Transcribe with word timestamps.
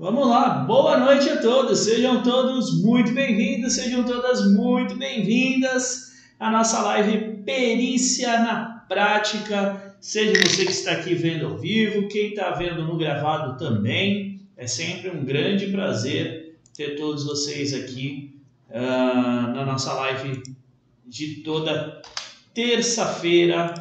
Vamos 0.00 0.26
lá, 0.28 0.60
boa 0.60 0.96
noite 0.96 1.28
a 1.28 1.42
todos, 1.42 1.80
sejam 1.80 2.22
todos 2.22 2.82
muito 2.82 3.12
bem-vindos, 3.12 3.74
sejam 3.74 4.02
todas 4.02 4.50
muito 4.50 4.96
bem-vindas 4.96 6.12
à 6.38 6.50
nossa 6.50 6.80
live 6.80 7.42
Perícia 7.44 8.38
na 8.38 8.82
Prática. 8.88 9.94
Seja 10.00 10.40
você 10.40 10.64
que 10.64 10.72
está 10.72 10.92
aqui 10.92 11.14
vendo 11.14 11.44
ao 11.44 11.58
vivo, 11.58 12.08
quem 12.08 12.30
está 12.30 12.52
vendo 12.52 12.82
no 12.82 12.96
gravado 12.96 13.58
também, 13.58 14.40
é 14.56 14.66
sempre 14.66 15.10
um 15.10 15.22
grande 15.22 15.66
prazer 15.66 16.56
ter 16.74 16.96
todos 16.96 17.26
vocês 17.26 17.74
aqui 17.74 18.40
uh, 18.70 19.52
na 19.52 19.66
nossa 19.66 19.92
live 19.92 20.42
de 21.06 21.42
toda 21.42 22.00
terça-feira, 22.54 23.74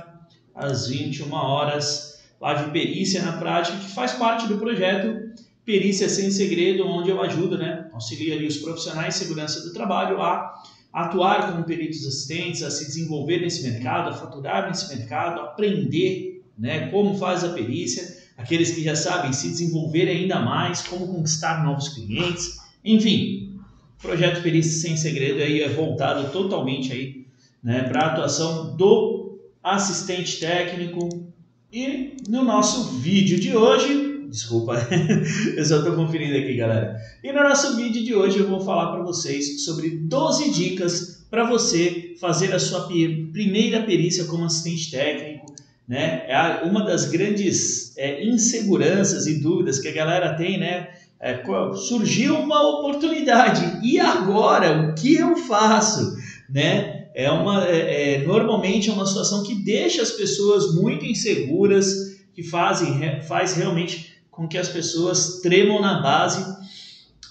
às 0.54 0.89
21 0.89 1.33
horas, 1.33 2.21
live 2.41 2.71
Perícia 2.71 3.23
na 3.23 3.38
Prática, 3.38 3.77
que 3.77 3.91
faz 3.91 4.11
parte 4.11 4.47
do 4.47 4.57
projeto 4.57 5.29
Perícia 5.70 6.09
Sem 6.09 6.31
Segredo, 6.31 6.83
onde 6.88 7.11
eu 7.11 7.21
ajudo, 7.21 7.55
né, 7.55 7.88
auxilio 7.93 8.34
ali 8.34 8.48
os 8.48 8.57
profissionais 8.57 9.13
de 9.13 9.20
segurança 9.20 9.62
do 9.62 9.71
trabalho 9.71 10.20
a 10.20 10.63
atuar 10.91 11.52
como 11.52 11.63
peritos 11.63 12.07
assistentes, 12.07 12.63
a 12.63 12.71
se 12.71 12.88
desenvolver 12.88 13.39
nesse 13.39 13.61
mercado, 13.61 14.09
a 14.09 14.13
faturar 14.13 14.67
nesse 14.67 14.89
mercado, 14.95 15.41
aprender 15.41 16.44
né, 16.58 16.88
como 16.88 17.16
faz 17.20 17.44
a 17.44 17.49
perícia, 17.49 18.17
aqueles 18.35 18.71
que 18.71 18.81
já 18.81 18.95
sabem 18.95 19.31
se 19.31 19.47
desenvolver 19.47 20.09
ainda 20.09 20.39
mais, 20.39 20.81
como 20.81 21.08
conquistar 21.08 21.63
novos 21.63 21.89
clientes, 21.89 22.58
enfim, 22.83 23.59
o 23.99 24.02
projeto 24.02 24.41
Perícia 24.41 24.81
Sem 24.81 24.97
Segredo 24.97 25.39
aí 25.39 25.61
é 25.61 25.70
voltado 25.70 26.31
totalmente 26.31 26.91
aí, 26.91 27.27
né, 27.63 27.83
para 27.83 28.05
a 28.05 28.08
atuação 28.08 28.75
do 28.75 29.38
assistente 29.63 30.39
técnico. 30.39 31.30
E 31.72 32.17
no 32.27 32.44
nosso 32.44 32.97
vídeo 32.97 33.39
de 33.39 33.55
hoje 33.55 34.09
Desculpa, 34.29 34.75
eu 35.57 35.65
só 35.65 35.77
estou 35.77 35.95
conferindo 35.95 36.38
aqui, 36.38 36.55
galera. 36.55 36.97
E 37.23 37.31
no 37.31 37.41
nosso 37.41 37.75
vídeo 37.75 38.03
de 38.03 38.13
hoje 38.13 38.38
eu 38.38 38.47
vou 38.47 38.61
falar 38.61 38.91
para 38.91 39.03
vocês 39.03 39.65
sobre 39.65 39.89
12 39.89 40.52
dicas 40.52 41.25
para 41.31 41.49
você 41.49 42.16
fazer 42.19 42.53
a 42.53 42.59
sua 42.59 42.81
primeira 42.88 43.81
perícia 43.83 44.25
como 44.25 44.45
assistente 44.45 44.91
técnico. 44.91 45.47
Né? 45.88 46.23
É 46.27 46.61
uma 46.63 46.86
das 46.86 47.05
grandes 47.05 47.97
é, 47.97 48.23
inseguranças 48.23 49.25
e 49.25 49.39
dúvidas 49.39 49.80
que 49.80 49.88
a 49.88 49.94
galera 49.94 50.36
tem, 50.36 50.59
né? 50.59 50.89
É, 51.19 51.43
surgiu 51.75 52.36
uma 52.36 52.61
oportunidade 52.77 53.80
e 53.83 53.99
agora 53.99 54.89
o 54.89 54.95
que 54.95 55.16
eu 55.16 55.36
faço, 55.36 56.16
né? 56.47 57.08
É 57.16 57.30
uma 57.30 57.67
é, 57.67 58.14
é 58.14 58.25
normalmente 58.25 58.89
é 58.89 58.93
uma 58.93 59.05
situação 59.05 59.43
que 59.43 59.55
deixa 59.55 60.02
as 60.02 60.11
pessoas 60.11 60.75
muito 60.75 61.03
inseguras, 61.03 62.19
que 62.33 62.43
fazem 62.43 63.21
faz 63.23 63.55
realmente 63.55 64.19
com 64.40 64.48
que 64.48 64.58
as 64.58 64.70
pessoas 64.70 65.42
tremam 65.42 65.82
na 65.82 66.02
base, 66.02 66.42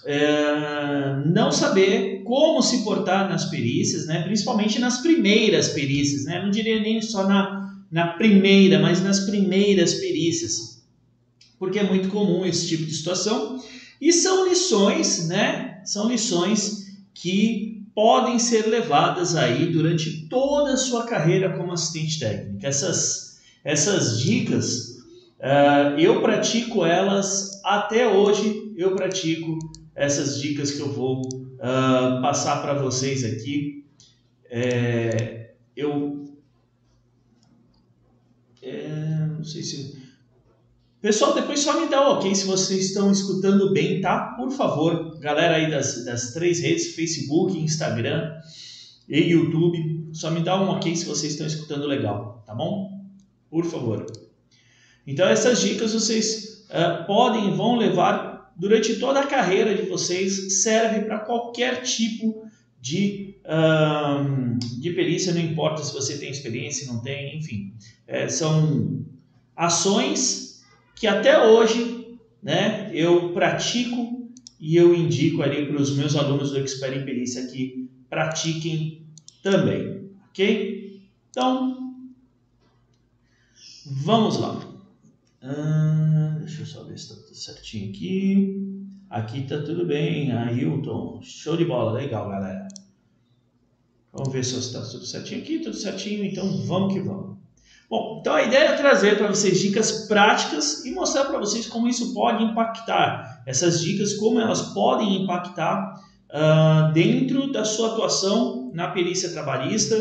é, 0.04 1.22
não 1.24 1.50
saber 1.50 2.22
como 2.22 2.60
se 2.60 2.84
portar 2.84 3.26
nas 3.26 3.46
perícias, 3.46 4.06
né? 4.06 4.22
principalmente 4.24 4.78
nas 4.78 4.98
primeiras 4.98 5.70
perícias, 5.70 6.26
né? 6.26 6.42
não 6.42 6.50
diria 6.50 6.78
nem 6.82 7.00
só 7.00 7.26
na, 7.26 7.80
na 7.90 8.08
primeira, 8.08 8.78
mas 8.78 9.02
nas 9.02 9.20
primeiras 9.20 9.94
perícias, 9.94 10.82
porque 11.58 11.78
é 11.78 11.82
muito 11.82 12.08
comum 12.08 12.44
esse 12.44 12.68
tipo 12.68 12.84
de 12.84 12.94
situação 12.94 13.58
e 13.98 14.12
são 14.12 14.46
lições, 14.46 15.26
né? 15.26 15.80
São 15.84 16.08
lições 16.08 16.86
que 17.12 17.82
podem 17.94 18.38
ser 18.38 18.66
levadas 18.66 19.34
aí 19.34 19.72
durante 19.72 20.28
toda 20.28 20.74
a 20.74 20.76
sua 20.76 21.04
carreira 21.04 21.56
como 21.56 21.72
assistente 21.72 22.20
técnico. 22.20 22.64
Essas, 22.64 23.40
essas 23.64 24.20
dicas 24.20 24.97
Uh, 25.40 25.98
eu 25.98 26.20
pratico 26.20 26.84
elas 26.84 27.60
até 27.64 28.08
hoje. 28.08 28.72
Eu 28.76 28.94
pratico 28.94 29.58
essas 29.94 30.40
dicas 30.40 30.70
que 30.70 30.80
eu 30.80 30.92
vou 30.92 31.22
uh, 31.26 32.22
passar 32.22 32.62
para 32.62 32.74
vocês 32.74 33.24
aqui. 33.24 33.84
É, 34.50 35.50
eu 35.76 36.24
é, 38.62 39.26
não 39.36 39.44
sei 39.44 39.62
se 39.62 39.98
pessoal 41.00 41.34
depois 41.34 41.60
só 41.60 41.80
me 41.80 41.88
dá 41.88 42.06
um 42.08 42.14
ok 42.14 42.34
se 42.34 42.44
vocês 42.44 42.86
estão 42.86 43.10
escutando 43.10 43.72
bem, 43.72 44.00
tá? 44.00 44.34
Por 44.36 44.50
favor, 44.50 45.18
galera 45.20 45.56
aí 45.56 45.70
das, 45.70 46.04
das 46.04 46.32
três 46.32 46.60
redes, 46.60 46.94
Facebook, 46.94 47.58
Instagram 47.58 48.32
e 49.08 49.20
YouTube, 49.20 50.08
só 50.12 50.30
me 50.30 50.40
dá 50.40 50.60
um 50.60 50.68
ok 50.70 50.94
se 50.94 51.04
vocês 51.04 51.32
estão 51.32 51.46
escutando 51.46 51.86
legal, 51.86 52.42
tá 52.46 52.54
bom? 52.54 53.06
Por 53.48 53.64
favor. 53.64 54.06
Então 55.08 55.26
essas 55.26 55.62
dicas 55.62 55.94
vocês 55.94 56.66
uh, 56.68 57.06
podem 57.06 57.56
vão 57.56 57.76
levar 57.76 58.52
durante 58.54 58.96
toda 58.96 59.20
a 59.20 59.26
carreira 59.26 59.74
de 59.74 59.88
vocês, 59.88 60.62
serve 60.62 61.06
para 61.06 61.20
qualquer 61.20 61.82
tipo 61.82 62.46
de, 62.78 63.36
uh, 63.46 64.58
de 64.78 64.90
perícia, 64.90 65.32
não 65.32 65.40
importa 65.40 65.82
se 65.82 65.94
você 65.94 66.18
tem 66.18 66.28
experiência, 66.28 66.92
não 66.92 67.00
tem, 67.00 67.38
enfim. 67.38 67.72
É, 68.06 68.28
são 68.28 69.02
ações 69.56 70.62
que 70.94 71.06
até 71.06 71.42
hoje 71.42 72.18
né, 72.42 72.90
eu 72.92 73.32
pratico 73.32 74.30
e 74.60 74.76
eu 74.76 74.94
indico 74.94 75.42
ali 75.42 75.64
para 75.64 75.80
os 75.80 75.96
meus 75.96 76.16
alunos 76.16 76.50
do 76.50 76.58
Expert 76.58 76.98
em 76.98 77.04
Perícia 77.06 77.46
que 77.46 77.88
pratiquem 78.10 79.06
também, 79.42 80.10
ok? 80.28 81.00
Então, 81.30 81.94
vamos 84.04 84.38
lá. 84.38 84.67
Ah, 85.42 86.36
deixa 86.40 86.62
eu 86.62 86.66
só 86.66 86.82
ver 86.84 86.98
se 86.98 87.12
está 87.12 87.14
tudo 87.14 87.36
certinho 87.36 87.90
aqui. 87.90 88.68
Aqui 89.08 89.40
está 89.40 89.62
tudo 89.62 89.86
bem, 89.86 90.32
Ailton. 90.32 91.20
Show 91.22 91.56
de 91.56 91.64
bola, 91.64 91.92
legal, 91.92 92.28
galera. 92.28 92.66
Vamos 94.12 94.32
ver 94.32 94.44
se 94.44 94.58
está 94.58 94.80
tudo 94.80 95.06
certinho 95.06 95.42
aqui, 95.42 95.60
tudo 95.60 95.76
certinho, 95.76 96.24
então 96.24 96.66
vamos 96.66 96.92
que 96.92 97.00
vamos. 97.00 97.38
Bom, 97.88 98.18
então 98.20 98.34
a 98.34 98.42
ideia 98.42 98.70
é 98.70 98.76
trazer 98.76 99.16
para 99.16 99.28
vocês 99.28 99.60
dicas 99.60 100.06
práticas 100.06 100.84
e 100.84 100.90
mostrar 100.90 101.26
para 101.26 101.38
vocês 101.38 101.66
como 101.66 101.88
isso 101.88 102.12
pode 102.12 102.42
impactar. 102.44 103.42
Essas 103.46 103.80
dicas, 103.80 104.14
como 104.14 104.40
elas 104.40 104.74
podem 104.74 105.22
impactar 105.22 105.94
uh, 106.28 106.92
dentro 106.92 107.50
da 107.50 107.64
sua 107.64 107.92
atuação 107.92 108.70
na 108.74 108.88
perícia 108.88 109.30
trabalhista, 109.30 109.96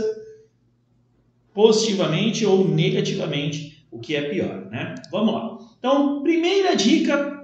positivamente 1.53 2.45
ou 2.45 2.67
negativamente 2.67 3.76
o 3.91 3.99
que 3.99 4.15
é 4.15 4.29
pior, 4.29 4.67
né? 4.69 4.95
Vamos 5.11 5.33
lá. 5.33 5.57
Então, 5.79 6.21
primeira 6.21 6.75
dica 6.75 7.37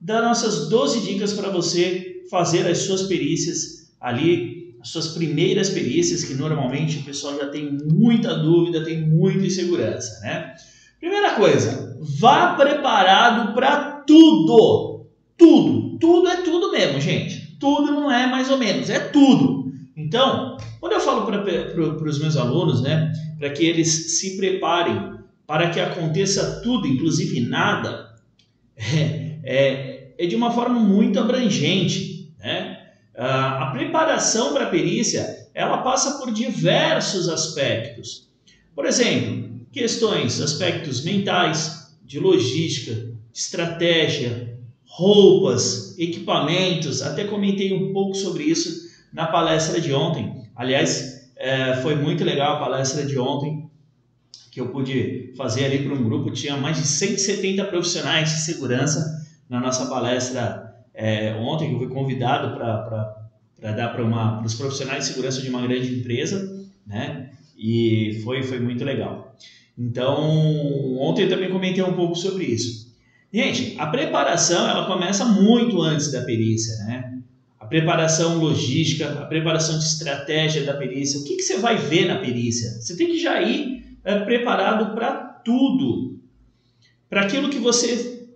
das 0.00 0.22
nossas 0.22 0.68
12 0.68 1.00
dicas 1.00 1.32
para 1.32 1.50
você 1.50 2.22
fazer 2.30 2.66
as 2.66 2.78
suas 2.78 3.02
perícias 3.04 3.92
ali, 4.00 4.76
as 4.80 4.90
suas 4.90 5.08
primeiras 5.08 5.70
perícias, 5.70 6.24
que 6.24 6.34
normalmente 6.34 6.98
o 6.98 7.02
pessoal 7.02 7.36
já 7.36 7.48
tem 7.48 7.76
muita 7.90 8.34
dúvida, 8.36 8.84
tem 8.84 9.00
muita 9.00 9.44
insegurança, 9.44 10.20
né? 10.20 10.54
Primeira 11.00 11.34
coisa, 11.34 11.96
vá 12.00 12.54
preparado 12.54 13.54
para 13.54 14.02
tudo. 14.06 15.06
Tudo, 15.36 15.98
tudo 15.98 16.28
é 16.28 16.42
tudo 16.42 16.72
mesmo, 16.72 17.00
gente. 17.00 17.56
Tudo 17.60 17.92
não 17.92 18.10
é 18.10 18.26
mais 18.26 18.50
ou 18.50 18.58
menos, 18.58 18.90
é 18.90 18.98
tudo. 18.98 19.72
Então, 19.96 20.56
quando 20.80 20.92
eu 20.92 21.00
falo 21.00 21.26
para 21.26 22.08
os 22.08 22.18
meus 22.18 22.36
alunos, 22.36 22.82
né, 22.82 23.12
para 23.38 23.50
que 23.50 23.64
eles 23.64 24.18
se 24.18 24.36
preparem 24.36 25.18
para 25.48 25.70
que 25.70 25.80
aconteça 25.80 26.60
tudo, 26.62 26.86
inclusive 26.86 27.40
nada, 27.40 28.14
é, 28.76 29.38
é, 29.42 30.12
é 30.18 30.26
de 30.26 30.36
uma 30.36 30.50
forma 30.50 30.78
muito 30.78 31.18
abrangente. 31.18 32.30
Né? 32.38 32.76
A 33.16 33.70
preparação 33.72 34.52
para 34.52 34.66
a 34.66 34.70
perícia 34.70 35.48
ela 35.54 35.78
passa 35.78 36.18
por 36.18 36.30
diversos 36.34 37.30
aspectos. 37.30 38.28
Por 38.74 38.84
exemplo, 38.84 39.66
questões, 39.72 40.38
aspectos 40.38 41.02
mentais, 41.02 41.96
de 42.04 42.20
logística, 42.20 43.10
estratégia, 43.32 44.54
roupas, 44.84 45.98
equipamentos. 45.98 47.00
Até 47.00 47.24
comentei 47.24 47.72
um 47.72 47.90
pouco 47.94 48.14
sobre 48.14 48.44
isso 48.44 48.86
na 49.10 49.26
palestra 49.26 49.80
de 49.80 49.94
ontem. 49.94 50.42
Aliás, 50.54 51.30
é, 51.36 51.76
foi 51.76 51.94
muito 51.94 52.22
legal 52.22 52.56
a 52.56 52.60
palestra 52.60 53.06
de 53.06 53.18
ontem 53.18 53.67
que 54.50 54.60
eu 54.60 54.68
pude 54.68 55.32
fazer 55.36 55.66
ali 55.66 55.84
para 55.84 55.94
um 55.94 56.02
grupo, 56.02 56.30
tinha 56.30 56.56
mais 56.56 56.76
de 56.76 56.86
170 56.86 57.64
profissionais 57.64 58.30
de 58.30 58.40
segurança 58.40 59.26
na 59.48 59.60
nossa 59.60 59.86
palestra 59.86 60.68
é, 60.94 61.34
ontem, 61.34 61.68
que 61.68 61.74
eu 61.74 61.78
fui 61.78 61.88
convidado 61.88 62.56
para 62.56 63.72
dar 63.72 63.88
para 63.92 64.44
os 64.44 64.54
profissionais 64.54 65.04
de 65.04 65.10
segurança 65.10 65.40
de 65.40 65.48
uma 65.48 65.62
grande 65.62 65.94
empresa, 65.94 66.66
né? 66.86 67.30
E 67.56 68.20
foi, 68.24 68.42
foi 68.42 68.58
muito 68.58 68.84
legal. 68.84 69.36
Então, 69.76 70.18
ontem 70.98 71.22
eu 71.22 71.28
também 71.28 71.50
comentei 71.50 71.82
um 71.84 71.94
pouco 71.94 72.16
sobre 72.16 72.44
isso. 72.44 72.88
Gente, 73.32 73.76
a 73.78 73.86
preparação 73.86 74.68
ela 74.68 74.86
começa 74.86 75.24
muito 75.24 75.80
antes 75.80 76.10
da 76.10 76.22
perícia, 76.22 76.76
né? 76.84 77.18
A 77.60 77.66
preparação 77.66 78.38
logística, 78.38 79.08
a 79.08 79.26
preparação 79.26 79.78
de 79.78 79.84
estratégia 79.84 80.64
da 80.64 80.74
perícia. 80.74 81.20
O 81.20 81.24
que, 81.24 81.36
que 81.36 81.42
você 81.42 81.58
vai 81.58 81.76
ver 81.76 82.06
na 82.06 82.16
perícia? 82.16 82.70
Você 82.80 82.96
tem 82.96 83.06
que 83.08 83.20
já 83.20 83.40
ir 83.42 83.77
é, 84.04 84.18
preparado 84.20 84.94
para 84.94 85.14
tudo, 85.44 86.18
para 87.08 87.22
aquilo 87.22 87.50
que 87.50 87.58
você 87.58 88.26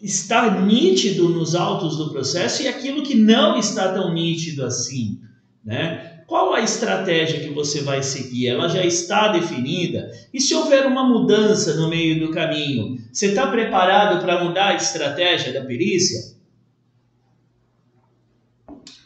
está 0.00 0.60
nítido 0.60 1.28
nos 1.28 1.54
autos 1.54 1.96
do 1.96 2.10
processo 2.10 2.62
e 2.62 2.68
aquilo 2.68 3.02
que 3.02 3.14
não 3.14 3.58
está 3.58 3.92
tão 3.92 4.12
nítido 4.12 4.64
assim, 4.64 5.20
né? 5.64 6.18
Qual 6.28 6.52
a 6.52 6.60
estratégia 6.60 7.40
que 7.40 7.48
você 7.54 7.80
vai 7.80 8.02
seguir? 8.02 8.48
Ela 8.48 8.68
já 8.68 8.84
está 8.84 9.28
definida? 9.28 10.12
E 10.32 10.38
se 10.38 10.54
houver 10.54 10.86
uma 10.86 11.02
mudança 11.02 11.74
no 11.76 11.88
meio 11.88 12.20
do 12.20 12.30
caminho, 12.30 12.98
você 13.10 13.28
está 13.28 13.46
preparado 13.46 14.20
para 14.20 14.44
mudar 14.44 14.68
a 14.68 14.74
estratégia 14.74 15.54
da 15.54 15.64
perícia? 15.64 16.36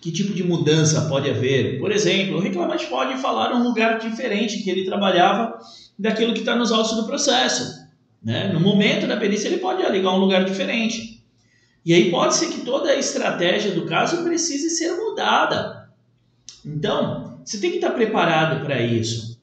Que 0.03 0.11
tipo 0.11 0.35
de 0.35 0.43
mudança 0.43 1.03
pode 1.03 1.31
haver? 1.31 1.79
Por 1.79 1.93
exemplo, 1.93 2.37
o 2.37 2.41
reclamante 2.41 2.87
pode 2.87 3.21
falar 3.23 3.55
um 3.55 3.63
lugar 3.63 4.01
diferente 4.01 4.61
que 4.61 4.69
ele 4.69 4.85
trabalhava 4.85 5.57
daquilo 5.97 6.35
que 6.35 6.41
está 6.41 6.57
nos 6.57 6.73
autos 6.73 6.97
do 6.97 7.07
processo. 7.07 7.81
Né? 8.21 8.53
No 8.53 8.59
momento 8.59 9.07
da 9.07 9.17
perícia, 9.17 9.47
ele 9.47 9.59
pode 9.59 9.81
alegar 9.81 10.11
um 10.11 10.19
lugar 10.19 10.45
diferente. 10.45 11.25
E 11.87 11.95
aí 11.95 12.11
pode 12.11 12.35
ser 12.35 12.49
que 12.49 12.63
toda 12.63 12.91
a 12.91 12.97
estratégia 12.97 13.71
do 13.71 13.87
caso 13.87 14.25
precise 14.25 14.71
ser 14.71 14.91
mudada. 14.97 15.89
Então, 16.67 17.41
você 17.45 17.59
tem 17.59 17.71
que 17.71 17.77
estar 17.77 17.91
preparado 17.91 18.65
para 18.65 18.83
isso. 18.83 19.41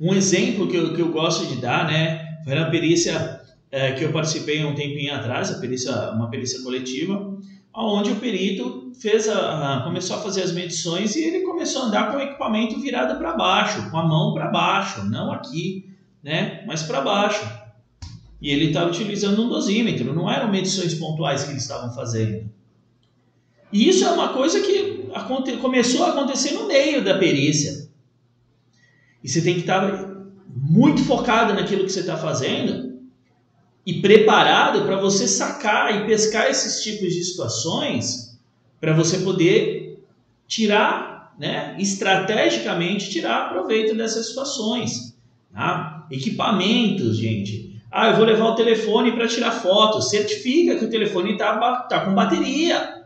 Um 0.00 0.14
exemplo 0.14 0.68
que 0.68 0.76
eu, 0.76 0.94
que 0.94 1.02
eu 1.02 1.10
gosto 1.10 1.46
de 1.46 1.60
dar, 1.60 1.88
né, 1.88 2.38
foi 2.44 2.54
na 2.54 2.70
perícia 2.70 3.40
é, 3.72 3.90
que 3.90 4.04
eu 4.04 4.12
participei 4.12 4.64
um 4.64 4.74
tempinho 4.74 5.12
atrás, 5.12 5.50
a 5.50 5.58
perícia, 5.58 5.92
uma 6.12 6.30
perícia 6.30 6.62
coletiva, 6.62 7.38
onde 7.74 8.10
o 8.10 8.16
perito 8.16 8.92
fez 9.00 9.28
a, 9.28 9.78
a, 9.78 9.82
começou 9.82 10.16
a 10.16 10.20
fazer 10.20 10.42
as 10.42 10.52
medições 10.52 11.16
e 11.16 11.22
ele 11.22 11.40
começou 11.40 11.82
a 11.82 11.84
andar 11.86 12.10
com 12.10 12.18
o 12.18 12.20
equipamento 12.20 12.78
virado 12.78 13.18
para 13.18 13.32
baixo, 13.32 13.90
com 13.90 13.98
a 13.98 14.06
mão 14.06 14.34
para 14.34 14.48
baixo, 14.48 15.04
não 15.04 15.32
aqui, 15.32 15.90
né, 16.22 16.62
mas 16.66 16.82
para 16.82 17.00
baixo. 17.00 17.44
E 18.40 18.50
ele 18.50 18.66
estava 18.66 18.90
utilizando 18.90 19.42
um 19.42 19.48
dosímetro, 19.48 20.14
não 20.14 20.30
eram 20.30 20.50
medições 20.50 20.94
pontuais 20.94 21.44
que 21.44 21.50
eles 21.50 21.62
estavam 21.62 21.94
fazendo. 21.94 22.50
E 23.72 23.88
isso 23.88 24.04
é 24.04 24.10
uma 24.10 24.30
coisa 24.30 24.60
que 24.60 25.08
aconte, 25.14 25.56
começou 25.56 26.04
a 26.04 26.10
acontecer 26.10 26.52
no 26.52 26.66
meio 26.66 27.02
da 27.02 27.16
perícia. 27.16 27.88
E 29.22 29.28
você 29.28 29.40
tem 29.40 29.54
que 29.54 29.60
estar 29.60 30.10
muito 30.54 31.02
focado 31.04 31.54
naquilo 31.54 31.84
que 31.84 31.92
você 31.92 32.00
está 32.00 32.16
fazendo 32.16 32.91
e 33.84 34.00
preparado 34.00 34.84
para 34.84 34.96
você 34.96 35.26
sacar 35.26 36.02
e 36.02 36.06
pescar 36.06 36.48
esses 36.48 36.82
tipos 36.82 37.12
de 37.14 37.24
situações 37.24 38.38
para 38.80 38.92
você 38.92 39.18
poder 39.18 40.04
tirar, 40.46 41.34
né, 41.38 41.76
estrategicamente 41.78 43.10
tirar 43.10 43.50
proveito 43.50 43.94
dessas 43.96 44.28
situações. 44.28 45.16
Tá? 45.52 46.06
Equipamentos, 46.10 47.16
gente. 47.16 47.80
Ah, 47.90 48.10
eu 48.10 48.16
vou 48.16 48.24
levar 48.24 48.46
o 48.46 48.54
telefone 48.54 49.12
para 49.12 49.28
tirar 49.28 49.50
foto. 49.50 50.00
Certifica 50.00 50.76
que 50.76 50.84
o 50.84 50.90
telefone 50.90 51.32
está 51.32 51.58
tá 51.82 52.00
com 52.04 52.14
bateria. 52.14 53.02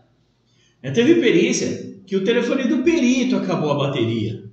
Eu 0.82 0.92
teve 0.92 1.16
perícia 1.16 1.96
que 2.06 2.16
o 2.16 2.24
telefone 2.24 2.68
do 2.68 2.84
perito 2.84 3.36
acabou 3.36 3.72
a 3.72 3.88
bateria. 3.88 4.44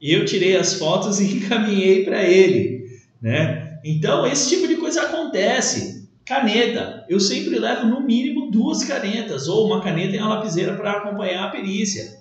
Eu 0.00 0.24
tirei 0.24 0.56
as 0.56 0.74
fotos 0.74 1.20
e 1.20 1.36
encaminhei 1.36 2.04
para 2.04 2.22
ele, 2.22 2.86
né? 3.20 3.78
Então, 3.84 4.26
esse 4.26 4.56
tipo 4.56 4.66
de 4.66 4.75
coisa 4.86 5.02
acontece. 5.02 6.06
Caneta, 6.24 7.04
eu 7.08 7.18
sempre 7.18 7.58
levo 7.58 7.86
no 7.86 8.00
mínimo 8.00 8.50
duas 8.50 8.84
canetas 8.84 9.48
ou 9.48 9.66
uma 9.66 9.82
caneta 9.82 10.14
e 10.14 10.18
uma 10.18 10.34
lapiseira 10.34 10.76
para 10.76 10.92
acompanhar 10.92 11.44
a 11.44 11.50
perícia. 11.50 12.20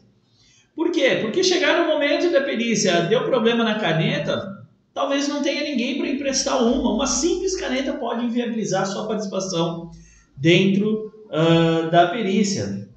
Por 0.75 0.91
quê? 0.91 1.19
Porque 1.21 1.43
chegar 1.43 1.81
no 1.81 1.87
momento 1.87 2.31
da 2.31 2.41
perícia, 2.41 3.01
deu 3.03 3.23
problema 3.23 3.63
na 3.63 3.79
caneta, 3.79 4.65
talvez 4.93 5.27
não 5.27 5.41
tenha 5.43 5.63
ninguém 5.63 5.97
para 5.97 6.07
emprestar 6.07 6.63
uma. 6.63 6.91
Uma 6.91 7.07
simples 7.07 7.55
caneta 7.59 7.93
pode 7.93 8.25
inviabilizar 8.25 8.85
sua 8.85 9.07
participação 9.07 9.91
dentro 10.35 11.11
uh, 11.27 11.89
da 11.91 12.07
perícia. 12.07 12.89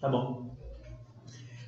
Tá 0.00 0.08
bom. 0.08 0.54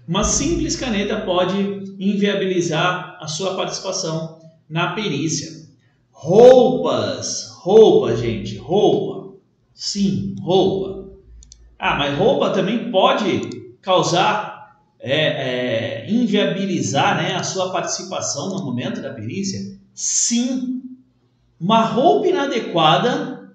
Uma 0.09 0.25
simples 0.25 0.77
caneta 0.77 1.21
pode 1.21 1.57
inviabilizar 1.99 3.19
a 3.21 3.27
sua 3.27 3.55
participação 3.55 4.39
na 4.69 4.93
perícia. 4.95 5.64
Roupas, 6.15 7.51
roupa, 7.61 8.17
gente, 8.17 8.57
roupa. 8.57 9.37
Sim, 9.75 10.37
roupa. 10.41 11.11
Ah, 11.77 11.97
mas 11.97 12.17
roupa 12.17 12.51
também 12.51 12.91
pode 12.91 13.41
causar, 13.83 14.79
é, 15.01 16.05
é, 16.07 16.11
inviabilizar 16.11 17.17
né, 17.17 17.35
a 17.35 17.43
sua 17.43 17.73
participação 17.73 18.49
no 18.51 18.65
momento 18.65 19.03
da 19.03 19.13
perícia? 19.13 19.61
Sim. 19.93 20.83
Uma 21.61 21.83
roupa 21.83 22.29
inadequada 22.29 23.53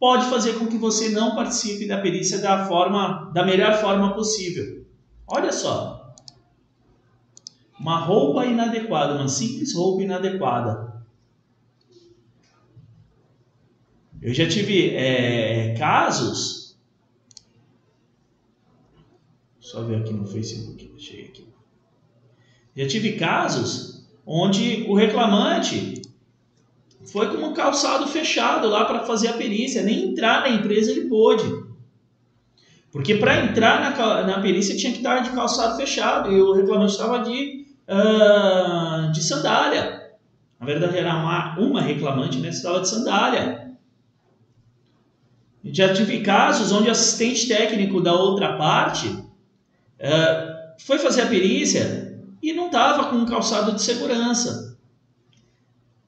pode 0.00 0.24
fazer 0.26 0.54
com 0.54 0.66
que 0.66 0.78
você 0.78 1.10
não 1.10 1.34
participe 1.34 1.86
da 1.86 1.98
perícia 1.98 2.38
da 2.38 2.66
forma, 2.66 3.30
da 3.34 3.44
melhor 3.44 3.74
forma 3.74 4.14
possível. 4.14 4.84
Olha 5.26 5.52
só, 5.52 6.14
uma 7.78 7.98
roupa 7.98 8.46
inadequada, 8.46 9.14
uma 9.14 9.28
simples 9.28 9.74
roupa 9.74 10.02
inadequada. 10.02 10.87
Eu 14.20 14.34
já 14.34 14.48
tive 14.48 14.94
é, 14.94 15.74
casos. 15.78 16.76
Só 19.60 19.82
ver 19.82 19.96
aqui 19.96 20.12
no 20.12 20.26
Facebook, 20.26 20.92
achei 20.96 21.24
aqui. 21.26 21.46
Já 22.76 22.86
tive 22.86 23.12
casos 23.12 24.08
onde 24.26 24.84
o 24.88 24.94
reclamante 24.94 26.02
foi 27.04 27.28
com 27.28 27.38
um 27.38 27.54
calçado 27.54 28.06
fechado 28.06 28.68
lá 28.68 28.84
para 28.84 29.04
fazer 29.04 29.28
a 29.28 29.32
perícia, 29.34 29.82
nem 29.82 30.10
entrar 30.10 30.42
na 30.42 30.50
empresa 30.50 30.90
ele 30.90 31.08
pôde. 31.08 31.44
Porque 32.90 33.16
para 33.16 33.44
entrar 33.44 33.80
na, 33.80 34.26
na 34.26 34.40
perícia 34.40 34.76
tinha 34.76 34.92
que 34.92 34.98
estar 34.98 35.20
de 35.20 35.30
calçado 35.30 35.76
fechado 35.76 36.32
e 36.32 36.40
o 36.40 36.52
reclamante 36.52 36.92
estava 36.92 37.20
de 37.20 37.66
uh, 37.88 39.12
de 39.12 39.22
sandália. 39.22 40.08
Na 40.58 40.66
verdade, 40.66 40.96
era 40.96 41.14
uma, 41.14 41.58
uma 41.58 41.80
reclamante, 41.80 42.38
né? 42.38 42.48
Estava 42.48 42.80
de 42.80 42.88
sandália. 42.88 43.67
Já 45.72 45.92
tive 45.92 46.20
casos 46.20 46.72
onde 46.72 46.88
o 46.88 46.92
assistente 46.92 47.48
técnico 47.48 48.00
da 48.00 48.12
outra 48.12 48.56
parte 48.56 49.08
uh, 49.08 49.24
foi 50.78 50.98
fazer 50.98 51.22
a 51.22 51.26
perícia 51.26 52.20
e 52.42 52.52
não 52.52 52.66
estava 52.66 53.10
com 53.10 53.16
um 53.16 53.26
calçado 53.26 53.72
de 53.72 53.82
segurança. 53.82 54.76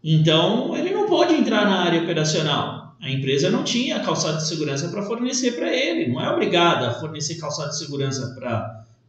Então, 0.02 0.76
ele 0.76 0.94
não 0.94 1.06
pôde 1.06 1.34
entrar 1.34 1.64
na 1.64 1.84
área 1.84 2.02
operacional. 2.02 2.96
A 3.00 3.10
empresa 3.10 3.50
não 3.50 3.64
tinha 3.64 4.00
calçado 4.00 4.38
de 4.38 4.46
segurança 4.46 4.88
para 4.88 5.02
fornecer 5.02 5.52
para 5.52 5.74
ele, 5.74 6.12
não 6.12 6.20
é 6.20 6.30
obrigada 6.30 6.88
a 6.88 6.94
fornecer 6.94 7.36
calçado 7.36 7.70
de 7.70 7.78
segurança 7.78 8.34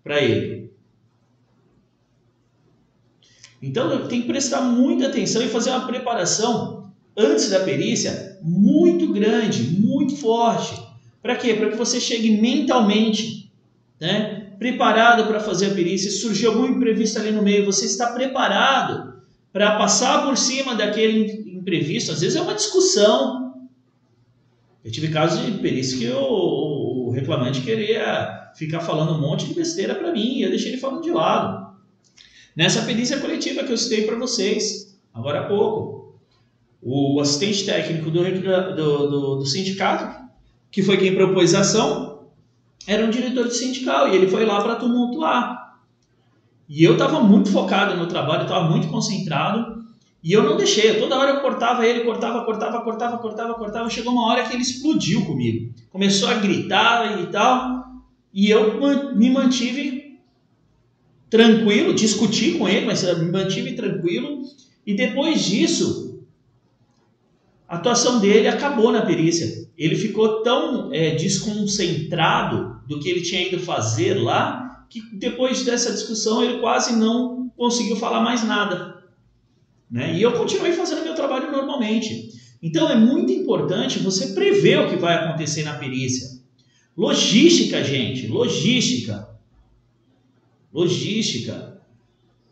para 0.04 0.22
ele. 0.22 0.72
Então 3.62 4.08
tem 4.08 4.22
que 4.22 4.28
prestar 4.28 4.62
muita 4.62 5.08
atenção 5.08 5.42
e 5.42 5.48
fazer 5.48 5.70
uma 5.70 5.86
preparação 5.86 6.92
antes 7.16 7.50
da 7.50 7.60
perícia 7.60 8.40
muito 8.42 9.12
grande, 9.14 9.78
muito 10.02 10.16
forte. 10.18 10.82
Para 11.22 11.36
quê? 11.36 11.54
Para 11.54 11.70
que 11.70 11.78
você 11.78 12.00
chegue 12.00 12.42
mentalmente, 12.42 13.52
né, 14.00 14.54
preparado 14.58 15.28
para 15.28 15.40
fazer 15.40 15.68
a 15.68 15.74
perícia. 15.74 16.10
Se 16.10 16.46
algum 16.46 16.66
imprevisto 16.66 17.20
ali 17.20 17.32
no 17.32 17.42
meio, 17.42 17.66
você 17.66 17.86
está 17.86 18.12
preparado 18.12 19.22
para 19.54 19.78
passar 19.78 20.26
por 20.26 20.38
cima 20.38 20.76
daquele 20.76 21.58
imprevisto. 21.58 22.12
Às 22.12 22.22
vezes 22.22 22.36
é 22.36 22.42
uma 22.42 22.56
discussão. 22.56 23.68
Eu 24.84 24.92
tive 24.92 25.10
casos 25.10 25.46
de 25.46 25.52
perícia 25.60 25.98
que 25.98 26.10
o, 26.10 27.08
o 27.08 27.12
reclamante 27.12 27.62
queria 27.62 28.52
ficar 28.56 28.80
falando 28.80 29.14
um 29.14 29.22
monte 29.22 29.48
de 29.48 29.54
besteira 29.54 29.94
para 29.94 30.12
mim 30.12 30.38
e 30.38 30.42
eu 30.42 30.50
deixei 30.50 30.72
ele 30.72 30.82
falando 30.82 31.04
de 31.04 31.12
lado. 31.12 31.72
Nessa 32.56 32.82
perícia 32.82 33.20
coletiva 33.20 33.64
que 33.64 33.72
eu 33.72 33.78
citei 33.78 34.06
para 34.06 34.18
vocês, 34.18 35.00
agora 35.14 35.42
há 35.42 35.48
pouco, 35.48 36.01
o 36.82 37.20
assistente 37.20 37.66
técnico 37.66 38.10
do, 38.10 38.24
do, 38.24 39.08
do, 39.08 39.36
do 39.38 39.46
sindicato, 39.46 40.20
que 40.72 40.82
foi 40.82 40.98
quem 40.98 41.14
propôs 41.14 41.54
a 41.54 41.60
ação, 41.60 42.22
era 42.88 43.06
um 43.06 43.10
diretor 43.10 43.48
de 43.48 43.56
sindical 43.56 44.08
e 44.08 44.16
ele 44.16 44.28
foi 44.28 44.46
lá 44.46 44.62
para 44.62 44.76
tumultuar. 44.76 45.78
E 46.68 46.84
eu 46.84 46.94
estava 46.94 47.20
muito 47.20 47.52
focado 47.52 47.96
no 47.96 48.08
trabalho, 48.08 48.44
estava 48.44 48.70
muito 48.70 48.88
concentrado 48.88 49.84
e 50.24 50.32
eu 50.32 50.44
não 50.44 50.58
deixei. 50.58 51.00
Toda 51.00 51.18
hora 51.18 51.32
eu 51.32 51.42
cortava 51.42 51.86
ele, 51.86 52.06
cortava, 52.06 52.44
cortava, 52.46 52.82
cortava, 52.82 53.18
cortava, 53.18 53.54
cortava. 53.56 53.90
Chegou 53.90 54.14
uma 54.14 54.28
hora 54.28 54.44
que 54.44 54.54
ele 54.54 54.62
explodiu 54.62 55.26
comigo. 55.26 55.74
Começou 55.92 56.30
a 56.30 56.36
gritar 56.36 57.22
e 57.22 57.28
tal. 57.28 57.86
E 58.34 58.50
eu 58.50 58.80
me 59.16 59.30
mantive 59.30 60.20
tranquilo, 61.30 61.94
discuti 61.94 62.54
com 62.54 62.68
ele, 62.68 62.86
mas 62.86 63.04
me 63.20 63.32
mantive 63.32 63.74
tranquilo. 63.74 64.44
E 64.86 64.94
depois 64.94 65.44
disso, 65.44 66.01
a 67.72 67.78
atuação 67.78 68.20
dele 68.20 68.50
acabou 68.50 68.92
na 68.92 69.06
perícia. 69.06 69.66
Ele 69.78 69.96
ficou 69.96 70.44
tão 70.44 70.94
é, 70.94 71.16
desconcentrado 71.16 72.82
do 72.86 73.00
que 73.00 73.08
ele 73.08 73.22
tinha 73.22 73.48
ido 73.48 73.62
fazer 73.62 74.16
lá, 74.16 74.86
que 74.90 75.00
depois 75.16 75.64
dessa 75.64 75.94
discussão 75.94 76.44
ele 76.44 76.60
quase 76.60 76.98
não 76.98 77.50
conseguiu 77.56 77.96
falar 77.96 78.20
mais 78.20 78.44
nada. 78.44 79.02
Né? 79.90 80.18
E 80.18 80.22
eu 80.22 80.34
continuei 80.34 80.74
fazendo 80.74 81.06
meu 81.06 81.16
trabalho 81.16 81.50
normalmente. 81.50 82.32
Então 82.62 82.90
é 82.90 82.96
muito 82.96 83.32
importante 83.32 84.00
você 84.00 84.34
prever 84.34 84.78
o 84.80 84.90
que 84.90 84.98
vai 84.98 85.16
acontecer 85.16 85.64
na 85.64 85.76
perícia. 85.76 86.28
Logística, 86.98 87.82
gente, 87.82 88.28
logística. 88.28 89.30
Logística. 90.74 91.81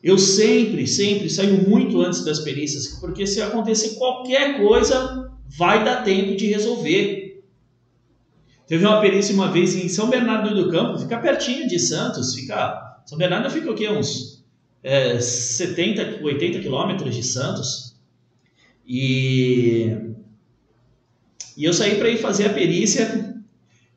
Eu 0.02 0.18
sempre, 0.18 0.88
sempre 0.88 1.30
saio 1.30 1.68
muito 1.68 2.02
antes 2.02 2.24
das 2.24 2.40
perícias, 2.40 2.88
porque 3.00 3.28
se 3.28 3.42
acontecer 3.42 3.96
qualquer 3.96 4.58
coisa, 4.58 5.30
vai 5.58 5.84
dar 5.84 6.04
tempo 6.04 6.36
de 6.36 6.48
resolver. 6.48 7.44
Teve 8.66 8.86
uma 8.86 9.02
perícia 9.02 9.34
uma 9.34 9.52
vez 9.52 9.76
em 9.76 9.90
São 9.90 10.10
Bernardo 10.10 10.56
do 10.56 10.70
Campo, 10.70 11.00
fica 11.00 11.18
pertinho 11.18 11.68
de 11.68 11.80
Santos, 11.80 12.34
fica. 12.34 13.02
São 13.06 13.18
Bernardo 13.18 13.50
fica 13.50 13.72
o 13.72 13.76
quê? 13.76 13.90
Uns 13.90 14.46
é, 14.84 15.20
70, 15.20 16.24
80 16.24 16.60
quilômetros 16.60 17.16
de 17.16 17.24
Santos. 17.24 17.96
E, 18.88 19.96
e 21.58 21.64
eu 21.66 21.74
saí 21.74 21.98
para 21.98 22.10
ir 22.10 22.18
fazer 22.18 22.46
a 22.46 22.54
perícia 22.54 23.30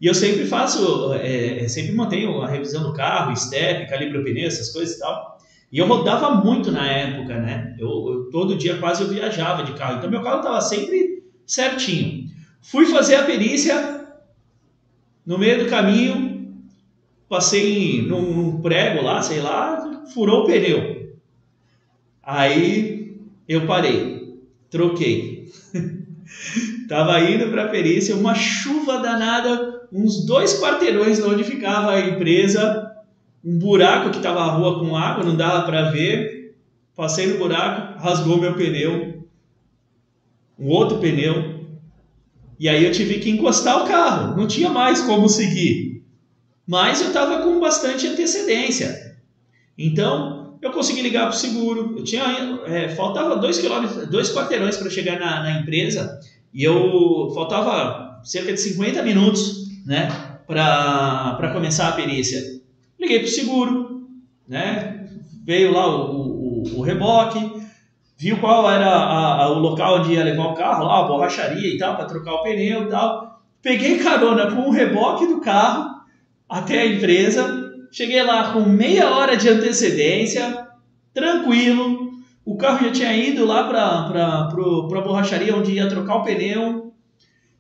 e 0.03 0.07
eu 0.07 0.15
sempre 0.15 0.45
faço, 0.47 1.13
é, 1.15 1.69
sempre 1.69 1.93
mantenho 1.93 2.43
a 2.43 2.49
revisão 2.49 2.83
do 2.83 2.93
carro, 2.93 3.37
step, 3.37 3.89
calibro 3.89 4.25
pneu, 4.25 4.49
essas 4.49 4.71
coisas 4.71 4.97
e 4.97 4.99
tal. 4.99 5.32
E 5.73 5.79
eu 5.79 5.87
rodava 5.87 6.35
muito 6.35 6.71
na 6.71 6.87
época, 6.87 7.41
né? 7.41 7.75
Eu, 7.79 7.89
eu 7.89 8.31
todo 8.31 8.59
dia 8.59 8.77
quase 8.77 9.03
eu 9.03 9.09
viajava 9.09 9.65
de 9.65 9.73
carro, 9.73 9.97
então 9.97 10.11
meu 10.11 10.23
carro 10.23 10.41
estava 10.41 10.61
sempre 10.61 11.25
certinho. 11.47 12.31
Fui 12.61 12.85
fazer 12.85 13.15
a 13.15 13.23
perícia, 13.23 14.07
no 15.25 15.39
meio 15.39 15.65
do 15.65 15.71
caminho, 15.71 16.63
passei 17.27 18.03
num, 18.03 18.21
num 18.21 18.61
prego 18.61 19.03
lá, 19.03 19.23
sei 19.23 19.41
lá, 19.41 20.05
furou 20.13 20.43
o 20.43 20.47
pneu. 20.47 21.17
Aí 22.23 23.17
eu 23.49 23.67
parei, 23.67 24.39
troquei. 24.69 25.51
Tava 26.87 27.19
indo 27.21 27.49
para 27.49 27.65
a 27.65 27.69
perícia, 27.69 28.15
uma 28.15 28.35
chuva 28.35 28.99
danada, 28.99 29.89
uns 29.91 30.27
dois 30.27 30.61
quarteirões 30.61 31.19
onde 31.25 31.45
ficava 31.45 31.93
a 31.93 32.01
empresa, 32.01 32.92
um 33.45 33.59
buraco 33.59 34.11
que 34.11 34.21
tava 34.21 34.41
a 34.41 34.53
rua 34.53 34.79
com 34.79 34.97
água, 34.97 35.25
não 35.25 35.37
dava 35.37 35.67
para 35.67 35.91
ver. 35.91 36.57
Passei 36.95 37.27
no 37.27 37.39
buraco, 37.39 37.99
rasgou 37.99 38.39
meu 38.39 38.55
pneu, 38.55 39.27
um 40.59 40.69
outro 40.69 40.99
pneu, 40.99 41.63
e 42.63 42.69
aí 42.69 42.85
eu 42.85 42.93
tive 42.93 43.19
que 43.19 43.29
encostar 43.31 43.83
o 43.83 43.89
carro, 43.89 44.37
não 44.37 44.47
tinha 44.47 44.69
mais 44.69 45.01
como 45.01 45.29
seguir. 45.29 46.05
Mas 46.65 47.01
eu 47.01 47.09
estava 47.09 47.43
com 47.43 47.59
bastante 47.59 48.07
antecedência. 48.07 49.17
Então, 49.77 50.59
eu 50.63 50.71
consegui 50.71 51.03
ligar 51.03 51.27
para 51.27 51.35
o 51.35 51.39
seguro. 51.39 51.95
Eu 51.99 52.05
tinha, 52.05 52.23
é, 52.67 52.89
faltava 52.91 53.37
dois 53.37 53.59
quilômetros, 53.59 54.07
dois 54.09 54.33
quarteirões 54.33 54.77
para 54.77 54.89
chegar 54.89 55.19
na, 55.19 55.43
na, 55.43 55.61
empresa 55.61 56.21
e 56.55 56.63
eu 56.63 57.33
faltava 57.35 58.21
cerca 58.23 58.53
de 58.53 58.61
50 58.61 59.03
minutos, 59.03 59.67
né, 59.85 60.09
para 60.47 61.51
começar 61.53 61.89
a 61.89 61.93
perícia. 61.93 62.62
Liguei 63.03 63.19
para 63.19 63.27
o 63.27 63.31
seguro, 63.31 64.09
né, 64.49 65.07
veio 65.45 65.73
lá 65.73 65.87
o, 65.87 66.63
o, 66.63 66.79
o 66.79 66.83
reboque, 66.83 67.53
viu 68.17 68.39
qual 68.39 68.71
era 68.71 68.87
a, 68.87 69.43
a, 69.43 69.49
o 69.51 69.59
local 69.59 69.99
onde 69.99 70.13
ia 70.13 70.25
levar 70.25 70.47
o 70.47 70.55
carro, 70.55 70.85
lá 70.85 71.01
a 71.01 71.03
borracharia 71.03 71.75
e 71.75 71.77
tal, 71.77 71.97
para 71.97 72.07
trocar 72.07 72.33
o 72.35 72.43
pneu 72.43 72.85
e 72.85 72.89
tal. 72.89 73.43
Peguei 73.61 73.99
carona 73.99 74.51
com 74.51 74.69
o 74.69 74.73
reboque 74.73 75.27
do 75.27 75.41
carro 75.41 75.91
até 76.49 76.81
a 76.81 76.87
empresa 76.87 77.63
Cheguei 77.93 78.23
lá 78.23 78.55
com 78.55 78.61
meia 78.61 79.11
hora 79.11 79.37
de 79.37 79.51
antecedência, 79.51 80.67
tranquilo. 81.13 82.11
O 82.43 82.57
carro 82.57 82.87
já 82.87 82.91
tinha 82.91 83.15
ido 83.15 83.45
lá 83.45 83.65
para 83.65 83.85
a 83.85 85.01
borracharia 85.03 85.55
onde 85.55 85.73
ia 85.73 85.91
trocar 85.91 86.17
o 86.17 86.23
pneu. 86.23 86.95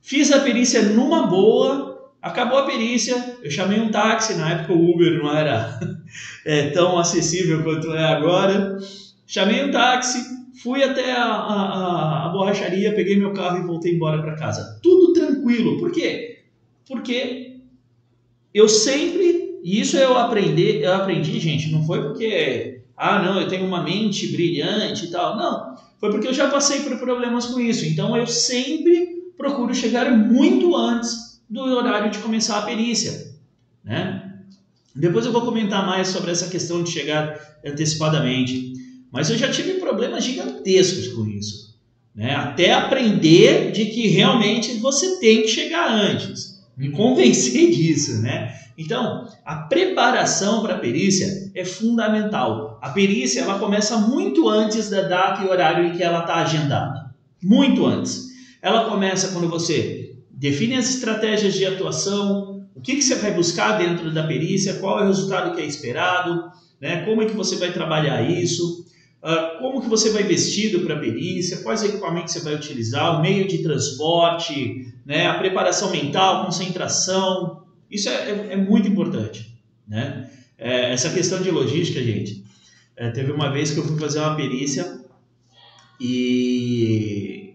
Fiz 0.00 0.32
a 0.32 0.40
perícia 0.40 0.84
numa 0.84 1.26
boa. 1.26 1.91
Acabou 2.22 2.58
a 2.58 2.66
perícia, 2.66 3.36
eu 3.42 3.50
chamei 3.50 3.80
um 3.80 3.90
táxi. 3.90 4.34
Na 4.34 4.50
época 4.52 4.72
o 4.72 4.90
Uber 4.92 5.20
não 5.20 5.36
era 5.36 5.78
é, 6.46 6.70
tão 6.70 6.96
acessível 6.96 7.64
quanto 7.64 7.92
é 7.92 8.04
agora. 8.04 8.78
Chamei 9.26 9.64
um 9.64 9.72
táxi, 9.72 10.22
fui 10.62 10.84
até 10.84 11.10
a, 11.10 11.24
a, 11.24 12.26
a 12.26 12.28
borracharia, 12.28 12.94
peguei 12.94 13.16
meu 13.16 13.32
carro 13.32 13.58
e 13.58 13.66
voltei 13.66 13.92
embora 13.92 14.22
para 14.22 14.36
casa. 14.36 14.78
Tudo 14.80 15.12
tranquilo. 15.12 15.78
Por 15.80 15.90
quê? 15.90 16.44
Porque 16.86 17.56
eu 18.54 18.68
sempre 18.68 19.42
e 19.62 19.80
isso 19.80 19.96
eu 19.96 20.18
aprendi, 20.18 20.82
eu 20.82 20.92
aprendi, 20.92 21.38
gente, 21.38 21.70
não 21.70 21.84
foi 21.84 22.02
porque, 22.02 22.80
ah, 22.96 23.22
não, 23.22 23.40
eu 23.40 23.46
tenho 23.46 23.64
uma 23.64 23.82
mente 23.82 24.26
brilhante 24.28 25.06
e 25.06 25.10
tal. 25.10 25.36
Não, 25.36 25.76
foi 26.00 26.10
porque 26.10 26.26
eu 26.26 26.34
já 26.34 26.48
passei 26.48 26.80
por 26.80 26.98
problemas 26.98 27.46
com 27.46 27.60
isso. 27.60 27.86
Então 27.86 28.16
eu 28.16 28.26
sempre 28.26 29.22
procuro 29.36 29.72
chegar 29.72 30.10
muito 30.10 30.76
antes 30.76 31.31
do 31.52 31.60
horário 31.60 32.10
de 32.10 32.18
começar 32.18 32.58
a 32.58 32.62
perícia, 32.62 33.30
né? 33.84 34.32
Depois 34.94 35.26
eu 35.26 35.32
vou 35.32 35.42
comentar 35.42 35.86
mais 35.86 36.08
sobre 36.08 36.30
essa 36.30 36.48
questão 36.48 36.82
de 36.82 36.90
chegar 36.90 37.38
antecipadamente. 37.64 38.72
Mas 39.10 39.28
eu 39.28 39.36
já 39.36 39.50
tive 39.50 39.74
problemas 39.74 40.24
gigantescos 40.24 41.08
com 41.08 41.26
isso. 41.26 41.78
Né? 42.14 42.34
Até 42.34 42.72
aprender 42.72 43.70
de 43.72 43.86
que 43.86 44.08
realmente 44.08 44.74
você 44.74 45.18
tem 45.18 45.42
que 45.42 45.48
chegar 45.48 45.90
antes. 45.90 46.62
Me 46.76 46.90
convencer 46.90 47.70
disso, 47.72 48.20
né? 48.20 48.58
Então, 48.76 49.28
a 49.44 49.56
preparação 49.56 50.62
para 50.62 50.76
a 50.76 50.78
perícia 50.78 51.50
é 51.54 51.64
fundamental. 51.64 52.78
A 52.82 52.90
perícia 52.90 53.42
ela 53.42 53.58
começa 53.58 53.98
muito 53.98 54.48
antes 54.48 54.88
da 54.88 55.02
data 55.02 55.42
e 55.42 55.48
horário 55.48 55.86
em 55.86 55.96
que 55.96 56.02
ela 56.02 56.20
está 56.20 56.36
agendada. 56.36 57.14
Muito 57.42 57.84
antes. 57.86 58.28
Ela 58.62 58.88
começa 58.88 59.32
quando 59.32 59.48
você 59.48 60.01
define 60.42 60.74
as 60.74 60.92
estratégias 60.92 61.54
de 61.54 61.64
atuação, 61.64 62.66
o 62.74 62.80
que, 62.80 62.96
que 62.96 63.02
você 63.02 63.14
vai 63.14 63.32
buscar 63.32 63.78
dentro 63.78 64.12
da 64.12 64.26
perícia, 64.26 64.74
qual 64.74 64.98
é 64.98 65.04
o 65.04 65.06
resultado 65.06 65.54
que 65.54 65.62
é 65.62 65.64
esperado, 65.64 66.50
né? 66.80 67.04
como 67.04 67.22
é 67.22 67.26
que 67.26 67.36
você 67.36 67.54
vai 67.54 67.72
trabalhar 67.72 68.28
isso, 68.28 68.84
uh, 69.22 69.60
como 69.60 69.80
que 69.80 69.88
você 69.88 70.10
vai 70.10 70.24
vestido 70.24 70.80
para 70.80 70.96
a 70.96 70.98
perícia, 70.98 71.58
quais 71.58 71.84
equipamentos 71.84 72.32
você 72.32 72.40
vai 72.40 72.56
utilizar, 72.56 73.16
o 73.16 73.22
meio 73.22 73.46
de 73.46 73.58
transporte, 73.58 74.92
né? 75.06 75.28
a 75.28 75.34
preparação 75.34 75.92
mental, 75.92 76.46
concentração, 76.46 77.62
isso 77.88 78.08
é, 78.08 78.30
é, 78.30 78.52
é 78.54 78.56
muito 78.56 78.88
importante, 78.88 79.56
né? 79.86 80.28
É, 80.58 80.92
essa 80.92 81.10
questão 81.10 81.40
de 81.40 81.50
logística, 81.50 82.02
gente. 82.02 82.44
É, 82.96 83.10
teve 83.10 83.30
uma 83.30 83.50
vez 83.50 83.70
que 83.70 83.78
eu 83.78 83.84
fui 83.84 83.98
fazer 83.98 84.18
uma 84.20 84.34
perícia 84.34 85.00
e, 86.00 87.54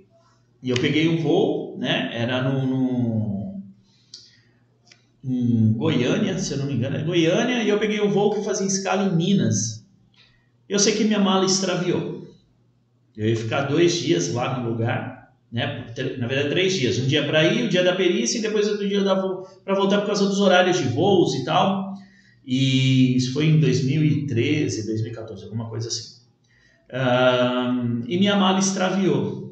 e 0.62 0.70
eu 0.70 0.76
peguei 0.78 1.08
um 1.08 1.22
voo, 1.22 1.67
né? 1.78 2.10
Era 2.14 2.42
no, 2.44 2.66
no 2.66 3.38
em 5.24 5.74
Goiânia, 5.74 6.38
se 6.40 6.54
eu 6.54 6.60
não 6.60 6.68
me 6.68 6.74
engano, 6.74 6.98
é 6.98 7.04
Goiânia, 7.04 7.62
e 7.62 7.70
eu 7.70 7.80
peguei 7.80 8.00
um 8.02 8.10
voo 8.10 8.34
que 8.34 8.44
fazia 8.44 8.66
escala 8.66 9.04
em 9.04 9.16
Minas. 9.16 9.86
Eu 10.70 10.80
sei 10.80 10.96
que 10.96 11.04
minha 11.04 11.20
mala 11.20 11.46
extraviou. 11.46 12.28
Eu 13.16 13.28
ia 13.28 13.36
ficar 13.36 13.64
dois 13.64 13.94
dias 13.94 14.32
lá 14.34 14.60
no 14.60 14.70
lugar 14.70 15.18
né? 15.52 15.86
Na 16.18 16.28
verdade, 16.28 16.50
três 16.50 16.74
dias. 16.74 17.00
Um 17.00 17.08
dia 17.08 17.26
para 17.26 17.44
ir, 17.46 17.66
o 17.66 17.70
dia 17.70 17.84
da 17.84 17.96
perícia 17.96 18.40
e 18.40 18.42
depois 18.42 18.68
outro 18.68 18.88
dia 18.88 19.02
para 19.64 19.76
voltar 19.76 20.00
por 20.00 20.08
causa 20.08 20.26
dos 20.26 20.40
horários 20.40 20.78
de 20.78 20.90
voos 20.90 21.36
e 21.36 21.46
tal. 21.46 21.94
E 22.46 23.16
isso 23.16 23.34
foi 23.34 23.46
em 23.46 23.60
2013, 23.60 24.86
2014, 24.86 25.44
alguma 25.46 25.70
coisa 25.70 25.88
assim. 25.88 26.18
Um, 26.94 28.04
e 28.08 28.18
minha 28.18 28.36
mala 28.36 28.60
extraviou. 28.60 29.47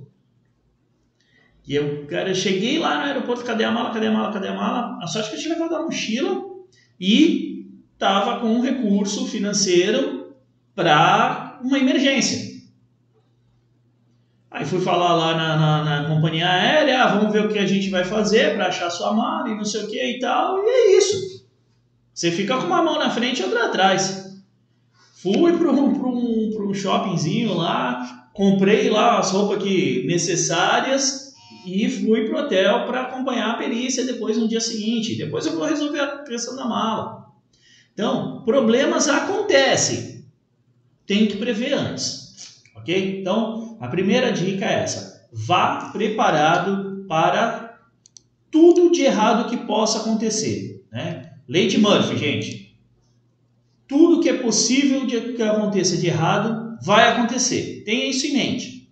E 1.68 1.76
eu, 1.76 2.06
cara, 2.06 2.30
eu 2.30 2.36
cheguei 2.36 2.78
lá 2.78 3.00
no 3.00 3.06
aeroporto, 3.06 3.44
cadê 3.44 3.64
a 3.64 3.72
mala, 3.72 3.92
cadê 3.92 4.08
a 4.08 4.12
mala, 4.12 4.32
cadê 4.32 4.48
a 4.48 4.54
mala? 4.54 5.00
A 5.02 5.08
sorte 5.08 5.30
que 5.32 5.36
eu 5.36 5.40
tinha 5.40 5.54
levado 5.56 5.76
a 5.76 5.82
mochila 5.82 6.44
e 7.00 7.72
tava 7.98 8.40
com 8.40 8.48
um 8.48 8.62
recurso 8.62 9.26
financeiro 9.28 10.36
para 10.76 11.60
uma 11.64 11.80
emergência. 11.80 12.54
Aí 14.52 14.64
fui 14.66 14.80
falar 14.80 15.16
lá 15.16 15.36
na, 15.36 15.58
na, 15.58 15.84
na, 15.84 16.08
companhia 16.08 16.48
aérea, 16.48 17.04
ah, 17.04 17.16
vamos 17.16 17.34
ver 17.34 17.46
o 17.46 17.50
que 17.50 17.60
a 17.60 17.66
gente 17.66 17.90
vai 17.90 18.06
fazer 18.06 18.54
para 18.54 18.68
achar 18.68 18.90
sua 18.90 19.12
mala 19.12 19.50
e 19.50 19.56
não 19.56 19.66
sei 19.66 19.84
o 19.84 19.88
que 19.88 20.02
e 20.02 20.20
tal, 20.20 20.60
e 20.60 20.70
é 20.70 20.98
isso. 20.98 21.46
Você 22.14 22.32
fica 22.32 22.56
com 22.58 22.68
uma 22.68 22.82
mão 22.82 22.98
na 22.98 23.10
frente 23.10 23.42
e 23.42 23.44
outra 23.44 23.66
atrás. 23.66 24.40
Fui 25.22 25.58
para 25.58 25.72
um, 25.72 25.90
um, 25.90 26.70
um 26.70 26.74
shoppingzinho 26.74 27.54
lá, 27.56 28.30
comprei 28.34 28.90
lá 28.90 29.18
as 29.18 29.32
roupas 29.32 29.62
que 29.62 30.06
necessárias 30.08 31.25
e 31.66 31.90
fui 31.90 32.26
pro 32.26 32.40
hotel 32.40 32.86
para 32.86 33.02
acompanhar 33.02 33.52
a 33.52 33.58
perícia 33.58 34.06
depois 34.06 34.38
no 34.38 34.48
dia 34.48 34.62
seguinte. 34.62 35.18
Depois 35.18 35.46
eu 35.46 35.56
vou 35.56 35.66
resolver 35.66 36.00
a 36.00 36.24
questão 36.24 36.56
da 36.56 36.66
mala. 36.66 37.26
Então, 37.94 38.44
problemas 38.44 39.08
acontecem. 39.08 40.26
Tem 41.06 41.28
que 41.28 41.38
prever 41.38 41.74
antes. 41.74 42.62
Ok? 42.76 43.20
Então, 43.22 43.78
a 43.80 43.88
primeira 43.88 44.32
dica 44.32 44.66
é 44.66 44.84
essa: 44.84 45.28
vá 45.32 45.90
preparado 45.92 47.06
para 47.08 47.80
tudo 48.52 48.92
de 48.92 49.02
errado 49.02 49.50
que 49.50 49.58
possa 49.66 50.00
acontecer. 50.00 50.86
Né? 50.92 51.34
Lei 51.48 51.78
Murphy, 51.78 52.18
gente. 52.18 52.80
Tudo 53.88 54.22
que 54.22 54.30
é 54.30 54.38
possível 54.38 55.06
de 55.06 55.34
que 55.34 55.44
aconteça 55.44 55.98
de 55.98 56.08
errado 56.08 56.78
vai 56.82 57.10
acontecer. 57.10 57.84
Tenha 57.86 58.10
isso 58.10 58.26
em 58.26 58.34
mente. 58.34 58.90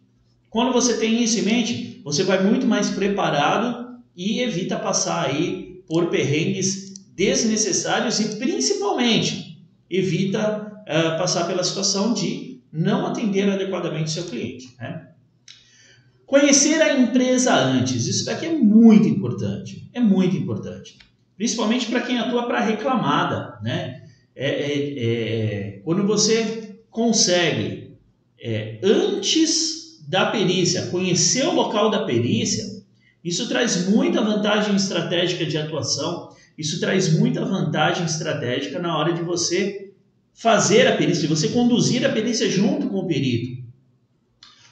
Quando 0.50 0.72
você 0.72 0.98
tem 0.98 1.24
isso 1.24 1.40
em 1.40 1.44
mente, 1.44 1.93
você 2.04 2.24
vai 2.24 2.44
muito 2.44 2.66
mais 2.68 2.90
preparado 2.90 3.98
e 4.16 4.42
evita 4.42 4.78
passar 4.78 5.26
aí 5.26 5.82
por 5.88 6.08
perrengues 6.10 6.94
desnecessários 7.16 8.20
e 8.20 8.38
principalmente 8.38 9.64
evita 9.90 10.72
uh, 10.82 11.18
passar 11.18 11.46
pela 11.46 11.64
situação 11.64 12.14
de 12.14 12.62
não 12.72 13.06
atender 13.06 13.50
adequadamente 13.50 14.12
seu 14.12 14.26
cliente. 14.26 14.76
Né? 14.80 15.10
Conhecer 16.26 16.82
a 16.82 17.00
empresa 17.00 17.54
antes, 17.54 18.08
isso 18.08 18.26
daqui 18.26 18.48
é 18.48 18.54
muito 18.54 19.08
importante, 19.08 19.90
é 19.94 20.00
muito 20.00 20.36
importante, 20.36 20.98
principalmente 21.38 21.86
para 21.86 22.02
quem 22.02 22.18
atua 22.18 22.48
para 22.48 22.60
reclamada, 22.60 23.60
né? 23.62 24.02
É, 24.36 24.50
é, 24.50 24.94
é, 24.98 25.82
quando 25.84 26.08
você 26.08 26.80
consegue 26.90 27.96
é, 28.42 28.80
antes 28.82 29.83
da 30.14 30.28
perícia 30.28 30.90
conhecer 30.92 31.44
o 31.48 31.56
local 31.56 31.90
da 31.90 32.06
perícia, 32.06 32.64
isso 33.24 33.50
traz 33.50 33.90
muita 33.90 34.22
vantagem 34.22 34.76
estratégica 34.76 35.44
de 35.44 35.58
atuação, 35.58 36.30
isso 36.56 36.80
traz 36.80 37.18
muita 37.18 37.44
vantagem 37.44 38.06
estratégica 38.06 38.78
na 38.78 38.96
hora 38.96 39.14
de 39.14 39.24
você 39.24 39.92
fazer 40.32 40.88
a 40.88 40.96
perícia, 40.96 41.24
de 41.24 41.28
você 41.36 41.48
conduzir 41.48 42.06
a 42.06 42.12
perícia 42.12 42.48
junto 42.48 42.90
com 42.90 42.98
o 42.98 43.08
perito. 43.08 43.60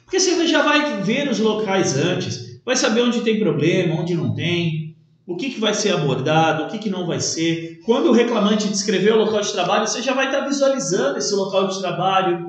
Porque 0.03 0.19
você 0.19 0.45
já 0.45 0.61
vai 0.61 1.01
ver 1.01 1.27
os 1.27 1.39
locais 1.39 1.97
antes, 1.97 2.61
vai 2.63 2.75
saber 2.75 3.01
onde 3.01 3.21
tem 3.21 3.39
problema, 3.39 3.99
onde 3.99 4.13
não 4.13 4.35
tem, 4.35 4.95
o 5.25 5.35
que, 5.35 5.49
que 5.49 5.59
vai 5.59 5.73
ser 5.73 5.91
abordado, 5.91 6.65
o 6.65 6.67
que, 6.67 6.77
que 6.77 6.89
não 6.91 7.07
vai 7.07 7.19
ser. 7.19 7.79
Quando 7.83 8.09
o 8.09 8.13
reclamante 8.13 8.67
descrever 8.67 9.13
o 9.13 9.23
local 9.25 9.41
de 9.41 9.51
trabalho, 9.51 9.87
você 9.87 10.03
já 10.03 10.13
vai 10.13 10.27
estar 10.27 10.41
visualizando 10.41 11.17
esse 11.17 11.33
local 11.33 11.67
de 11.67 11.79
trabalho. 11.79 12.47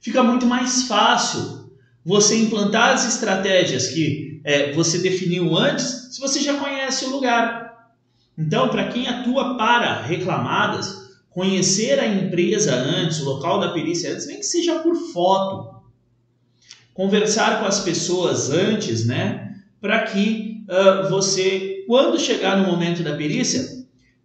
Fica 0.00 0.20
muito 0.20 0.46
mais 0.46 0.82
fácil 0.82 1.57
você 2.04 2.36
implantar 2.36 2.94
as 2.94 3.06
estratégias 3.06 3.88
que 3.88 4.40
é, 4.44 4.72
você 4.72 4.98
definiu 4.98 5.56
antes, 5.56 6.08
se 6.12 6.20
você 6.20 6.40
já 6.40 6.54
conhece 6.54 7.04
o 7.04 7.10
lugar. 7.10 7.92
Então, 8.36 8.68
para 8.68 8.88
quem 8.88 9.06
atua 9.08 9.56
para 9.56 10.00
reclamadas, 10.02 11.08
conhecer 11.30 11.98
a 11.98 12.06
empresa 12.06 12.74
antes, 12.74 13.20
o 13.20 13.24
local 13.24 13.60
da 13.60 13.70
perícia 13.70 14.12
antes, 14.12 14.26
nem 14.26 14.38
que 14.38 14.46
seja 14.46 14.78
por 14.80 14.94
foto, 15.12 15.82
conversar 16.94 17.60
com 17.60 17.66
as 17.66 17.80
pessoas 17.80 18.50
antes, 18.50 19.06
né? 19.06 19.54
Para 19.80 20.02
que 20.02 20.64
uh, 20.68 21.08
você, 21.08 21.84
quando 21.86 22.18
chegar 22.18 22.56
no 22.56 22.66
momento 22.66 23.02
da 23.02 23.14
perícia, 23.14 23.64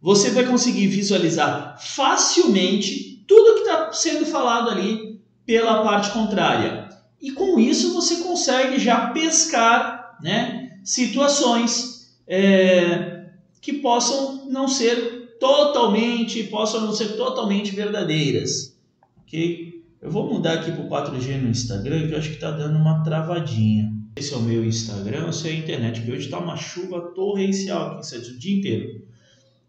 você 0.02 0.32
vai 0.32 0.46
conseguir 0.46 0.88
visualizar 0.88 1.78
facilmente 1.80 3.24
tudo 3.28 3.56
que 3.56 3.62
está 3.62 3.92
sendo 3.94 4.26
falado 4.26 4.70
ali 4.70 5.22
pela 5.46 5.84
parte 5.84 6.12
contrária. 6.12 6.83
E 7.24 7.32
com 7.32 7.58
isso 7.58 7.94
você 7.94 8.18
consegue 8.18 8.78
já 8.78 9.08
pescar 9.12 10.18
né, 10.22 10.78
situações 10.84 12.14
é, 12.28 13.30
que 13.62 13.72
possam 13.72 14.50
não 14.50 14.68
ser 14.68 15.38
totalmente, 15.40 16.44
possam 16.44 16.82
não 16.82 16.92
ser 16.92 17.16
totalmente 17.16 17.74
verdadeiras. 17.74 18.78
Ok? 19.22 19.82
Eu 20.02 20.12
vou 20.12 20.34
mudar 20.34 20.56
aqui 20.56 20.74
para 20.74 20.82
o 20.82 20.90
4G 20.90 21.42
no 21.42 21.50
Instagram, 21.50 22.10
que 22.10 22.14
eu 22.14 22.18
acho 22.18 22.28
que 22.28 22.36
está 22.36 22.52
dando 22.52 22.78
uma 22.78 23.02
travadinha. 23.06 23.94
Esse 24.18 24.34
é 24.34 24.38
o 24.38 24.42
meu 24.42 24.66
Instagram, 24.66 25.30
esse 25.30 25.48
é 25.48 25.52
a 25.52 25.56
internet, 25.56 26.02
porque 26.02 26.12
hoje 26.12 26.26
está 26.26 26.38
uma 26.38 26.58
chuva 26.58 27.14
torrencial 27.16 27.92
aqui 27.92 28.00
em 28.00 28.04
Santos, 28.04 28.30
o 28.32 28.38
dia 28.38 28.58
inteiro. 28.58 29.08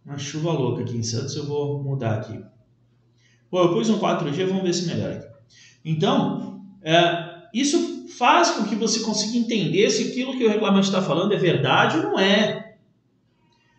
Uma 0.04 0.18
chuva 0.18 0.50
louca 0.50 0.82
aqui 0.82 0.96
em 0.96 1.04
Santos, 1.04 1.36
eu 1.36 1.46
vou 1.46 1.80
mudar 1.80 2.16
aqui. 2.16 2.36
Bom, 3.48 3.62
eu 3.62 3.72
pus 3.72 3.88
um 3.88 4.00
4G, 4.00 4.44
vamos 4.44 4.64
ver 4.64 4.74
se 4.74 4.86
melhora. 4.86 5.32
Então, 5.84 6.54
é, 6.82 7.23
isso 7.54 8.08
faz 8.18 8.50
com 8.50 8.64
que 8.64 8.74
você 8.74 9.00
consiga 9.00 9.38
entender 9.38 9.88
se 9.88 10.10
aquilo 10.10 10.36
que 10.36 10.44
o 10.44 10.48
reclamante 10.48 10.88
está 10.88 11.00
falando 11.00 11.32
é 11.32 11.36
verdade 11.36 11.98
ou 11.98 12.02
não 12.02 12.18
é. 12.18 12.74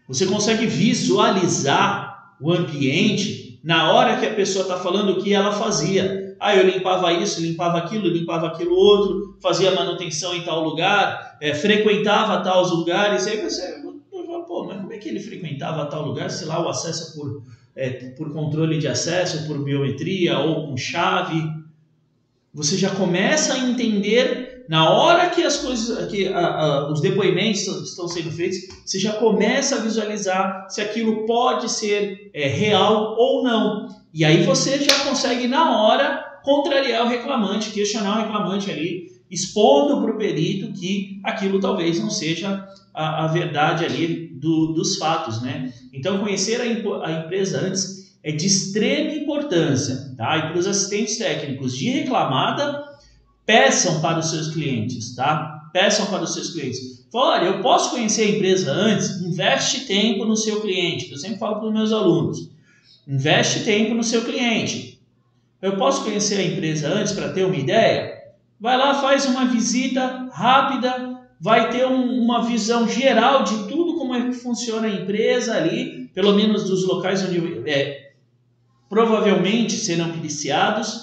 Você 0.07 0.25
consegue 0.25 0.65
visualizar 0.65 2.35
o 2.39 2.51
ambiente 2.51 3.59
na 3.63 3.91
hora 3.91 4.17
que 4.17 4.25
a 4.25 4.33
pessoa 4.33 4.63
está 4.63 4.77
falando 4.77 5.11
o 5.11 5.23
que 5.23 5.33
ela 5.33 5.51
fazia. 5.51 6.35
Ah, 6.39 6.55
eu 6.55 6.69
limpava 6.69 7.11
isso, 7.13 7.41
limpava 7.41 7.77
aquilo, 7.79 8.07
limpava 8.07 8.47
aquilo 8.47 8.75
outro, 8.75 9.37
fazia 9.41 9.71
manutenção 9.71 10.35
em 10.35 10.43
tal 10.43 10.63
lugar, 10.63 11.37
é, 11.41 11.53
frequentava 11.53 12.43
tais 12.43 12.71
lugares. 12.71 13.25
Aí 13.25 13.41
você, 13.41 13.81
pô, 14.47 14.65
mas 14.65 14.79
como 14.79 14.93
é 14.93 14.97
que 14.97 15.09
ele 15.09 15.19
frequentava 15.19 15.85
tal 15.85 16.05
lugar? 16.05 16.29
Se 16.29 16.45
lá 16.45 16.63
o 16.63 16.69
acesso 16.69 17.15
por, 17.15 17.41
é, 17.75 17.89
por 18.11 18.31
controle 18.31 18.77
de 18.77 18.87
acesso, 18.87 19.47
por 19.47 19.63
biometria 19.63 20.37
ou 20.39 20.67
com 20.67 20.77
chave. 20.77 21.41
Você 22.55 22.77
já 22.77 22.89
começa 22.89 23.53
a 23.53 23.59
entender 23.59 24.65
na 24.69 24.89
hora 24.89 25.29
que 25.29 25.43
as 25.43 25.57
coisas, 25.57 26.09
que 26.09 26.27
a, 26.29 26.39
a, 26.39 26.91
os 26.91 27.01
depoimentos 27.01 27.67
estão 27.67 28.07
sendo 28.07 28.31
feitos, 28.31 28.57
você 28.85 28.97
já 28.97 29.13
começa 29.13 29.75
a 29.75 29.79
visualizar 29.79 30.65
se 30.69 30.81
aquilo 30.81 31.25
pode 31.25 31.69
ser 31.69 32.31
é, 32.33 32.47
real 32.47 33.15
ou 33.17 33.43
não. 33.43 33.89
E 34.13 34.23
aí 34.23 34.43
você 34.43 34.79
já 34.79 35.03
consegue 35.03 35.47
na 35.47 35.81
hora 35.81 36.39
contrariar 36.43 37.05
o 37.05 37.09
reclamante, 37.09 37.71
questionar 37.71 38.17
o 38.17 38.21
reclamante 38.23 38.71
ali, 38.71 39.11
expondo 39.29 40.01
para 40.01 40.15
o 40.15 40.17
perito 40.17 40.71
que 40.71 41.19
aquilo 41.23 41.59
talvez 41.59 41.99
não 41.99 42.09
seja 42.09 42.65
a, 42.93 43.25
a 43.25 43.27
verdade 43.27 43.83
ali 43.83 44.27
do, 44.33 44.67
dos 44.67 44.97
fatos, 44.97 45.41
né? 45.41 45.73
Então, 45.91 46.19
conhecer 46.19 46.61
a, 46.61 47.05
a, 47.05 47.11
empresa 47.11 47.59
antes 47.59 48.04
é 48.25 48.31
de 48.31 48.47
extrema 48.47 49.11
importância, 49.11 50.15
tá? 50.17 50.35
E 50.35 50.41
para 50.41 50.57
os 50.57 50.65
assistentes 50.65 51.19
técnicos 51.19 51.77
de 51.77 51.91
reclamada, 51.91 52.83
peçam 53.45 54.01
para 54.01 54.17
os 54.17 54.31
seus 54.31 54.47
clientes, 54.47 55.13
tá? 55.13 55.69
Peçam 55.71 56.07
para 56.07 56.23
os 56.23 56.33
seus 56.33 56.49
clientes. 56.49 57.05
Fala, 57.11 57.35
olha, 57.35 57.45
eu 57.45 57.61
posso 57.61 57.91
conhecer 57.91 58.23
a 58.23 58.29
empresa 58.31 58.71
antes? 58.71 59.21
Investe 59.21 59.81
tempo 59.81 60.25
no 60.25 60.35
seu 60.35 60.59
cliente. 60.59 61.11
Eu 61.11 61.17
sempre 61.17 61.37
falo 61.37 61.57
para 61.57 61.67
os 61.67 61.73
meus 61.73 61.91
alunos. 61.91 62.49
Investe 63.07 63.59
tempo 63.59 63.93
no 63.93 64.03
seu 64.03 64.23
cliente. 64.25 64.99
Eu 65.61 65.77
posso 65.77 66.03
conhecer 66.03 66.39
a 66.39 66.43
empresa 66.43 66.87
antes 66.87 67.13
para 67.13 67.29
ter 67.29 67.45
uma 67.45 67.55
ideia? 67.55 68.11
Vai 68.59 68.75
lá, 68.75 68.95
faz 68.95 69.25
uma 69.25 69.45
visita 69.45 70.29
rápida, 70.31 71.21
vai 71.39 71.69
ter 71.69 71.85
um, 71.85 72.23
uma 72.23 72.43
visão 72.43 72.87
geral 72.87 73.43
de 73.43 73.67
tudo 73.67 73.97
como 73.97 74.15
é 74.15 74.21
que 74.29 74.33
funciona 74.33 74.87
a 74.87 74.91
empresa 74.91 75.55
ali, 75.55 76.09
pelo 76.13 76.33
menos 76.33 76.63
dos 76.63 76.87
locais 76.87 77.23
onde 77.23 77.69
é, 77.69 77.94
provavelmente 78.95 79.73
serão 79.73 80.07
iniciados. 80.15 81.01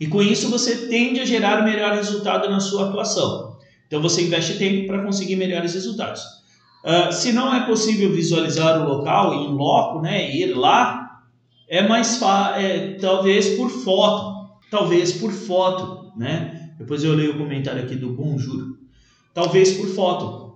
E 0.00 0.08
com 0.08 0.20
isso 0.20 0.50
você 0.50 0.88
tende 0.88 1.20
a 1.20 1.24
gerar 1.24 1.62
melhor 1.62 1.94
resultado 1.94 2.50
na 2.50 2.58
sua 2.58 2.88
atuação. 2.88 3.56
Então 3.86 4.02
você 4.02 4.22
investe 4.22 4.58
tempo 4.58 4.88
para 4.88 5.04
conseguir 5.04 5.36
melhores 5.36 5.74
resultados. 5.74 6.20
Uh, 6.84 7.12
se 7.12 7.30
não 7.30 7.54
é 7.54 7.64
possível 7.64 8.12
visualizar 8.12 8.82
o 8.82 8.88
local 8.88 9.34
em 9.34 9.54
loco, 9.54 10.00
né, 10.00 10.34
ir 10.34 10.52
lá, 10.52 11.22
é 11.68 11.86
mais 11.86 12.20
é, 12.56 12.96
talvez 13.00 13.50
por 13.50 13.70
foto, 13.70 14.50
talvez 14.68 15.12
por 15.12 15.30
foto, 15.30 16.12
né? 16.16 16.72
Depois 16.76 17.04
eu 17.04 17.14
leio 17.14 17.34
o 17.34 17.38
comentário 17.38 17.84
aqui 17.84 17.94
do 17.94 18.14
Bonjour. 18.14 18.76
Talvez 19.32 19.74
por 19.74 19.86
foto. 19.90 20.54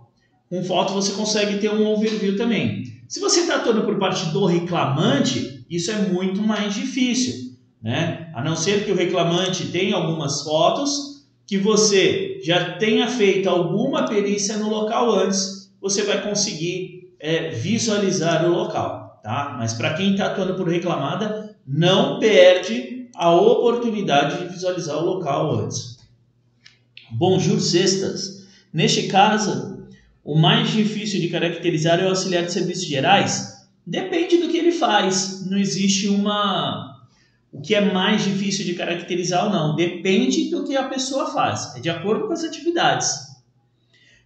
Com 0.48 0.64
foto 0.64 0.94
você 0.94 1.12
consegue 1.12 1.58
ter 1.58 1.70
um 1.70 1.86
overview 1.86 2.36
também. 2.36 2.82
Se 3.06 3.20
você 3.20 3.40
está 3.40 3.56
atuando 3.56 3.82
por 3.82 4.00
parte 4.00 4.26
do 4.30 4.46
reclamante, 4.46 5.51
isso 5.76 5.90
é 5.90 5.96
muito 5.96 6.42
mais 6.42 6.74
difícil, 6.74 7.56
né? 7.82 8.30
A 8.34 8.42
não 8.42 8.56
ser 8.56 8.84
que 8.84 8.92
o 8.92 8.96
reclamante 8.96 9.66
tenha 9.66 9.96
algumas 9.96 10.42
fotos, 10.42 11.26
que 11.46 11.58
você 11.58 12.40
já 12.44 12.76
tenha 12.76 13.08
feito 13.08 13.48
alguma 13.48 14.06
perícia 14.06 14.56
no 14.56 14.68
local 14.68 15.10
antes, 15.12 15.72
você 15.80 16.02
vai 16.02 16.22
conseguir 16.22 17.12
é, 17.18 17.50
visualizar 17.50 18.44
o 18.44 18.52
local 18.52 19.02
tá? 19.22 19.54
Mas 19.58 19.72
para 19.72 19.94
quem 19.94 20.12
está 20.12 20.26
atuando 20.26 20.54
por 20.54 20.68
reclamada, 20.68 21.56
não 21.66 22.18
perde 22.18 23.08
a 23.14 23.34
oportunidade 23.34 24.40
de 24.40 24.52
visualizar 24.52 24.96
o 24.98 25.04
local 25.04 25.54
antes. 25.60 25.98
Bonjour 27.12 27.60
cestas. 27.60 28.48
Neste 28.72 29.04
caso, 29.04 29.86
o 30.24 30.36
mais 30.36 30.70
difícil 30.70 31.20
de 31.20 31.28
caracterizar 31.28 32.00
é 32.00 32.04
o 32.04 32.08
auxiliar 32.08 32.44
de 32.44 32.52
serviços 32.52 32.86
gerais. 32.86 33.51
Depende 33.86 34.38
do 34.38 34.48
que 34.48 34.56
ele 34.56 34.72
faz. 34.72 35.46
Não 35.46 35.58
existe 35.58 36.08
uma 36.08 36.92
o 37.52 37.60
que 37.60 37.74
é 37.74 37.92
mais 37.92 38.24
difícil 38.24 38.64
de 38.64 38.74
caracterizar 38.74 39.44
ou 39.44 39.52
não. 39.52 39.76
Depende 39.76 40.50
do 40.50 40.64
que 40.64 40.74
a 40.74 40.88
pessoa 40.88 41.30
faz. 41.30 41.76
É 41.76 41.80
de 41.80 41.90
acordo 41.90 42.26
com 42.26 42.32
as 42.32 42.44
atividades. 42.44 43.10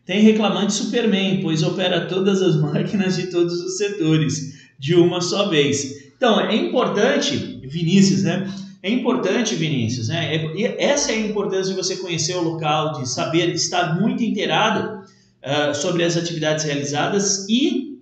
Tem 0.04 0.20
reclamante 0.20 0.72
Superman, 0.72 1.40
pois 1.42 1.64
opera 1.64 2.06
todas 2.06 2.40
as 2.40 2.54
máquinas 2.60 3.16
de 3.16 3.26
todos 3.26 3.60
os 3.60 3.76
setores 3.76 4.66
de 4.78 4.94
uma 4.94 5.20
só 5.20 5.48
vez. 5.48 6.12
Então, 6.16 6.40
é 6.40 6.54
importante, 6.54 7.36
Vinícius, 7.64 8.22
né? 8.22 8.48
É 8.82 8.90
importante, 8.90 9.56
Vinícius, 9.56 10.08
né? 10.08 10.36
É, 10.36 10.84
essa 10.84 11.10
é 11.10 11.16
a 11.16 11.20
importância 11.20 11.74
de 11.74 11.76
você 11.76 11.96
conhecer 11.96 12.36
o 12.36 12.42
local, 12.42 12.92
de 12.92 13.08
saber, 13.08 13.50
de 13.50 13.56
estar 13.56 14.00
muito 14.00 14.22
inteirado 14.22 15.00
uh, 15.42 15.74
sobre 15.74 16.04
as 16.04 16.16
atividades 16.16 16.64
realizadas 16.64 17.48
e 17.48 17.95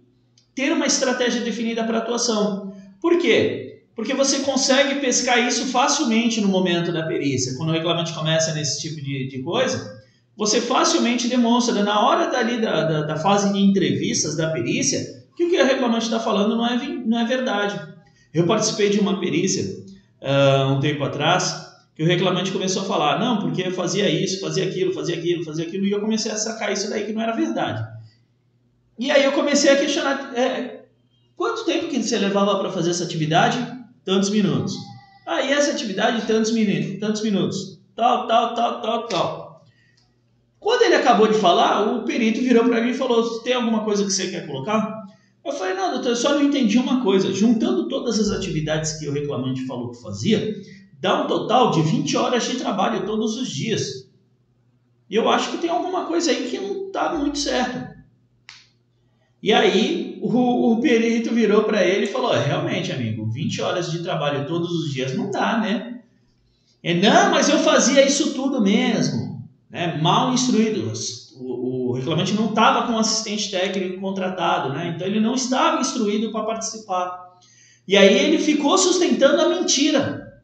ter 0.55 0.73
uma 0.73 0.87
estratégia 0.87 1.41
definida 1.41 1.85
para 1.85 1.99
atuação. 1.99 2.75
Por 3.01 3.19
quê? 3.19 3.83
Porque 3.95 4.15
você 4.15 4.41
consegue 4.41 4.97
pescar 4.97 5.47
isso 5.47 5.67
facilmente 5.67 6.41
no 6.41 6.49
momento 6.49 6.93
da 6.93 7.05
perícia. 7.05 7.57
Quando 7.57 7.71
o 7.71 7.73
reclamante 7.73 8.13
começa 8.13 8.53
nesse 8.55 8.81
tipo 8.81 8.97
de, 8.97 9.29
de 9.29 9.43
coisa, 9.43 10.03
você 10.37 10.61
facilmente 10.61 11.29
demonstra 11.29 11.83
na 11.83 12.07
hora 12.07 12.27
dali 12.27 12.61
da, 12.61 12.85
da, 12.85 13.03
da 13.03 13.17
fase 13.17 13.53
de 13.53 13.59
entrevistas 13.59 14.37
da 14.37 14.51
perícia 14.51 15.23
que 15.37 15.45
o 15.45 15.51
que 15.51 15.61
o 15.61 15.67
reclamante 15.67 16.05
está 16.05 16.21
falando 16.21 16.57
não 16.57 16.67
é, 16.67 16.77
não 17.05 17.19
é 17.21 17.25
verdade. 17.25 17.81
Eu 18.33 18.47
participei 18.47 18.91
de 18.91 18.99
uma 18.99 19.21
perícia 19.21 19.85
uh, 20.23 20.73
um 20.73 20.81
tempo 20.81 21.05
atrás 21.05 21.65
que 21.95 22.03
o 22.03 22.07
reclamante 22.07 22.51
começou 22.51 22.83
a 22.83 22.87
falar, 22.87 23.21
não, 23.21 23.39
porque 23.39 23.63
eu 23.63 23.71
fazia 23.71 24.09
isso, 24.09 24.41
fazia 24.41 24.65
aquilo, 24.65 24.93
fazia 24.93 25.15
aquilo, 25.15 25.45
fazia 25.45 25.65
aquilo, 25.65 25.87
e 25.87 25.93
eu 25.93 26.01
comecei 26.01 26.33
a 26.33 26.37
sacar 26.37 26.73
isso 26.73 26.91
daí 26.91 27.05
que 27.05 27.13
não 27.13 27.23
era 27.23 27.33
verdade. 27.33 27.87
E 28.99 29.11
aí 29.11 29.25
eu 29.25 29.33
comecei 29.33 29.71
a 29.71 29.77
questionar, 29.77 30.33
é, 30.37 30.85
quanto 31.37 31.65
tempo 31.65 31.89
que 31.89 32.03
você 32.03 32.17
levava 32.19 32.59
para 32.59 32.71
fazer 32.71 32.91
essa 32.91 33.05
atividade? 33.05 33.59
Tantos 34.05 34.31
minutos. 34.31 34.75
Ah, 35.27 35.41
e 35.43 35.53
essa 35.53 35.73
atividade, 35.73 36.27
tantos 36.27 36.53
minutos, 36.53 37.01
tantos 37.01 37.23
minutos. 37.23 37.81
Tal, 37.97 38.27
tal, 38.27 38.55
tal, 38.55 38.81
tal, 38.81 39.07
tal. 39.07 39.65
Quando 40.61 40.83
ele 40.83 40.95
acabou 40.95 41.27
de 41.27 41.35
falar, 41.35 41.93
o 41.93 42.05
perito 42.05 42.41
virou 42.41 42.65
para 42.65 42.81
mim 42.81 42.91
e 42.91 42.95
falou, 42.95 43.41
tem 43.41 43.55
alguma 43.55 43.85
coisa 43.85 44.05
que 44.05 44.11
você 44.11 44.31
quer 44.31 44.47
colocar? 44.47 45.05
Eu 45.45 45.53
falei, 45.53 45.75
não, 45.75 45.91
doutor, 45.93 46.11
eu 46.11 46.17
só 46.17 46.35
não 46.35 46.43
entendi 46.43 46.79
uma 46.79 47.03
coisa. 47.03 47.33
Juntando 47.33 47.87
todas 47.89 48.19
as 48.19 48.31
atividades 48.31 48.95
que 48.95 49.07
o 49.07 49.13
reclamante 49.13 49.67
falou 49.67 49.91
que 49.91 50.01
fazia, 50.01 50.55
dá 51.01 51.23
um 51.23 51.27
total 51.27 51.71
de 51.71 51.83
20 51.83 52.17
horas 52.17 52.45
de 52.45 52.57
trabalho 52.57 53.05
todos 53.05 53.37
os 53.37 53.49
dias. 53.51 54.09
E 55.11 55.17
eu 55.17 55.29
acho 55.29 55.51
que 55.51 55.59
tem 55.59 55.69
alguma 55.69 56.07
coisa 56.07 56.31
aí 56.31 56.49
que 56.49 56.59
não 56.59 56.87
está 56.87 57.15
muito 57.15 57.39
certo. 57.39 57.84
E 59.45 59.53
aí 59.53 60.19
o, 60.23 60.73
o 60.73 60.81
perito 60.81 61.35
virou 61.35 61.65
para 61.65 61.85
ele 61.85 62.05
e 62.05 62.09
falou: 62.09 62.35
é, 62.35 62.43
realmente, 62.43 62.91
amigo, 62.91 63.27
20 63.27 63.61
horas 63.61 63.93
de 63.93 64.03
trabalho 64.03 64.47
todos 64.47 64.73
os 64.73 64.91
dias 64.91 65.15
não 65.15 65.31
dá, 65.31 65.59
né? 65.59 66.01
E, 66.83 66.95
não, 66.95 67.31
mas 67.31 67.51
eu 67.51 67.59
fazia 67.59 68.07
isso 68.07 68.33
tudo 68.33 68.63
mesmo. 68.63 69.47
Né? 69.69 70.01
Mal 70.01 70.33
instruídos. 70.33 71.35
O, 71.37 71.91
o 71.91 71.93
reclamante 71.93 72.33
não 72.33 72.49
estava 72.49 72.87
com 72.87 72.99
assistente 72.99 73.51
técnico 73.51 74.01
contratado, 74.01 74.73
né? 74.73 74.95
então 74.95 75.07
ele 75.07 75.21
não 75.21 75.35
estava 75.35 75.79
instruído 75.79 76.33
para 76.33 76.45
participar. 76.45 77.35
E 77.87 77.99
aí 77.99 78.17
ele 78.17 78.39
ficou 78.39 78.79
sustentando 78.79 79.43
a 79.43 79.49
mentira. 79.51 80.43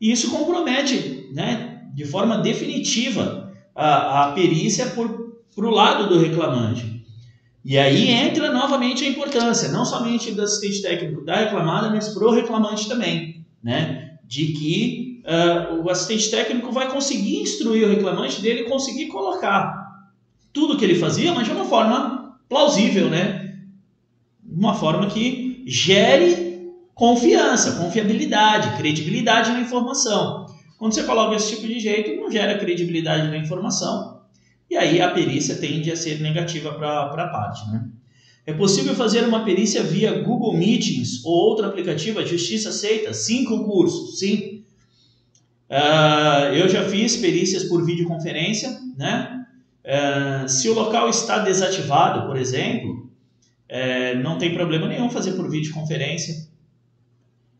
E 0.00 0.10
isso 0.10 0.32
compromete, 0.32 1.30
né, 1.32 1.82
de 1.94 2.04
forma 2.04 2.38
definitiva, 2.38 3.52
a, 3.76 4.24
a 4.24 4.32
perícia 4.32 4.86
para 4.86 5.66
o 5.66 5.70
lado 5.70 6.08
do 6.08 6.18
reclamante. 6.18 6.93
E 7.64 7.78
aí 7.78 8.10
entra 8.10 8.52
novamente 8.52 9.04
a 9.04 9.08
importância, 9.08 9.70
não 9.70 9.86
somente 9.86 10.32
do 10.32 10.42
assistente 10.42 10.82
técnico 10.82 11.24
da 11.24 11.36
reclamada, 11.36 11.88
mas 11.88 12.10
para 12.10 12.26
o 12.26 12.30
reclamante 12.30 12.86
também, 12.86 13.42
né? 13.62 14.18
De 14.26 14.48
que 14.48 15.22
uh, 15.24 15.82
o 15.82 15.88
assistente 15.88 16.30
técnico 16.30 16.70
vai 16.70 16.90
conseguir 16.90 17.40
instruir 17.40 17.86
o 17.86 17.90
reclamante 17.90 18.42
dele 18.42 18.64
conseguir 18.64 19.06
colocar 19.06 20.12
tudo 20.52 20.76
que 20.76 20.84
ele 20.84 20.94
fazia, 20.94 21.32
mas 21.32 21.46
de 21.46 21.52
uma 21.52 21.64
forma 21.64 22.38
plausível, 22.50 23.08
né? 23.08 23.54
Uma 24.46 24.74
forma 24.74 25.06
que 25.06 25.64
gere 25.66 26.70
confiança, 26.94 27.82
confiabilidade, 27.82 28.76
credibilidade 28.76 29.52
na 29.52 29.60
informação. 29.60 30.44
Quando 30.78 30.92
você 30.92 31.02
coloca 31.04 31.34
esse 31.34 31.56
tipo 31.56 31.66
de 31.66 31.80
jeito, 31.80 32.20
não 32.20 32.30
gera 32.30 32.58
credibilidade 32.58 33.28
na 33.28 33.38
informação 33.38 34.13
e 34.74 34.76
aí 34.76 35.00
a 35.00 35.08
perícia 35.10 35.54
tende 35.54 35.88
a 35.92 35.96
ser 35.96 36.20
negativa 36.20 36.74
para 36.74 37.02
a 37.04 37.28
parte. 37.28 37.64
Né? 37.70 37.84
É 38.44 38.52
possível 38.52 38.92
fazer 38.92 39.20
uma 39.20 39.44
perícia 39.44 39.84
via 39.84 40.20
Google 40.20 40.52
Meetings 40.52 41.24
ou 41.24 41.32
outro 41.32 41.64
aplicativo, 41.64 42.18
a 42.18 42.24
Justiça 42.24 42.70
aceita? 42.70 43.14
Sim, 43.14 43.44
concurso, 43.44 44.16
sim. 44.16 44.64
Uh, 45.70 46.54
eu 46.54 46.68
já 46.68 46.88
fiz 46.88 47.16
perícias 47.16 47.62
por 47.64 47.86
videoconferência, 47.86 48.76
né? 48.98 49.46
Uh, 49.84 50.48
se 50.48 50.68
o 50.68 50.74
local 50.74 51.08
está 51.08 51.38
desativado, 51.38 52.26
por 52.26 52.36
exemplo, 52.36 53.08
uh, 53.70 54.18
não 54.24 54.38
tem 54.38 54.54
problema 54.54 54.88
nenhum 54.88 55.08
fazer 55.08 55.34
por 55.34 55.48
videoconferência. 55.48 56.48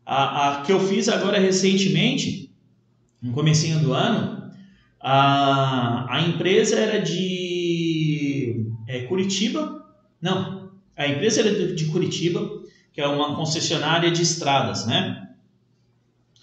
A, 0.05 0.49
a 0.49 0.61
que 0.63 0.71
eu 0.73 0.81
fiz 0.81 1.07
agora 1.07 1.39
recentemente, 1.39 2.53
no 3.21 3.31
comecinho 3.31 3.79
do 3.79 3.93
ano, 3.93 4.44
a, 5.07 6.07
a 6.09 6.21
empresa 6.21 6.79
era 6.79 6.99
de 6.99 8.65
é, 8.87 9.01
Curitiba, 9.01 9.85
não, 10.19 10.71
a 10.97 11.07
empresa 11.07 11.41
era 11.41 11.51
de, 11.51 11.75
de 11.75 11.85
Curitiba, 11.85 12.63
que 12.91 12.99
é 12.99 13.07
uma 13.07 13.35
concessionária 13.35 14.09
de 14.09 14.23
estradas, 14.23 14.87
né? 14.87 15.29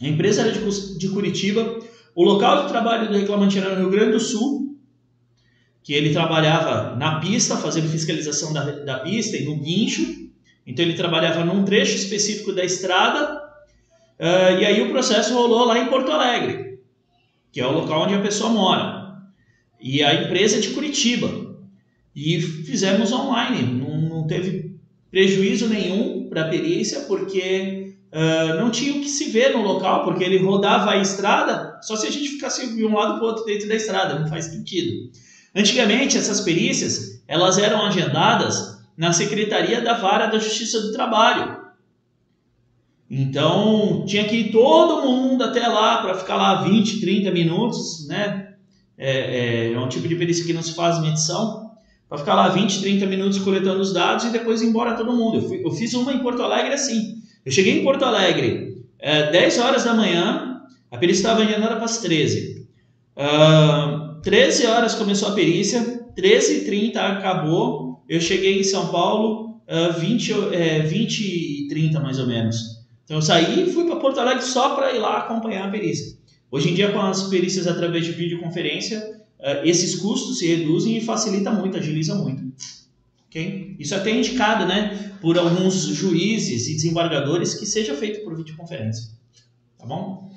A 0.01 0.07
empresa 0.07 0.42
era 0.42 0.53
de, 0.53 0.96
de 0.96 1.09
Curitiba, 1.09 1.81
o 2.14 2.22
local 2.22 2.62
de 2.62 2.68
trabalho 2.68 3.09
do 3.09 3.18
reclamante 3.18 3.59
era 3.59 3.70
no 3.70 3.81
Rio 3.81 3.90
Grande 3.90 4.12
do 4.12 4.20
Sul, 4.20 4.79
que 5.83 5.92
ele 5.92 6.12
trabalhava 6.12 6.94
na 6.94 7.18
pista, 7.18 7.57
fazendo 7.57 7.88
fiscalização 7.88 8.53
da, 8.53 8.70
da 8.70 9.01
pista 9.01 9.37
e 9.37 9.44
no 9.44 9.57
guincho. 9.57 10.31
Então 10.64 10.85
ele 10.85 10.94
trabalhava 10.94 11.44
num 11.44 11.64
trecho 11.64 11.96
específico 11.96 12.53
da 12.53 12.64
estrada. 12.64 13.42
Uh, 14.20 14.61
e 14.61 14.64
aí 14.64 14.83
o 14.83 14.92
processo 14.92 15.35
rolou 15.35 15.64
lá 15.64 15.81
em 15.81 15.88
Porto 15.88 16.12
Alegre, 16.12 16.72
que 17.53 17.61
é 17.61 17.67
o 17.67 17.73
local 17.73 18.05
onde 18.05 18.15
a 18.15 18.23
pessoa 18.23 18.51
mora. 18.51 19.03
E 19.81 20.03
a 20.03 20.25
empresa 20.25 20.57
é 20.57 20.61
de 20.61 20.71
Curitiba. 20.71 21.29
E 22.17 22.41
fizemos 22.41 23.12
online, 23.12 23.62
não, 23.62 24.01
não 24.01 24.27
teve 24.27 24.77
prejuízo 25.11 25.69
nenhum 25.69 26.29
para 26.29 26.43
a 26.43 26.49
perícia, 26.49 27.01
porque 27.01 27.95
uh, 28.12 28.57
não 28.57 28.71
tinha 28.71 28.95
o 28.95 29.01
que 29.01 29.09
se 29.09 29.31
ver 29.31 29.53
no 29.53 29.62
local, 29.62 30.05
porque 30.05 30.25
ele 30.25 30.38
rodava 30.38 30.93
a 30.93 30.99
estrada, 30.99 31.79
só 31.83 31.97
se 31.97 32.07
a 32.07 32.11
gente 32.11 32.31
ficasse 32.31 32.75
de 32.75 32.85
um 32.85 32.95
lado 32.95 33.15
para 33.15 33.25
o 33.25 33.27
outro 33.27 33.45
dentro 33.45 33.69
da 33.69 33.75
estrada, 33.75 34.19
não 34.19 34.29
faz 34.29 34.47
sentido. 34.47 35.11
Antigamente, 35.55 36.17
essas 36.17 36.41
perícias, 36.41 37.23
elas 37.29 37.59
eram 37.59 37.85
agendadas 37.85 38.79
na 38.97 39.12
Secretaria 39.12 39.81
da 39.81 39.95
Vara 39.95 40.27
da 40.27 40.38
Justiça 40.38 40.81
do 40.81 40.93
Trabalho, 40.93 41.62
então, 43.14 44.07
tinha 44.07 44.25
que 44.25 44.37
ir 44.37 44.53
todo 44.53 45.07
mundo 45.07 45.44
até 45.44 45.68
lá 45.68 46.01
para 46.01 46.14
ficar 46.14 46.37
lá 46.37 46.62
20, 46.62 46.98
30 46.98 47.31
minutos, 47.31 48.09
né? 48.09 48.55
É, 48.96 49.66
é, 49.68 49.72
é, 49.75 49.79
um 49.79 49.87
tipo 49.87 50.09
de 50.09 50.16
perícia 50.16 50.46
que 50.46 50.55
não 50.55 50.62
se 50.62 50.75
faz 50.75 50.98
medição, 50.98 51.72
para 52.09 52.16
ficar 52.16 52.35
lá 52.35 52.48
20, 52.48 52.81
30 52.81 53.05
minutos 53.05 53.38
coletando 53.40 53.83
os 53.83 53.92
dados 53.92 54.25
e 54.25 54.31
depois 54.31 54.62
ir 54.62 54.68
embora 54.68 54.94
todo 54.94 55.12
mundo. 55.12 55.37
Eu, 55.37 55.42
fui, 55.42 55.61
eu 55.62 55.70
fiz 55.72 55.92
uma 55.92 56.11
em 56.11 56.20
Porto 56.20 56.42
Alegre 56.42 56.72
assim. 56.72 57.16
Eu 57.44 57.53
cheguei 57.53 57.81
em 57.81 57.85
Porto 57.85 58.03
Alegre 58.03 58.83
é, 58.98 59.31
10 59.31 59.59
horas 59.59 59.85
da 59.85 59.92
manhã, 59.92 60.62
a 60.90 60.96
perícia 60.96 61.20
estava 61.20 61.42
agendada 61.42 61.77
para 61.77 61.85
as 61.85 61.98
13. 61.98 62.66
Uh, 63.14 64.22
13 64.22 64.66
horas 64.68 64.94
começou 64.94 65.29
a 65.29 65.33
perícia, 65.33 66.03
13h30 66.16 66.96
acabou. 66.96 68.03
Eu 68.09 68.22
cheguei 68.22 68.59
em 68.59 68.64
São 68.64 68.88
Paulo 68.88 69.61
uh, 69.68 70.01
20, 70.01 70.33
é, 70.55 70.81
20 70.81 71.20
e 71.20 71.68
30 71.68 72.01
mais 72.01 72.18
ou 72.18 72.27
menos. 72.27 72.82
Então 73.05 73.17
eu 73.17 73.23
saí 73.23 73.69
e 73.69 73.73
fui 73.73 73.85
para 73.85 73.97
Porto 73.97 74.21
Alegre 74.21 74.45
só 74.45 74.75
para 74.75 74.93
ir 74.93 74.99
lá 74.99 75.19
acompanhar 75.19 75.69
a 75.69 75.71
perícia. 75.71 76.17
Hoje 76.51 76.71
em 76.71 76.75
dia, 76.75 76.93
com 76.93 77.01
as 77.01 77.25
perícias 77.25 77.67
através 77.67 78.05
de 78.05 78.12
videoconferência, 78.12 78.99
uh, 79.41 79.65
esses 79.67 79.97
custos 79.97 80.38
se 80.38 80.47
reduzem 80.47 80.99
e 80.99 81.01
facilita 81.01 81.51
muito, 81.51 81.79
agiliza 81.79 82.15
muito. 82.15 82.43
Okay? 83.29 83.75
Isso 83.79 83.95
é 83.95 83.97
até 83.97 84.11
indicado 84.11 84.67
né, 84.67 85.17
por 85.21 85.38
alguns 85.38 85.75
juízes 85.75 86.69
e 86.69 86.75
desembargadores 86.75 87.55
que 87.55 87.65
seja 87.65 87.95
feito 87.95 88.23
por 88.23 88.37
videoconferência. 88.37 89.11
Tá 89.79 89.87
bom? 89.87 90.31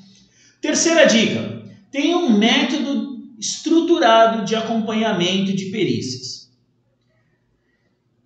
Terceira 0.61 1.05
dica: 1.05 1.63
tenha 1.91 2.17
um 2.17 2.37
método 2.37 3.15
estruturado 3.37 4.45
de 4.45 4.55
acompanhamento 4.55 5.53
de 5.53 5.65
perícias. 5.65 6.49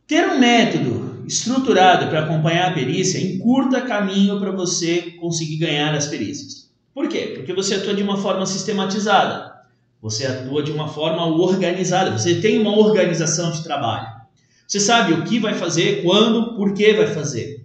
Ter 0.06 0.28
um 0.30 0.39
método 0.39 0.98
estruturado 1.29 2.07
para 2.07 2.21
acompanhar 2.21 2.71
a 2.71 2.73
perícia 2.73 3.19
encurta 3.19 3.81
caminho 3.81 4.39
para 4.39 4.49
você 4.49 5.11
conseguir 5.19 5.57
ganhar 5.57 5.93
as 5.93 6.07
perícias. 6.07 6.71
Por 6.91 7.07
quê? 7.07 7.33
Porque 7.35 7.53
você 7.53 7.75
atua 7.75 7.93
de 7.93 8.01
uma 8.01 8.17
forma 8.17 8.47
sistematizada, 8.47 9.53
você 10.01 10.25
atua 10.25 10.63
de 10.63 10.71
uma 10.71 10.87
forma 10.87 11.23
organizada, 11.27 12.09
você 12.17 12.41
tem 12.41 12.59
uma 12.59 12.75
organização 12.75 13.51
de 13.51 13.63
trabalho. 13.63 14.07
Você 14.67 14.79
sabe 14.79 15.13
o 15.13 15.23
que 15.23 15.39
vai 15.39 15.53
fazer, 15.53 16.01
quando, 16.01 16.55
por 16.55 16.73
que 16.73 16.93
vai 16.93 17.07
fazer. 17.07 17.63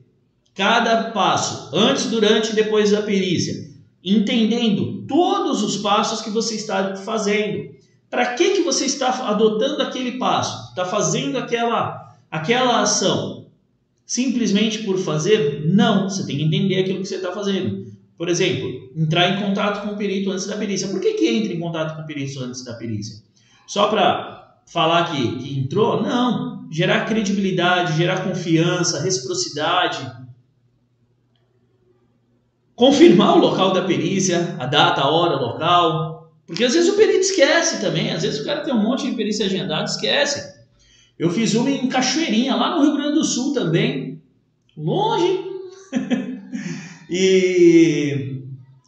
Cada 0.55 1.11
passo, 1.12 1.74
antes, 1.74 2.11
durante 2.11 2.53
e 2.53 2.55
depois 2.55 2.90
da 2.90 3.00
perícia, 3.00 3.70
entendendo 4.05 5.07
todos 5.09 5.62
os 5.62 5.79
passos 5.79 6.20
que 6.20 6.29
você 6.29 6.55
está 6.55 6.96
fazendo. 6.96 7.74
Para 8.11 8.35
que, 8.35 8.50
que 8.50 8.62
você 8.62 8.85
está 8.85 9.09
adotando 9.27 9.83
aquele 9.83 10.18
passo? 10.18 10.68
Está 10.68 10.85
fazendo 10.85 11.38
aquela, 11.38 12.14
aquela 12.31 12.83
ação? 12.83 13.44
Simplesmente 14.07 14.83
por 14.83 14.99
fazer? 14.99 15.64
Não, 15.67 16.09
você 16.09 16.27
tem 16.27 16.37
que 16.37 16.45
entender 16.45 16.81
aquilo 16.81 17.01
que 17.01 17.07
você 17.07 17.17
está 17.17 17.33
fazendo. 17.33 17.85
Por 18.17 18.29
exemplo, 18.29 18.90
entrar 18.97 19.31
em 19.31 19.43
contato 19.43 19.87
com 19.87 19.95
o 19.95 19.97
perito 19.97 20.31
antes 20.31 20.47
da 20.47 20.57
perícia. 20.57 20.88
Por 20.88 21.01
que, 21.01 21.14
que 21.14 21.29
entra 21.29 21.53
em 21.53 21.61
contato 21.61 21.97
com 21.97 22.03
o 22.03 22.07
perito 22.07 22.40
antes 22.40 22.64
da 22.64 22.75
perícia? 22.75 23.23
Só 23.67 23.88
para 23.88 24.61
falar 24.67 25.11
que, 25.11 25.37
que 25.38 25.59
entrou? 25.59 26.03
Não. 26.03 26.69
Gerar 26.71 27.07
credibilidade, 27.07 27.97
gerar 27.97 28.23
confiança, 28.25 29.03
reciprocidade. 29.03 30.25
Confirmar 32.75 33.37
o 33.37 33.40
local 33.40 33.73
da 33.73 33.83
perícia, 33.83 34.57
a 34.59 34.67
data, 34.67 35.01
a 35.01 35.11
hora, 35.11 35.37
local. 35.37 36.33
Porque 36.47 36.64
às 36.64 36.75
vezes 36.75 36.93
o 36.93 36.97
perito 36.97 37.21
esquece 37.21 37.81
também, 37.81 38.12
às 38.12 38.23
vezes 38.23 38.40
o 38.40 38.45
cara 38.45 38.61
tem 38.61 38.75
um 38.75 38.83
monte 38.83 39.09
de 39.09 39.17
perícia 39.17 39.47
agendada, 39.47 39.85
esquece. 39.85 40.54
Eu 41.18 41.31
fiz 41.31 41.55
uma 41.55 41.70
em 41.70 41.88
Cachoeirinha, 41.88 42.57
lá 42.57 42.77
no 42.77 42.83
Rio 42.83 42.96
Grande 42.96 43.14
do 43.14 43.24
Sul 43.24 43.53
também, 43.53 44.20
longe. 44.77 45.44
e 47.09 48.42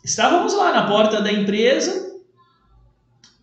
estávamos 0.05 0.55
lá 0.55 0.73
na 0.73 0.87
porta 0.87 1.21
da 1.21 1.33
empresa, 1.33 2.21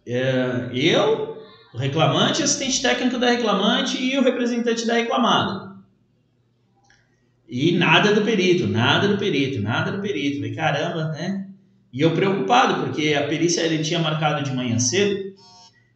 é, 0.06 0.70
eu, 0.74 1.38
o 1.74 1.78
reclamante, 1.78 2.44
assistente 2.44 2.82
técnico 2.82 3.18
da 3.18 3.32
reclamante 3.32 3.98
e 3.98 4.18
o 4.18 4.24
representante 4.24 4.86
da 4.86 4.96
reclamada. 4.96 5.74
E 7.48 7.72
nada 7.72 8.14
do 8.14 8.22
perito, 8.22 8.68
nada 8.68 9.08
do 9.08 9.18
perito, 9.18 9.62
nada 9.62 9.92
do 9.92 10.02
perito. 10.02 10.38
Falei, 10.38 10.56
caramba, 10.56 11.10
né? 11.10 11.48
E 11.92 12.02
eu 12.02 12.12
preocupado, 12.12 12.84
porque 12.84 13.14
a 13.14 13.28
perícia 13.28 13.62
ele 13.62 13.84
tinha 13.84 14.00
marcado 14.00 14.44
de 14.44 14.56
manhã 14.56 14.80
cedo, 14.80 15.36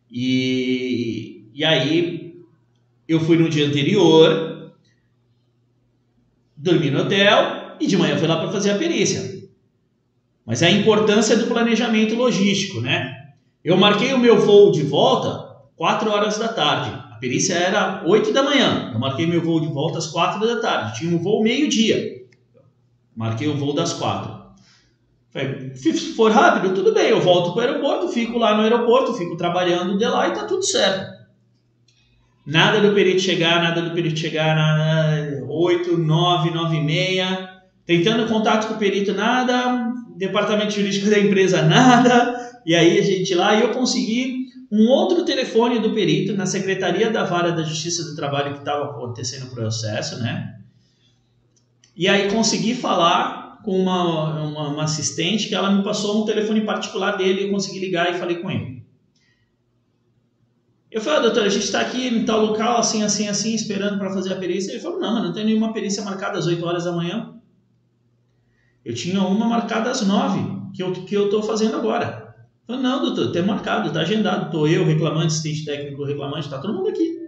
e, 0.10 1.50
e 1.54 1.65
aí 1.65 2.17
eu 3.08 3.20
fui 3.20 3.38
no 3.38 3.50
dia 3.50 3.67
anterior, 3.67 4.74
dormi 6.56 6.89
no 6.89 7.02
hotel 7.02 7.76
e 7.80 7.88
de 7.88 7.96
manhã 7.96 8.17
fui 8.17 8.28
lá 8.28 8.38
para 8.38 8.52
fazer 8.52 8.72
a 8.72 8.78
perícia. 8.78 9.38
Mas 10.46 10.63
a 10.63 10.70
importância 10.70 11.36
do 11.36 11.48
planejamento 11.48 12.15
logístico, 12.15 12.82
né? 12.82 13.13
Eu 13.63 13.78
marquei 13.78 14.13
o 14.13 14.20
meu 14.20 14.39
voo 14.39 14.72
de 14.72 14.84
volta 14.84 15.48
4 15.76 16.10
horas 16.10 16.38
da 16.38 16.48
tarde. 16.48 16.89
A 17.12 17.17
perícia 17.20 17.54
era 17.54 18.04
8 18.06 18.32
da 18.32 18.43
manhã. 18.43 18.91
Eu 18.93 19.00
marquei 19.00 19.28
meu 19.28 19.41
voo 19.41 19.60
de 19.60 19.67
volta 19.67 19.98
às 19.98 20.08
4 20.08 20.46
da 20.46 20.60
tarde. 20.60 21.00
Tinha 21.00 21.15
um 21.15 21.22
voo 21.22 21.43
meio-dia. 21.43 22.26
Marquei 23.15 23.48
o 23.48 23.58
voo 23.58 23.74
das 23.74 23.93
4. 23.93 24.38
Se 25.76 25.93
for 26.15 26.32
rápido, 26.32 26.74
tudo 26.74 26.93
bem, 26.93 27.10
eu 27.10 27.22
volto 27.22 27.54
para 27.54 27.63
o 27.63 27.76
aeroporto, 27.76 28.08
fico 28.10 28.39
lá 28.39 28.56
no 28.56 28.63
aeroporto, 28.63 29.13
fico 29.13 29.36
trabalhando 29.36 29.98
de 29.98 30.06
lá 30.06 30.30
e 30.30 30.34
tá 30.34 30.46
tudo 30.46 30.63
certo. 30.63 31.17
Nada 32.48 32.80
do 32.80 32.96
perito 32.96 33.20
chegar, 33.20 33.62
nada 33.62 33.82
do 33.82 33.92
perito 33.92 34.18
chegar, 34.18 34.56
nada, 34.56 35.44
8, 35.50 35.98
9, 35.98 36.52
9 36.52 36.78
e 36.78 36.82
meia, 36.82 37.50
tentando 37.86 38.26
contato 38.26 38.70
com 38.70 38.76
o 38.76 38.78
perito, 38.78 39.14
nada, 39.14 39.92
departamento 40.16 40.72
jurídico 40.72 41.10
da 41.10 41.20
empresa, 41.20 41.62
nada, 41.68 42.62
e 42.66 42.74
aí 42.74 42.98
a 42.98 43.02
gente 43.02 43.36
lá, 43.36 43.54
e 43.54 43.64
eu 43.64 43.72
consegui 43.72 44.46
um 44.72 44.88
outro 44.88 45.26
telefone 45.26 45.80
do 45.80 45.94
perito 45.94 46.34
na 46.38 46.46
secretaria 46.46 47.10
da 47.10 47.26
Vara 47.26 47.52
da 47.52 47.64
Justiça 47.64 48.06
do 48.06 48.16
Trabalho 48.16 48.54
que 48.54 48.60
estava 48.60 48.92
acontecendo 48.92 49.48
o 49.48 49.54
processo, 49.54 50.18
né? 50.20 50.56
E 51.98 52.08
aí 52.08 52.32
consegui 52.32 52.74
falar 52.74 53.60
com 53.62 53.78
uma, 53.78 54.42
uma, 54.42 54.70
uma, 54.70 54.84
assistente 54.84 55.50
que 55.50 55.56
ela 55.56 55.70
me 55.70 55.84
passou 55.84 56.24
um 56.24 56.26
telefone 56.26 56.62
particular 56.62 57.18
dele 57.18 57.42
e 57.42 57.44
eu 57.46 57.52
consegui 57.52 57.80
ligar 57.80 58.10
e 58.10 58.18
falei 58.18 58.38
com 58.38 58.50
ele. 58.50 58.77
Eu 60.91 61.02
falei, 61.02 61.19
ah, 61.19 61.21
doutor, 61.23 61.43
a 61.43 61.50
gente 61.50 61.65
está 61.65 61.82
aqui 61.82 62.08
em 62.08 62.23
tal 62.23 62.45
local, 62.45 62.78
assim, 62.78 63.04
assim, 63.04 63.28
assim, 63.28 63.54
esperando 63.54 63.97
para 63.97 64.13
fazer 64.13 64.34
a 64.34 64.38
perícia. 64.38 64.71
Ele 64.71 64.80
falou, 64.80 65.00
não, 65.00 65.15
mas 65.15 65.23
não 65.23 65.34
tem 65.34 65.45
nenhuma 65.45 65.73
perícia 65.73 66.04
marcada 66.04 66.39
às 66.39 66.47
8 66.47 66.65
horas 66.65 66.86
da 66.86 66.91
manhã. 66.91 67.34
Eu 68.86 68.93
tinha 68.93 69.21
uma 69.21 69.47
marcada 69.47 69.91
às 69.91 70.02
9, 70.02 70.71
que 70.73 70.82
eu 70.82 70.93
que 70.93 71.15
eu 71.15 71.26
estou 71.26 71.43
fazendo 71.43 71.76
agora. 71.76 72.36
Eu 72.67 72.76
falei, 72.76 72.82
não, 72.82 73.02
doutor, 73.02 73.32
tem 73.32 73.41
marcado, 73.41 73.89
está 73.89 74.02
agendado. 74.02 74.45
Estou 74.45 74.67
eu, 74.67 74.86
reclamante, 74.86 75.28
assistente 75.28 75.65
técnico, 75.65 76.06
reclamante, 76.06 76.45
está 76.45 76.58
todo 76.58 76.73
mundo 76.73 76.89
aqui. 76.89 77.28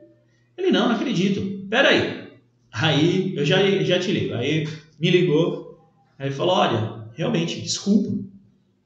Ele, 0.58 0.72
não, 0.72 0.88
não 0.88 0.96
acredito. 0.96 1.68
Pera 1.70 1.90
aí. 1.90 2.30
Aí, 2.72 3.36
eu 3.36 3.46
já, 3.46 3.58
já 3.82 4.00
te 4.00 4.12
ligo. 4.12 4.36
Aí, 4.36 4.68
me 5.00 5.10
ligou, 5.10 5.70
Aí 6.20 6.28
ele 6.28 6.36
falou: 6.36 6.56
Olha, 6.56 7.06
realmente, 7.14 7.62
desculpa, 7.62 8.12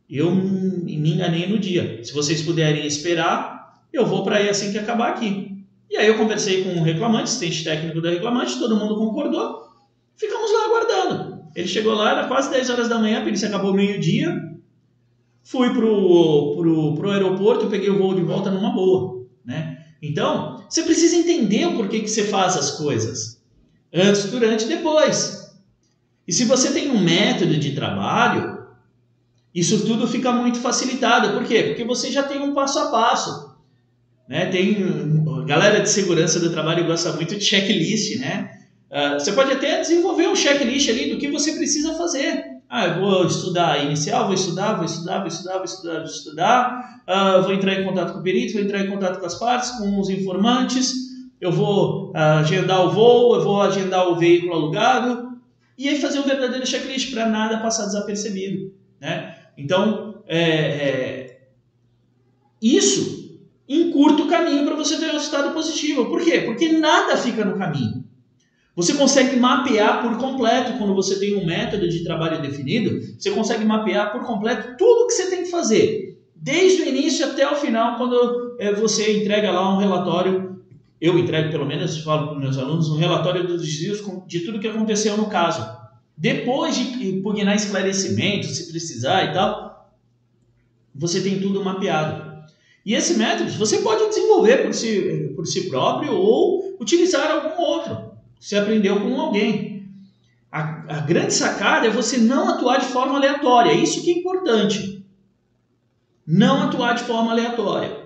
eu 0.08 0.34
me 0.34 1.14
enganei 1.14 1.48
no 1.48 1.58
dia. 1.58 2.04
Se 2.04 2.14
vocês 2.14 2.44
puderem 2.44 2.86
esperar, 2.86 3.63
eu 3.94 4.06
vou 4.06 4.24
para 4.24 4.38
aí 4.38 4.50
assim 4.50 4.72
que 4.72 4.80
acabar 4.80 5.10
aqui. 5.10 5.64
E 5.90 5.96
aí 5.96 6.08
eu 6.08 6.18
conversei 6.18 6.64
com 6.64 6.80
o 6.80 6.84
reclamante, 6.84 7.26
assistente 7.26 7.64
técnico 7.64 8.02
da 8.02 8.10
reclamante, 8.10 8.58
todo 8.58 8.76
mundo 8.76 8.98
concordou. 8.98 9.68
Ficamos 10.16 10.52
lá 10.52 10.66
aguardando. 10.66 11.44
Ele 11.56 11.68
chegou 11.68 11.94
lá, 11.94 12.12
era 12.12 12.28
quase 12.28 12.50
10 12.50 12.70
horas 12.72 12.90
da 12.90 12.98
manhã, 12.98 13.20
a 13.20 13.24
perícia 13.24 13.48
acabou 13.48 13.74
meio-dia. 13.74 14.36
Fui 15.44 15.72
pro, 15.72 16.56
pro, 16.58 16.96
pro 16.96 17.12
aeroporto, 17.12 17.68
peguei 17.68 17.90
o 17.90 17.98
voo 17.98 18.16
de 18.16 18.24
volta 18.24 18.50
numa 18.50 18.72
boa, 18.72 19.28
né? 19.46 19.86
Então, 20.02 20.66
você 20.68 20.82
precisa 20.82 21.16
entender 21.16 21.66
o 21.68 21.76
porquê 21.76 22.00
que 22.00 22.08
você 22.08 22.24
faz 22.24 22.58
as 22.58 22.72
coisas. 22.72 23.42
Antes, 23.94 24.32
durante 24.32 24.66
e 24.66 24.68
depois. 24.68 25.54
E 26.28 26.34
se 26.34 26.46
você 26.46 26.72
tem 26.72 26.90
um 26.90 27.00
método 27.00 27.56
de 27.58 27.74
trabalho, 27.74 28.66
isso 29.54 29.86
tudo 29.86 30.08
fica 30.08 30.32
muito 30.32 30.58
facilitado. 30.60 31.34
Por 31.38 31.44
quê? 31.44 31.64
Porque 31.64 31.84
você 31.84 32.12
já 32.12 32.24
tem 32.24 32.42
um 32.42 32.54
passo 32.54 32.80
a 32.80 32.90
passo. 32.90 33.53
Né? 34.34 34.48
Tem 34.48 34.76
galera 35.46 35.80
de 35.80 35.88
segurança 35.88 36.40
do 36.40 36.50
trabalho 36.50 36.88
gosta 36.88 37.14
muito 37.14 37.36
de 37.36 37.46
checklist, 37.46 38.20
né? 38.20 38.50
Uh, 38.90 39.20
você 39.20 39.32
pode 39.32 39.52
até 39.52 39.80
desenvolver 39.80 40.28
um 40.28 40.36
checklist 40.36 40.90
ali 40.90 41.12
do 41.12 41.20
que 41.20 41.30
você 41.30 41.52
precisa 41.52 41.94
fazer. 41.94 42.44
Ah, 42.68 42.88
eu 42.88 43.00
vou 43.00 43.28
estudar 43.28 43.86
inicial, 43.86 44.26
vou 44.26 44.34
estudar, 44.34 44.74
vou 44.74 44.86
estudar, 44.86 45.20
vou 45.20 45.28
estudar, 45.28 45.58
vou 45.58 45.66
estudar, 45.66 45.94
vou 46.00 46.06
estudar, 46.06 47.04
uh, 47.08 47.44
vou 47.44 47.54
entrar 47.54 47.80
em 47.80 47.86
contato 47.86 48.14
com 48.14 48.20
o 48.22 48.24
perito, 48.24 48.54
vou 48.54 48.64
entrar 48.64 48.80
em 48.80 48.90
contato 48.90 49.20
com 49.20 49.26
as 49.28 49.36
partes, 49.36 49.70
com 49.70 50.00
os 50.00 50.10
informantes, 50.10 50.94
eu 51.40 51.52
vou 51.52 52.10
uh, 52.10 52.40
agendar 52.40 52.88
o 52.88 52.90
voo, 52.90 53.36
eu 53.36 53.44
vou 53.44 53.62
agendar 53.62 54.10
o 54.10 54.16
veículo 54.16 54.54
alugado, 54.54 55.38
e 55.78 55.88
aí 55.88 56.00
fazer 56.00 56.18
um 56.18 56.24
verdadeiro 56.24 56.66
checklist 56.66 57.12
para 57.12 57.30
nada 57.30 57.60
passar 57.60 57.86
desapercebido. 57.86 58.74
Né? 59.00 59.36
Então, 59.56 60.24
é, 60.28 60.40
é, 60.40 61.40
isso 62.60 63.23
encurta 63.68 64.24
o 64.24 64.28
caminho 64.28 64.66
para 64.66 64.76
você 64.76 64.98
ter 64.98 65.10
um 65.10 65.14
resultado 65.14 65.54
positivo. 65.54 66.06
Por 66.06 66.22
quê? 66.22 66.42
Porque 66.42 66.70
nada 66.70 67.18
fica 67.18 67.46
no 67.46 67.58
caminho. 67.58 68.04
Você 68.76 68.94
consegue 68.96 69.38
mapear 69.38 70.02
por 70.02 70.18
completo, 70.18 70.78
quando 70.78 70.96
você 70.96 71.20
tem 71.20 71.36
um 71.36 71.46
método 71.46 71.88
de 71.88 72.04
trabalho 72.04 72.42
definido, 72.42 73.00
você 73.18 73.30
consegue 73.32 73.64
mapear 73.64 74.12
por 74.12 74.24
completo 74.26 74.76
tudo 74.78 75.08
que 75.08 75.14
você 75.14 75.30
tem 75.30 75.44
que 75.44 75.52
fazer, 75.52 76.20
desde 76.36 76.82
o 76.82 76.88
início 76.88 77.26
até 77.26 77.50
o 77.50 77.56
final, 77.56 77.98
quando 77.98 78.58
é, 78.60 78.74
você 78.74 79.22
entrega 79.22 79.52
lá 79.52 79.76
um 79.76 79.78
relatório 79.78 80.54
eu 81.04 81.20
entrego 81.20 81.52
pelo 81.52 81.66
menos, 81.66 81.98
falo 81.98 82.28
para 82.28 82.36
os 82.38 82.42
meus 82.42 82.58
alunos, 82.58 82.90
um 82.90 82.96
relatório 82.96 83.46
dos 83.46 83.62
desvios 83.62 84.02
de 84.26 84.40
tudo 84.40 84.58
que 84.58 84.70
aconteceu 84.70 85.18
no 85.18 85.26
caso. 85.26 85.78
Depois 86.16 86.78
de 86.78 87.10
impugnar 87.10 87.58
esclarecimento, 87.58 88.48
se 88.48 88.72
precisar 88.72 89.26
e 89.26 89.34
tal, 89.34 89.94
você 90.96 91.20
tem 91.20 91.42
tudo 91.42 91.62
mapeado. 91.62 92.33
E 92.86 92.94
esse 92.94 93.16
método 93.16 93.52
você 93.52 93.78
pode 93.80 94.08
desenvolver 94.10 94.64
por 94.64 94.74
si, 94.74 95.32
por 95.36 95.46
si 95.46 95.70
próprio 95.70 96.14
ou 96.14 96.76
utilizar 96.80 97.32
algum 97.32 97.62
outro, 97.62 98.14
se 98.40 98.56
aprendeu 98.56 99.00
com 99.00 99.20
alguém. 99.20 99.90
A, 100.52 100.98
a 100.98 101.00
grande 101.00 101.34
sacada 101.34 101.88
é 101.88 101.90
você 101.90 102.18
não 102.18 102.50
atuar 102.50 102.80
de 102.80 102.86
forma 102.88 103.16
aleatória, 103.16 103.74
isso 103.74 104.04
que 104.04 104.12
é 104.12 104.18
importante. 104.20 105.04
Não 106.28 106.64
atuar 106.64 106.94
de 106.94 107.04
forma 107.04 107.32
aleatória. 107.32 108.04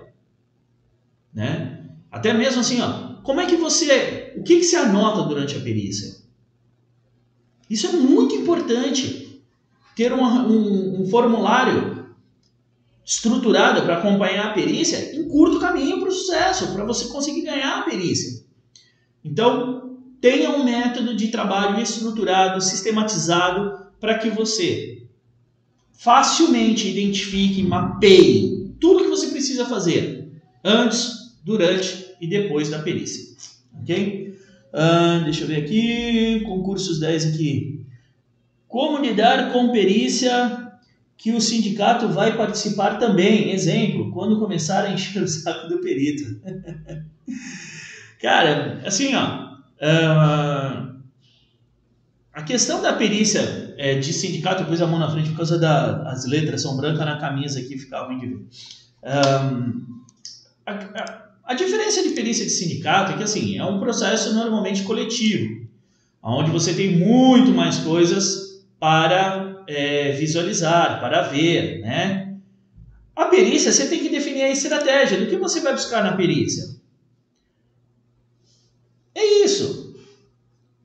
Né? 1.34 1.84
Até 2.10 2.32
mesmo 2.32 2.60
assim, 2.60 2.80
ó, 2.80 3.20
como 3.22 3.40
é 3.40 3.46
que 3.46 3.56
você, 3.56 4.32
o 4.36 4.42
que, 4.42 4.56
que 4.56 4.64
você 4.64 4.76
anota 4.76 5.22
durante 5.22 5.56
a 5.56 5.60
perícia? 5.60 6.16
Isso 7.68 7.86
é 7.86 7.92
muito 7.92 8.34
importante. 8.34 9.42
Ter 9.94 10.12
um, 10.12 10.22
um, 10.22 11.02
um 11.02 11.10
formulário 11.10 11.87
estruturado 13.08 13.80
para 13.82 13.96
acompanhar 13.96 14.48
a 14.48 14.52
perícia 14.52 15.16
em 15.16 15.26
curto 15.26 15.58
caminho 15.58 15.98
para 15.98 16.10
o 16.10 16.12
sucesso, 16.12 16.74
para 16.74 16.84
você 16.84 17.08
conseguir 17.08 17.40
ganhar 17.40 17.78
a 17.78 17.82
perícia. 17.82 18.44
Então, 19.24 19.96
tenha 20.20 20.50
um 20.50 20.62
método 20.62 21.16
de 21.16 21.28
trabalho 21.28 21.80
estruturado, 21.80 22.60
sistematizado, 22.60 23.86
para 23.98 24.18
que 24.18 24.28
você 24.28 25.04
facilmente 25.94 26.86
identifique, 26.86 27.62
mapeie 27.62 28.76
tudo 28.78 29.04
que 29.04 29.10
você 29.10 29.28
precisa 29.28 29.64
fazer 29.64 30.30
antes, 30.62 31.34
durante 31.42 32.14
e 32.20 32.26
depois 32.26 32.68
da 32.68 32.80
perícia. 32.80 33.34
Ok? 33.80 34.38
Uh, 34.68 35.24
deixa 35.24 35.44
eu 35.44 35.48
ver 35.48 35.64
aqui, 35.64 36.40
concursos 36.44 37.00
10 37.00 37.34
aqui. 37.34 37.86
Como 38.68 38.98
lidar 38.98 39.50
com 39.50 39.72
perícia 39.72 40.67
que 41.18 41.32
o 41.32 41.40
sindicato 41.40 42.08
vai 42.08 42.36
participar 42.36 42.96
também? 42.96 43.50
Exemplo, 43.50 44.12
quando 44.12 44.38
começar 44.38 44.84
a 44.84 44.92
encher 44.92 45.20
o 45.20 45.28
saco 45.28 45.68
do 45.68 45.80
perito. 45.80 46.40
Cara, 48.22 48.80
assim, 48.86 49.14
ó. 49.16 49.48
Uh, 49.80 50.98
a 52.32 52.42
questão 52.42 52.80
da 52.80 52.92
perícia 52.92 53.74
é, 53.76 53.98
de 53.98 54.12
sindicato, 54.12 54.62
eu 54.62 54.66
pus 54.66 54.80
a 54.80 54.86
mão 54.86 54.98
na 54.98 55.10
frente 55.10 55.30
por 55.30 55.38
causa 55.38 55.58
das 55.58 56.24
letras, 56.24 56.62
são 56.62 56.76
brancas 56.76 57.04
na 57.04 57.18
camisa 57.18 57.58
aqui, 57.58 57.76
fica 57.76 58.00
ruim 58.04 58.20
de 58.20 58.26
ver. 58.26 58.46
Um, 59.02 60.02
a, 60.64 60.72
a, 60.72 61.28
a 61.46 61.54
diferença 61.54 62.02
de 62.02 62.10
perícia 62.10 62.44
de 62.44 62.50
sindicato 62.50 63.12
é 63.12 63.16
que 63.16 63.24
assim, 63.24 63.58
é 63.58 63.64
um 63.64 63.80
processo 63.80 64.34
normalmente 64.34 64.84
coletivo, 64.84 65.66
onde 66.22 66.50
você 66.50 66.72
tem 66.74 66.96
muito 66.96 67.50
mais 67.50 67.78
coisas 67.78 68.64
para 68.78 69.57
é, 69.68 70.12
visualizar, 70.12 70.98
para 70.98 71.22
ver, 71.22 71.80
né? 71.80 72.36
A 73.14 73.26
perícia, 73.26 73.70
você 73.70 73.86
tem 73.86 74.00
que 74.00 74.08
definir 74.08 74.42
a 74.42 74.50
estratégia 74.50 75.18
do 75.18 75.26
que 75.26 75.36
você 75.36 75.60
vai 75.60 75.74
buscar 75.74 76.02
na 76.02 76.16
perícia. 76.16 76.64
É 79.14 79.44
isso. 79.44 79.94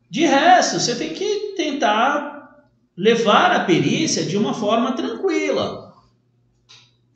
De 0.10 0.26
resto, 0.26 0.80
você 0.80 0.96
tem 0.96 1.14
que 1.14 1.54
tentar 1.56 2.68
levar 2.98 3.52
a 3.52 3.64
perícia 3.64 4.26
de 4.26 4.36
uma 4.36 4.54
forma 4.54 4.92
tranquila, 4.92 5.94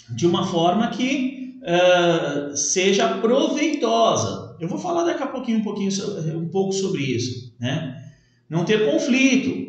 de 0.09 0.25
uma 0.25 0.47
forma 0.47 0.87
que 0.89 1.59
uh, 1.61 2.55
seja 2.55 3.17
proveitosa. 3.17 4.55
Eu 4.59 4.67
vou 4.67 4.79
falar 4.79 5.03
daqui 5.03 5.21
a 5.21 5.27
pouquinho 5.27 5.59
um, 5.59 5.63
pouquinho 5.63 5.91
um 6.37 6.47
pouco 6.47 6.71
sobre 6.71 7.03
isso, 7.03 7.53
né? 7.59 8.03
Não 8.49 8.63
ter 8.63 8.89
conflito, 8.89 9.66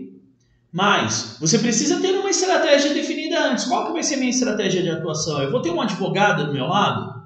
mas 0.72 1.36
você 1.40 1.58
precisa 1.58 2.00
ter 2.00 2.12
uma 2.12 2.30
estratégia 2.30 2.92
definida 2.92 3.50
antes. 3.50 3.64
Qual 3.64 3.86
que 3.86 3.92
vai 3.92 4.02
ser 4.02 4.16
a 4.16 4.18
minha 4.18 4.30
estratégia 4.30 4.82
de 4.82 4.90
atuação? 4.90 5.42
Eu 5.42 5.50
vou 5.50 5.62
ter 5.62 5.70
um 5.70 5.80
advogado 5.80 6.46
do 6.46 6.52
meu 6.52 6.66
lado? 6.66 7.22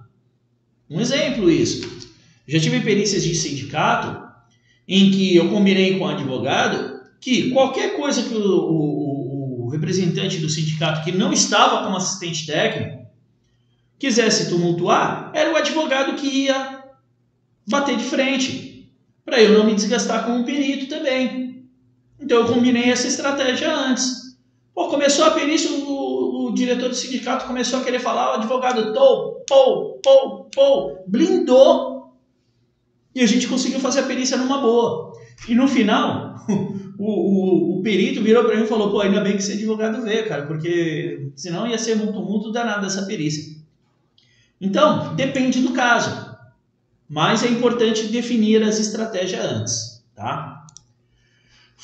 Um 0.89 1.01
exemplo 1.01 1.51
isso. 1.51 2.03
Já 2.47 2.61
tive 2.61 2.81
perícias 2.81 3.25
de 3.25 3.35
sindicato 3.35 4.23
em 4.87 5.11
que 5.11 5.35
eu 5.35 5.49
combinei 5.49 5.99
com 5.99 6.05
o 6.05 6.09
advogado 6.09 7.01
que 7.21 7.51
qualquer 7.51 7.97
coisa 7.97 8.23
que 8.23 8.35
o, 8.35 8.41
o, 8.41 9.67
o 9.67 9.69
representante 9.71 10.39
do 10.39 10.49
sindicato 10.49 11.05
que 11.05 11.13
não 11.13 11.33
estava 11.33 11.85
como 11.85 11.97
assistente 11.97 12.47
técnico 12.47 13.03
quisesse 13.99 14.49
tumultuar, 14.49 15.31
era 15.33 15.53
o 15.53 15.57
advogado 15.57 16.17
que 16.17 16.27
ia 16.27 16.83
bater 17.65 17.97
de 17.97 18.03
frente, 18.03 18.91
para 19.25 19.41
eu 19.41 19.57
não 19.57 19.65
me 19.65 19.77
desgastar 19.77 20.27
com 20.27 20.41
o 20.41 20.45
perito 20.45 20.89
também. 20.89 21.52
Então 22.23 22.41
eu 22.41 22.47
combinei 22.47 22.91
essa 22.91 23.09
estratégia 23.09 23.75
antes. 23.75 24.39
Pô, 24.75 24.89
começou 24.89 25.25
a 25.25 25.33
perícia, 25.33 25.71
o, 25.71 26.47
o 26.47 26.55
diretor 26.55 26.89
do 26.89 26.95
sindicato 26.95 27.47
começou 27.47 27.81
a 27.81 27.85
querer 27.85 27.99
falar, 27.99 28.31
o 28.31 28.35
advogado 28.35 28.93
tou, 28.95 29.45
pou, 29.47 30.01
pou, 30.03 30.45
pou, 30.45 31.05
blindou. 31.07 32.15
E 33.15 33.21
a 33.21 33.27
gente 33.27 33.47
conseguiu 33.47 33.81
fazer 33.81 34.01
a 34.01 34.07
perícia 34.07 34.39
numa 34.39 34.59
boa. 34.59 35.13
E 35.49 35.55
no 35.55 35.69
final, 35.69 36.37
o, 36.99 37.05
o, 37.05 37.79
o 37.79 37.83
perito 37.83 38.23
virou 38.23 38.45
para 38.45 38.57
mim 38.57 38.63
e 38.63 38.69
falou: 38.69 38.91
pô, 38.91 39.01
ainda 39.01 39.21
bem 39.21 39.33
que 39.33 39.43
esse 39.43 39.53
advogado 39.53 40.03
veio, 40.03 40.29
cara, 40.29 40.47
porque 40.47 41.31
senão 41.35 41.67
ia 41.67 41.77
ser 41.77 41.97
muito, 41.97 42.21
muito 42.21 42.53
danado 42.53 42.87
essa 42.87 43.05
perícia. 43.05 43.61
Então, 44.61 45.15
depende 45.17 45.61
do 45.61 45.73
caso. 45.73 46.33
Mas 47.09 47.43
é 47.43 47.49
importante 47.49 48.07
definir 48.07 48.63
as 48.63 48.79
estratégias 48.79 49.45
antes, 49.45 50.05
tá? 50.15 50.62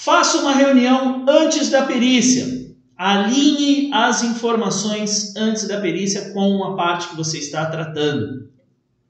Faça 0.00 0.38
uma 0.38 0.54
reunião 0.54 1.26
antes 1.28 1.70
da 1.70 1.84
perícia. 1.84 2.72
Alinhe 2.96 3.92
as 3.92 4.22
informações 4.22 5.34
antes 5.34 5.66
da 5.66 5.80
perícia 5.80 6.32
com 6.32 6.62
a 6.62 6.76
parte 6.76 7.08
que 7.08 7.16
você 7.16 7.38
está 7.38 7.66
tratando. 7.66 8.48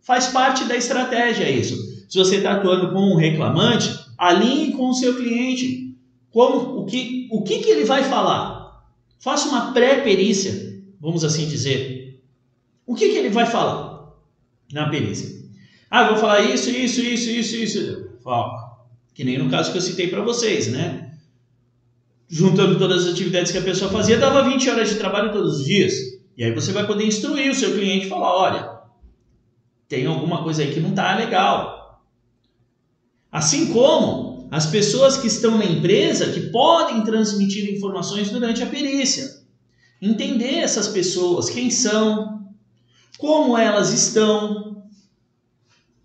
Faz 0.01 0.29
parte 0.29 0.64
da 0.64 0.74
estratégia 0.74 1.51
isso. 1.51 1.77
Se 2.09 2.16
você 2.16 2.37
está 2.37 2.53
atuando 2.53 2.90
com 2.90 3.01
um 3.01 3.16
reclamante, 3.16 3.94
alinhe 4.16 4.72
com 4.72 4.88
o 4.88 4.94
seu 4.94 5.14
cliente. 5.14 5.94
Como, 6.31 6.81
o 6.81 6.87
que, 6.87 7.29
o 7.31 7.42
que, 7.42 7.59
que 7.59 7.68
ele 7.68 7.85
vai 7.85 8.05
falar? 8.05 8.83
Faça 9.18 9.46
uma 9.51 9.72
pré-perícia, 9.72 10.81
vamos 10.98 11.22
assim 11.22 11.46
dizer. 11.46 12.18
O 12.87 12.94
que, 12.94 13.11
que 13.11 13.18
ele 13.18 13.29
vai 13.29 13.44
falar 13.44 14.14
na 14.72 14.88
perícia? 14.88 15.38
Ah, 15.90 16.09
vou 16.09 16.16
falar 16.16 16.40
isso, 16.40 16.70
isso, 16.70 17.03
isso, 17.03 17.29
isso, 17.29 17.57
isso. 17.57 18.11
Fala. 18.24 18.67
Que 19.18 19.24
nem 19.24 19.37
no 19.37 19.50
caso 19.50 19.72
que 19.72 19.78
eu 19.78 19.83
citei 19.83 20.07
para 20.07 20.22
vocês, 20.22 20.68
né? 20.68 21.11
Juntando 22.28 22.78
todas 22.78 23.04
as 23.04 23.14
atividades 23.14 23.50
que 23.50 23.59
a 23.59 23.62
pessoa 23.62 23.90
fazia, 23.90 24.16
dava 24.16 24.48
20 24.48 24.70
horas 24.70 24.90
de 24.90 24.94
trabalho 24.94 25.33
todos 25.33 25.59
os 25.59 25.64
dias. 25.64 25.92
E 26.37 26.44
aí 26.44 26.52
você 26.52 26.70
vai 26.70 26.87
poder 26.87 27.04
instruir 27.04 27.50
o 27.50 27.54
seu 27.54 27.72
cliente 27.72 28.07
e 28.07 28.09
falar: 28.09 28.33
olha, 28.33 28.78
tem 29.88 30.07
alguma 30.07 30.44
coisa 30.44 30.62
aí 30.62 30.72
que 30.72 30.78
não 30.78 30.90
está 30.90 31.16
legal. 31.16 32.00
Assim 33.33 33.72
como 33.72 34.46
as 34.52 34.66
pessoas 34.66 35.16
que 35.16 35.26
estão 35.26 35.59
na 35.59 35.64
empresa 35.64 36.31
que 36.31 36.52
podem 36.52 37.02
transmitir 37.02 37.74
informações 37.74 38.31
durante 38.31 38.62
a 38.62 38.66
perícia. 38.66 39.42
Entender 40.00 40.59
essas 40.59 40.87
pessoas, 40.87 41.50
quem 41.50 41.72
são, 41.72 42.46
como 43.18 43.59
elas 43.59 43.92
estão. 43.92 44.81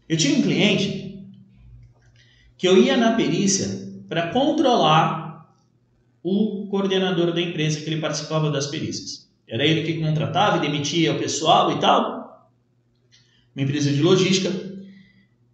Eu 0.10 0.18
tinha 0.18 0.36
um 0.36 0.42
cliente 0.42 1.03
que 2.64 2.68
eu 2.70 2.78
ia 2.78 2.96
na 2.96 3.12
perícia 3.12 3.68
para 4.08 4.30
controlar 4.32 5.54
o 6.24 6.66
coordenador 6.68 7.34
da 7.34 7.42
empresa 7.42 7.82
que 7.82 7.90
ele 7.90 8.00
participava 8.00 8.50
das 8.50 8.68
perícias. 8.68 9.30
Era 9.46 9.66
ele 9.66 9.84
que 9.84 10.00
contratava 10.00 10.56
e 10.56 10.62
demitia 10.62 11.12
o 11.12 11.20
pessoal 11.20 11.74
e 11.74 11.80
tal, 11.82 12.50
uma 13.54 13.64
empresa 13.64 13.92
de 13.92 14.02
logística. 14.02 14.50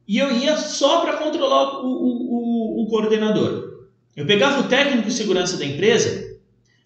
E 0.07 0.19
eu 0.19 0.31
ia 0.31 0.55
só 0.55 1.01
para 1.01 1.17
controlar 1.17 1.79
o, 1.83 1.87
o, 1.87 2.81
o, 2.83 2.83
o, 2.83 2.87
coordenador. 2.87 3.87
Eu 4.15 4.27
pegava 4.27 4.59
o 4.59 4.67
técnico 4.67 5.07
de 5.07 5.13
segurança 5.15 5.57
da 5.57 5.65
empresa, 5.65 6.37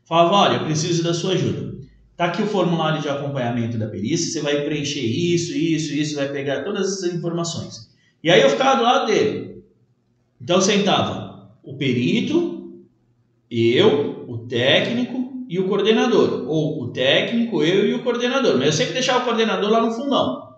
falava: 0.05 0.36
Olha, 0.36 0.63
preciso 0.63 1.03
da 1.03 1.13
sua 1.13 1.33
ajuda. 1.33 1.79
Tá 2.15 2.27
aqui 2.27 2.41
o 2.41 2.47
formulário 2.47 3.01
de 3.01 3.09
acompanhamento 3.09 3.77
da 3.77 3.89
perícia, 3.89 4.31
você 4.31 4.39
vai 4.39 4.62
preencher 4.62 5.01
isso, 5.01 5.51
isso, 5.51 5.93
isso, 5.93 6.15
vai 6.15 6.29
pegar 6.31 6.63
todas 6.63 6.93
essas 6.93 7.13
informações. 7.13 7.91
E 8.23 8.31
aí 8.31 8.41
eu 8.41 8.49
ficava 8.49 8.77
do 8.77 8.83
lado 8.83 9.07
dele. 9.07 9.52
Então 10.43 10.60
sentava 10.60 11.56
o 11.63 11.77
perito, 11.77 12.84
eu, 13.49 14.25
o 14.27 14.39
técnico 14.39 15.45
e 15.47 15.58
o 15.58 15.69
coordenador. 15.69 16.45
Ou 16.49 16.84
o 16.84 16.91
técnico, 16.91 17.63
eu 17.63 17.88
e 17.88 17.93
o 17.93 18.03
coordenador. 18.03 18.58
Mas 18.58 18.67
eu 18.67 18.73
sempre 18.73 18.93
deixava 18.93 19.19
o 19.19 19.23
coordenador 19.23 19.71
lá 19.71 19.82
no 19.82 19.93
fundão. 19.93 20.53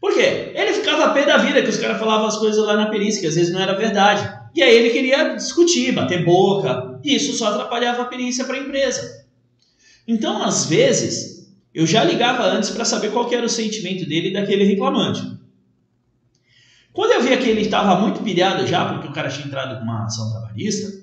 Por 0.00 0.14
quê? 0.14 0.52
Ele 0.54 0.72
ficava 0.72 1.04
a 1.04 1.10
pé 1.10 1.26
da 1.26 1.36
vida 1.36 1.60
que 1.60 1.68
os 1.68 1.76
caras 1.76 1.98
falavam 1.98 2.26
as 2.26 2.38
coisas 2.38 2.64
lá 2.64 2.74
na 2.74 2.86
perícia, 2.86 3.20
que 3.20 3.26
às 3.26 3.34
vezes 3.34 3.52
não 3.52 3.60
era 3.60 3.74
verdade. 3.74 4.26
E 4.54 4.62
aí 4.62 4.74
ele 4.74 4.88
queria 4.88 5.34
discutir, 5.34 5.92
bater 5.92 6.24
boca. 6.24 6.98
E 7.04 7.14
isso 7.14 7.34
só 7.34 7.48
atrapalhava 7.48 8.02
a 8.02 8.06
perícia 8.06 8.46
para 8.46 8.56
a 8.56 8.60
empresa. 8.60 9.26
Então, 10.08 10.42
às 10.42 10.64
vezes, 10.64 11.52
eu 11.74 11.86
já 11.86 12.02
ligava 12.02 12.44
antes 12.44 12.70
para 12.70 12.86
saber 12.86 13.12
qual 13.12 13.30
era 13.30 13.44
o 13.44 13.48
sentimento 13.48 14.08
dele 14.08 14.32
daquele 14.32 14.64
reclamante. 14.64 15.20
Quando 16.92 17.12
eu 17.12 17.22
via 17.22 17.36
que 17.36 17.48
ele 17.48 17.62
estava 17.62 18.00
muito 18.00 18.22
pilhado 18.22 18.66
já, 18.66 18.84
porque 18.86 19.08
o 19.08 19.12
cara 19.12 19.28
tinha 19.28 19.46
entrado 19.46 19.78
com 19.78 19.84
uma 19.84 20.04
ação 20.04 20.30
trabalhista, 20.30 21.00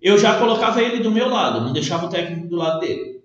eu 0.00 0.18
já 0.18 0.38
colocava 0.38 0.82
ele 0.82 1.02
do 1.02 1.10
meu 1.10 1.28
lado, 1.28 1.60
não 1.60 1.72
deixava 1.72 2.06
o 2.06 2.08
técnico 2.08 2.48
do 2.48 2.56
lado 2.56 2.80
dele. 2.80 3.16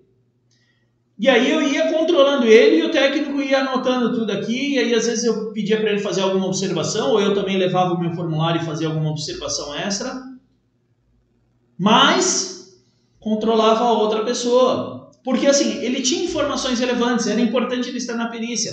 E 1.18 1.28
aí 1.28 1.50
eu 1.50 1.62
ia 1.62 1.92
controlando 1.92 2.46
ele 2.46 2.78
e 2.78 2.82
o 2.82 2.90
técnico 2.90 3.40
ia 3.40 3.60
anotando 3.60 4.18
tudo 4.18 4.32
aqui, 4.32 4.74
e 4.74 4.78
aí 4.78 4.94
às 4.94 5.06
vezes 5.06 5.24
eu 5.24 5.52
pedia 5.52 5.80
para 5.80 5.90
ele 5.90 6.00
fazer 6.00 6.22
alguma 6.22 6.46
observação, 6.46 7.12
ou 7.12 7.20
eu 7.20 7.34
também 7.34 7.56
levava 7.56 7.94
o 7.94 8.00
meu 8.00 8.12
formulário 8.12 8.60
e 8.60 8.64
fazia 8.64 8.88
alguma 8.88 9.10
observação 9.10 9.74
extra, 9.74 10.20
mas 11.78 12.82
controlava 13.20 13.84
a 13.84 13.92
outra 13.92 14.24
pessoa. 14.24 15.10
Porque 15.22 15.46
assim, 15.46 15.78
ele 15.84 16.02
tinha 16.02 16.24
informações 16.24 16.80
relevantes, 16.80 17.26
era 17.26 17.40
importante 17.40 17.88
ele 17.88 17.98
estar 17.98 18.14
na 18.14 18.28
perícia, 18.28 18.72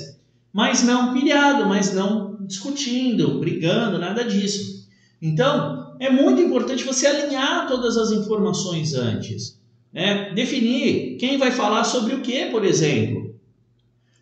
mas 0.52 0.84
não 0.84 1.14
pilhado, 1.14 1.66
mas 1.66 1.94
não 1.94 2.38
discutindo, 2.42 3.40
brigando, 3.40 4.00
nada 4.00 4.24
disso. 4.24 4.88
Então, 5.22 5.96
é 6.00 6.10
muito 6.10 6.42
importante 6.42 6.84
você 6.84 7.06
alinhar 7.08 7.68
todas 7.68 7.98
as 7.98 8.12
informações 8.12 8.94
antes. 8.94 9.60
Né? 9.92 10.32
Definir 10.34 11.18
quem 11.18 11.38
vai 11.38 11.52
falar 11.52 11.84
sobre 11.84 12.16
o 12.16 12.22
que, 12.22 12.46
por 12.46 12.64
exemplo. 12.64 13.36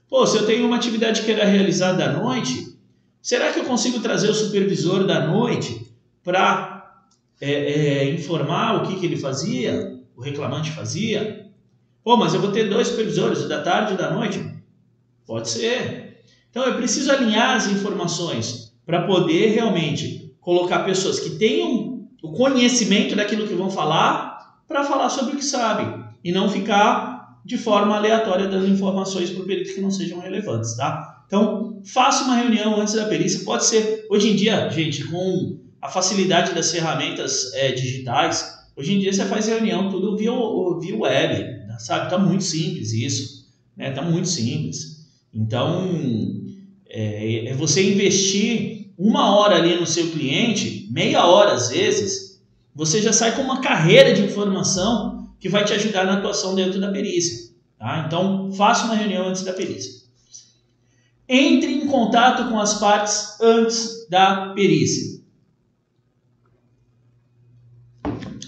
Pô, 0.09 0.25
se 0.25 0.37
eu 0.37 0.45
tenho 0.45 0.65
uma 0.65 0.77
atividade 0.77 1.21
que 1.21 1.31
era 1.31 1.45
realizada 1.45 2.05
à 2.05 2.13
noite, 2.13 2.77
será 3.21 3.51
que 3.51 3.59
eu 3.59 3.65
consigo 3.65 3.99
trazer 3.99 4.29
o 4.29 4.33
supervisor 4.33 5.05
da 5.05 5.27
noite 5.27 5.91
para 6.23 7.05
é, 7.39 7.51
é, 7.51 8.09
informar 8.09 8.77
o 8.77 8.87
que, 8.87 8.99
que 8.99 9.05
ele 9.05 9.17
fazia, 9.17 10.01
o 10.15 10.21
reclamante 10.21 10.71
fazia? 10.71 11.45
Pô, 12.03 12.15
mas 12.15 12.33
eu 12.33 12.41
vou 12.41 12.51
ter 12.51 12.69
dois 12.69 12.87
supervisores, 12.87 13.43
o 13.43 13.49
da 13.49 13.61
tarde 13.61 13.93
e 13.93 13.97
da 13.97 14.11
noite? 14.11 14.43
Pode 15.25 15.49
ser. 15.49 16.06
Então 16.57 16.69
eu 16.69 16.75
preciso 16.75 17.11
alinhar 17.11 17.55
as 17.55 17.67
informações 17.67 18.73
para 18.83 19.05
poder 19.05 19.51
realmente 19.51 20.33
colocar 20.41 20.79
pessoas 20.79 21.19
que 21.19 21.37
tenham 21.37 22.09
o 22.23 22.31
conhecimento 22.31 23.15
daquilo 23.15 23.47
que 23.47 23.53
vão 23.53 23.69
falar 23.69 24.57
para 24.67 24.83
falar 24.83 25.07
sobre 25.09 25.35
o 25.35 25.37
que 25.37 25.45
sabem 25.45 26.03
e 26.23 26.31
não 26.31 26.49
ficar 26.49 27.39
de 27.45 27.59
forma 27.59 27.95
aleatória 27.95 28.47
dando 28.47 28.67
informações 28.67 29.29
para 29.29 29.43
o 29.43 29.45
perito 29.45 29.71
que 29.71 29.81
não 29.81 29.91
sejam 29.91 30.19
relevantes, 30.19 30.75
tá? 30.75 31.25
Então, 31.27 31.79
faça 31.85 32.23
uma 32.23 32.37
reunião 32.37 32.81
antes 32.81 32.95
da 32.95 33.05
perícia. 33.05 33.45
Pode 33.45 33.63
ser, 33.63 34.07
hoje 34.09 34.31
em 34.31 34.35
dia, 34.35 34.67
gente, 34.71 35.03
com 35.03 35.59
a 35.79 35.89
facilidade 35.89 36.55
das 36.55 36.71
ferramentas 36.71 37.53
é, 37.53 37.71
digitais, 37.71 38.65
hoje 38.75 38.95
em 38.95 38.99
dia 38.99 39.13
você 39.13 39.25
faz 39.25 39.45
reunião 39.45 39.91
tudo 39.91 40.17
via, 40.17 40.31
via 40.81 40.97
web, 40.97 41.77
sabe? 41.77 42.09
Tá 42.09 42.17
muito 42.17 42.43
simples 42.43 42.93
isso, 42.93 43.47
né? 43.75 43.91
Tá 43.91 44.01
muito 44.01 44.27
simples. 44.27 44.96
Então, 45.37 45.87
é, 46.89 47.49
é 47.49 47.53
você 47.53 47.93
investir 47.93 48.91
uma 48.97 49.35
hora 49.37 49.57
ali 49.57 49.79
no 49.79 49.85
seu 49.85 50.09
cliente, 50.09 50.87
meia 50.91 51.27
hora 51.27 51.53
às 51.53 51.69
vezes, 51.69 52.41
você 52.73 52.99
já 52.99 53.13
sai 53.13 53.35
com 53.35 53.43
uma 53.43 53.61
carreira 53.61 54.15
de 54.15 54.23
informação 54.23 55.29
que 55.39 55.47
vai 55.47 55.63
te 55.63 55.73
ajudar 55.73 56.05
na 56.05 56.17
atuação 56.17 56.55
dentro 56.55 56.81
da 56.81 56.91
perícia. 56.91 57.53
Tá? 57.77 58.05
Então, 58.07 58.51
faça 58.53 58.85
uma 58.85 58.95
reunião 58.95 59.27
antes 59.27 59.43
da 59.43 59.53
perícia. 59.53 60.07
Entre 61.29 61.71
em 61.71 61.85
contato 61.85 62.49
com 62.49 62.59
as 62.59 62.79
partes 62.79 63.39
antes 63.39 64.09
da 64.09 64.53
perícia. 64.55 65.21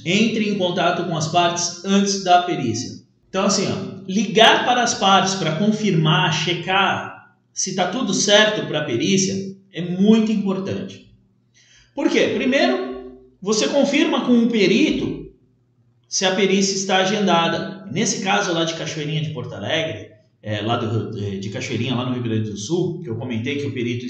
Entre 0.03 0.49
em 0.49 0.57
contato 0.57 1.07
com 1.07 1.15
as 1.15 1.27
partes 1.27 1.85
antes 1.85 2.23
da 2.23 2.41
perícia. 2.41 3.03
Então, 3.27 3.45
assim, 3.45 3.67
ó, 3.67 3.88
ligar 4.09 4.65
para 4.65 4.81
as 4.81 4.95
partes 4.95 5.35
para 5.35 5.57
confirmar, 5.57 6.33
checar 6.33 7.35
se 7.53 7.69
está 7.69 7.89
tudo 7.89 8.11
certo 8.11 8.65
para 8.65 8.79
a 8.79 8.83
perícia 8.83 9.55
é 9.71 9.83
muito 9.83 10.31
importante. 10.31 11.13
Por 11.93 12.09
quê? 12.09 12.31
Primeiro, 12.33 13.19
você 13.39 13.67
confirma 13.67 14.25
com 14.25 14.33
um 14.33 14.47
perito 14.47 15.31
se 16.07 16.25
a 16.25 16.33
perícia 16.33 16.75
está 16.75 16.97
agendada. 16.97 17.85
Nesse 17.91 18.23
caso 18.23 18.51
lá 18.51 18.63
de 18.63 18.73
Cachoeirinha 18.73 19.21
de 19.21 19.29
Porto 19.29 19.53
Alegre, 19.53 20.09
é, 20.41 20.61
lá 20.61 20.77
do, 20.77 21.11
de 21.11 21.49
Cachoeirinha, 21.49 21.93
lá 21.93 22.05
no 22.07 22.13
Rio 22.13 22.23
Grande 22.23 22.49
do 22.49 22.57
Sul, 22.57 23.01
que 23.03 23.09
eu 23.09 23.15
comentei 23.15 23.57
que 23.57 23.67
o 23.67 23.73
perito 23.73 24.07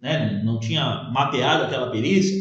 né, 0.00 0.40
não 0.44 0.60
tinha 0.60 1.10
mapeado 1.12 1.64
aquela 1.64 1.90
perícia, 1.90 2.36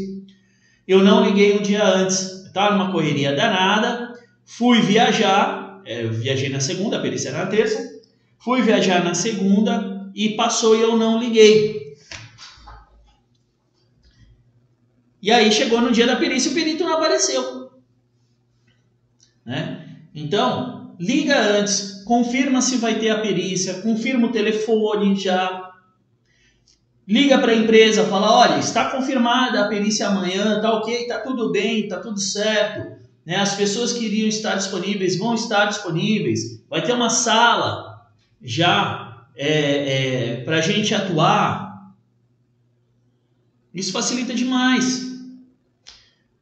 eu 0.87 1.03
não 1.03 1.25
liguei 1.25 1.57
um 1.57 1.63
dia 1.63 1.83
antes. 1.83 2.45
Estava 2.45 2.75
numa 2.75 2.91
correria 2.91 3.35
danada, 3.35 4.13
fui 4.45 4.81
viajar, 4.81 5.58
é, 5.89 6.05
viajei 6.05 6.49
na 6.49 6.59
segunda, 6.59 7.01
perícia 7.01 7.31
na 7.31 7.47
terça, 7.47 7.99
fui 8.37 8.61
viajar 8.61 9.03
na 9.03 9.15
segunda 9.15 10.11
e 10.13 10.35
passou 10.35 10.75
e 10.75 10.81
eu 10.81 10.95
não 10.95 11.17
liguei. 11.17 11.95
E 15.19 15.31
aí 15.31 15.51
chegou 15.51 15.81
no 15.81 15.91
dia 15.91 16.05
da 16.05 16.15
perícia 16.15 16.49
e 16.49 16.51
o 16.51 16.55
perito 16.55 16.83
não 16.83 16.93
apareceu. 16.93 17.71
Né? 19.43 19.97
Então, 20.13 20.95
liga 20.99 21.57
antes, 21.57 22.03
confirma 22.05 22.61
se 22.61 22.77
vai 22.77 22.99
ter 22.99 23.09
a 23.09 23.19
perícia, 23.19 23.81
confirma 23.81 24.27
o 24.27 24.31
telefone 24.31 25.15
já. 25.15 25.71
Liga 27.07 27.39
para 27.39 27.51
a 27.51 27.55
empresa, 27.55 28.05
fala, 28.05 28.31
olha, 28.31 28.59
está 28.59 28.91
confirmada 28.91 29.65
a 29.65 29.67
perícia 29.67 30.07
amanhã, 30.07 30.61
tá 30.61 30.71
ok, 30.71 31.07
tá 31.07 31.17
tudo 31.17 31.51
bem, 31.51 31.87
tá 31.87 31.99
tudo 31.99 32.19
certo. 32.19 33.08
Né? 33.25 33.35
As 33.35 33.55
pessoas 33.55 33.93
que 33.93 34.05
iriam 34.05 34.27
estar 34.27 34.55
disponíveis 34.55 35.17
vão 35.17 35.33
estar 35.33 35.65
disponíveis. 35.65 36.63
Vai 36.69 36.81
ter 36.81 36.93
uma 36.93 37.09
sala 37.09 38.07
já 38.41 39.27
é, 39.35 39.47
é, 39.47 40.35
para 40.43 40.57
a 40.57 40.61
gente 40.61 40.93
atuar. 40.93 41.93
Isso 43.73 43.91
facilita 43.91 44.33
demais. 44.33 45.09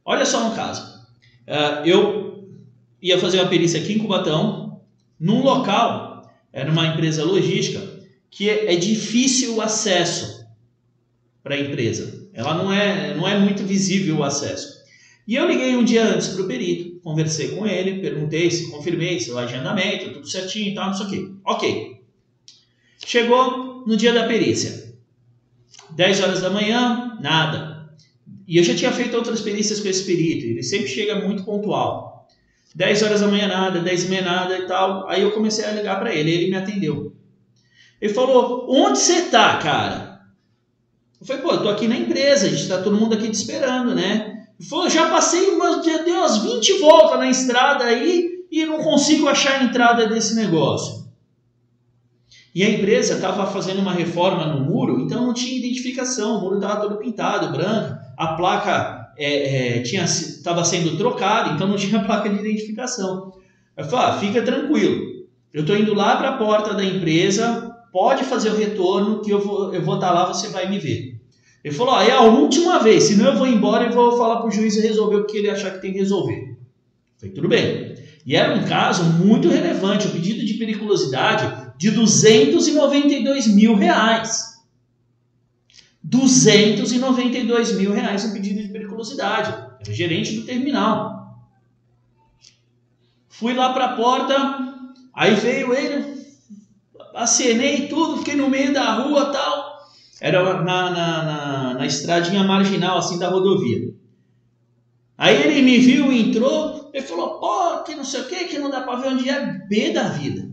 Olha 0.04 0.24
só 0.24 0.46
um 0.46 0.54
caso. 0.54 1.06
Uh, 1.46 1.86
eu 1.86 2.48
ia 3.00 3.18
fazer 3.18 3.40
uma 3.40 3.48
perícia 3.48 3.80
aqui 3.80 3.92
em 3.92 3.98
Cubatão, 3.98 4.80
num 5.18 5.42
local, 5.42 6.30
era 6.52 6.70
uma 6.70 6.86
empresa 6.86 7.24
logística, 7.24 7.80
que 8.30 8.48
é, 8.48 8.74
é 8.74 8.76
difícil 8.76 9.56
o 9.56 9.60
acesso 9.60 10.46
para 11.42 11.54
a 11.54 11.60
empresa. 11.60 12.28
Ela 12.32 12.54
não 12.54 12.72
é, 12.72 13.14
não 13.14 13.26
é 13.26 13.38
muito 13.38 13.64
visível 13.64 14.18
o 14.18 14.24
acesso. 14.24 14.77
E 15.28 15.34
eu 15.34 15.46
liguei 15.46 15.76
um 15.76 15.84
dia 15.84 16.06
antes 16.06 16.28
para 16.28 16.42
o 16.42 16.46
perito, 16.46 17.00
conversei 17.00 17.48
com 17.48 17.66
ele, 17.66 18.00
perguntei 18.00 18.50
se 18.50 18.70
confirmei 18.70 19.20
se 19.20 19.30
o 19.30 19.36
agendamento, 19.36 20.14
tudo 20.14 20.26
certinho 20.26 20.70
e 20.70 20.74
tal, 20.74 20.86
não 20.86 20.94
sei 20.94 21.06
o 21.06 21.10
quê. 21.10 21.30
Ok. 21.44 22.00
Chegou 23.04 23.84
no 23.86 23.94
dia 23.94 24.14
da 24.14 24.26
perícia. 24.26 24.94
10 25.90 26.22
horas 26.22 26.40
da 26.40 26.48
manhã, 26.48 27.18
nada. 27.20 27.90
E 28.46 28.56
eu 28.56 28.64
já 28.64 28.74
tinha 28.74 28.90
feito 28.90 29.14
outras 29.14 29.42
perícias 29.42 29.80
com 29.80 29.88
esse 29.88 30.02
perito, 30.04 30.46
ele 30.46 30.62
sempre 30.62 30.88
chega 30.88 31.20
muito 31.20 31.44
pontual. 31.44 32.26
10 32.74 33.02
horas 33.02 33.20
da 33.20 33.28
manhã 33.28 33.48
nada, 33.48 33.80
10 33.80 34.04
e 34.04 34.08
meia 34.08 34.22
nada 34.22 34.56
e 34.56 34.66
tal. 34.66 35.06
Aí 35.10 35.20
eu 35.20 35.32
comecei 35.32 35.66
a 35.66 35.72
ligar 35.72 35.98
para 35.98 36.14
ele, 36.14 36.30
ele 36.30 36.50
me 36.50 36.56
atendeu. 36.56 37.14
Ele 38.00 38.14
falou: 38.14 38.66
Onde 38.70 38.98
você 38.98 39.26
tá, 39.26 39.58
cara? 39.58 40.22
Eu 41.20 41.26
falei: 41.26 41.42
Pô, 41.42 41.52
eu 41.52 41.62
tô 41.62 41.68
aqui 41.68 41.86
na 41.86 41.98
empresa, 41.98 42.46
a 42.46 42.48
gente 42.50 42.66
tá 42.66 42.80
todo 42.80 42.96
mundo 42.96 43.14
aqui 43.14 43.28
te 43.28 43.34
esperando, 43.34 43.94
né? 43.94 44.27
Já 44.88 45.08
passei 45.08 45.50
umas, 45.50 45.84
já 45.84 45.98
dei 45.98 46.14
umas 46.14 46.38
20 46.38 46.78
voltas 46.80 47.18
na 47.18 47.30
estrada 47.30 47.84
aí 47.84 48.44
e 48.50 48.66
não 48.66 48.82
consigo 48.82 49.28
achar 49.28 49.60
a 49.60 49.64
entrada 49.64 50.08
desse 50.08 50.34
negócio. 50.34 51.06
E 52.54 52.64
a 52.64 52.70
empresa 52.70 53.14
estava 53.14 53.46
fazendo 53.46 53.80
uma 53.80 53.92
reforma 53.92 54.46
no 54.46 54.64
muro, 54.64 55.00
então 55.00 55.26
não 55.26 55.34
tinha 55.34 55.58
identificação, 55.58 56.38
o 56.38 56.40
muro 56.40 56.56
estava 56.56 56.80
todo 56.80 56.98
pintado, 56.98 57.56
branco 57.56 57.98
a 58.18 58.34
placa 58.34 59.12
é, 59.16 59.78
é, 59.78 59.82
tinha 59.82 60.04
estava 60.04 60.64
sendo 60.64 60.96
trocada, 60.96 61.50
então 61.50 61.68
não 61.68 61.76
tinha 61.78 62.02
placa 62.04 62.28
de 62.28 62.40
identificação. 62.40 63.32
Eu 63.76 63.84
falei, 63.84 64.06
ah, 64.06 64.18
fica 64.18 64.42
tranquilo, 64.42 65.24
eu 65.54 65.60
estou 65.60 65.76
indo 65.76 65.94
lá 65.94 66.16
para 66.16 66.30
a 66.30 66.36
porta 66.36 66.74
da 66.74 66.84
empresa, 66.84 67.76
pode 67.92 68.24
fazer 68.24 68.50
o 68.50 68.56
retorno 68.56 69.22
que 69.22 69.30
eu 69.30 69.40
vou, 69.40 69.72
eu 69.72 69.80
vou 69.82 69.94
estar 69.94 70.08
tá 70.08 70.12
lá, 70.12 70.26
você 70.26 70.48
vai 70.48 70.68
me 70.68 70.80
ver. 70.80 71.17
Ele 71.64 71.74
falou, 71.74 71.94
ah, 71.94 72.04
é 72.04 72.12
a 72.12 72.22
última 72.22 72.78
vez, 72.78 73.04
senão 73.04 73.32
eu 73.32 73.36
vou 73.36 73.46
embora 73.46 73.86
e 73.86 73.92
vou 73.92 74.16
falar 74.16 74.36
para 74.36 74.48
o 74.48 74.50
juiz 74.50 74.76
resolver 74.76 75.16
o 75.16 75.26
que 75.26 75.38
ele 75.38 75.50
achar 75.50 75.72
que 75.72 75.80
tem 75.80 75.92
que 75.92 75.98
resolver. 75.98 76.56
Falei, 77.18 77.34
tudo 77.34 77.48
bem. 77.48 77.94
E 78.24 78.36
era 78.36 78.54
um 78.54 78.64
caso 78.64 79.04
muito 79.04 79.48
relevante, 79.48 80.06
o 80.06 80.10
pedido 80.10 80.44
de 80.44 80.54
periculosidade 80.54 81.72
de 81.78 81.90
292 81.90 83.46
mil 83.48 83.74
reais. 83.74 84.58
292 86.02 87.72
mil 87.72 87.92
reais 87.92 88.24
no 88.24 88.32
pedido 88.32 88.62
de 88.62 88.68
periculosidade. 88.68 89.52
Era 89.80 89.92
gerente 89.92 90.36
do 90.36 90.44
terminal. 90.44 91.18
Fui 93.28 93.54
lá 93.54 93.72
para 93.72 93.84
a 93.86 93.96
porta, 93.96 94.34
aí 95.14 95.34
veio 95.34 95.72
ele, 95.72 96.18
acenei 97.14 97.88
tudo, 97.88 98.18
fiquei 98.18 98.34
no 98.34 98.48
meio 98.48 98.72
da 98.72 98.94
rua 98.94 99.26
tal. 99.26 99.67
Era 100.20 100.62
na, 100.62 100.90
na, 100.90 101.22
na, 101.24 101.74
na 101.74 101.86
estradinha 101.86 102.42
marginal 102.42 102.98
assim 102.98 103.18
da 103.18 103.28
rodovia. 103.28 103.94
Aí 105.16 105.42
ele 105.42 105.62
me 105.62 105.78
viu, 105.78 106.12
entrou, 106.12 106.90
ele 106.92 107.04
falou, 107.04 107.38
pô, 107.40 107.82
que 107.82 107.94
não 107.94 108.04
sei 108.04 108.20
o 108.20 108.26
que, 108.26 108.44
que 108.44 108.58
não 108.58 108.70
dá 108.70 108.82
para 108.82 109.00
ver 109.00 109.08
onde 109.08 109.28
é 109.28 109.66
B 109.68 109.90
da 109.90 110.08
vida. 110.08 110.48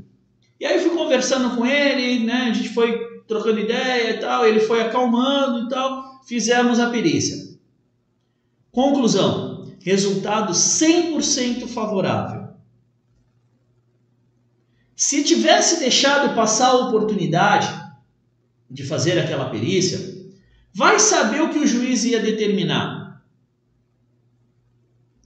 E 0.60 0.66
aí 0.66 0.80
fui 0.80 0.96
conversando 0.96 1.56
com 1.56 1.66
ele, 1.66 2.26
né? 2.26 2.50
A 2.50 2.54
gente 2.54 2.70
foi 2.70 2.98
trocando 3.28 3.60
ideia 3.60 4.12
e 4.12 4.20
tal, 4.20 4.46
ele 4.46 4.60
foi 4.60 4.82
acalmando 4.82 5.66
e 5.66 5.70
tal, 5.70 6.22
fizemos 6.28 6.80
a 6.80 6.90
perícia. 6.90 7.56
Conclusão: 8.72 9.68
resultado 9.82 10.54
100% 10.54 11.68
favorável. 11.68 12.46
Se 14.96 15.24
tivesse 15.24 15.80
deixado 15.80 16.34
passar 16.36 16.70
a 16.70 16.88
oportunidade 16.88 17.85
de 18.70 18.84
fazer 18.84 19.20
aquela 19.20 19.50
perícia, 19.50 20.00
vai 20.74 21.00
saber 21.00 21.42
o 21.42 21.50
que 21.50 21.60
o 21.60 21.68
juiz 21.68 22.04
ia 22.04 22.20
determinar. 22.20 23.24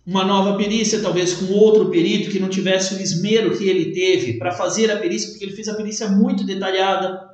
Uma 0.05 0.25
nova 0.25 0.57
perícia, 0.57 1.01
talvez 1.01 1.33
com 1.33 1.53
outro 1.53 1.89
perito 1.89 2.31
que 2.31 2.39
não 2.39 2.49
tivesse 2.49 2.95
o 2.95 3.01
esmero 3.01 3.57
que 3.57 3.67
ele 3.67 3.91
teve 3.91 4.33
para 4.33 4.51
fazer 4.51 4.89
a 4.91 4.97
perícia, 4.97 5.29
porque 5.29 5.45
ele 5.45 5.55
fez 5.55 5.67
a 5.67 5.75
perícia 5.75 6.07
muito 6.09 6.43
detalhada, 6.43 7.29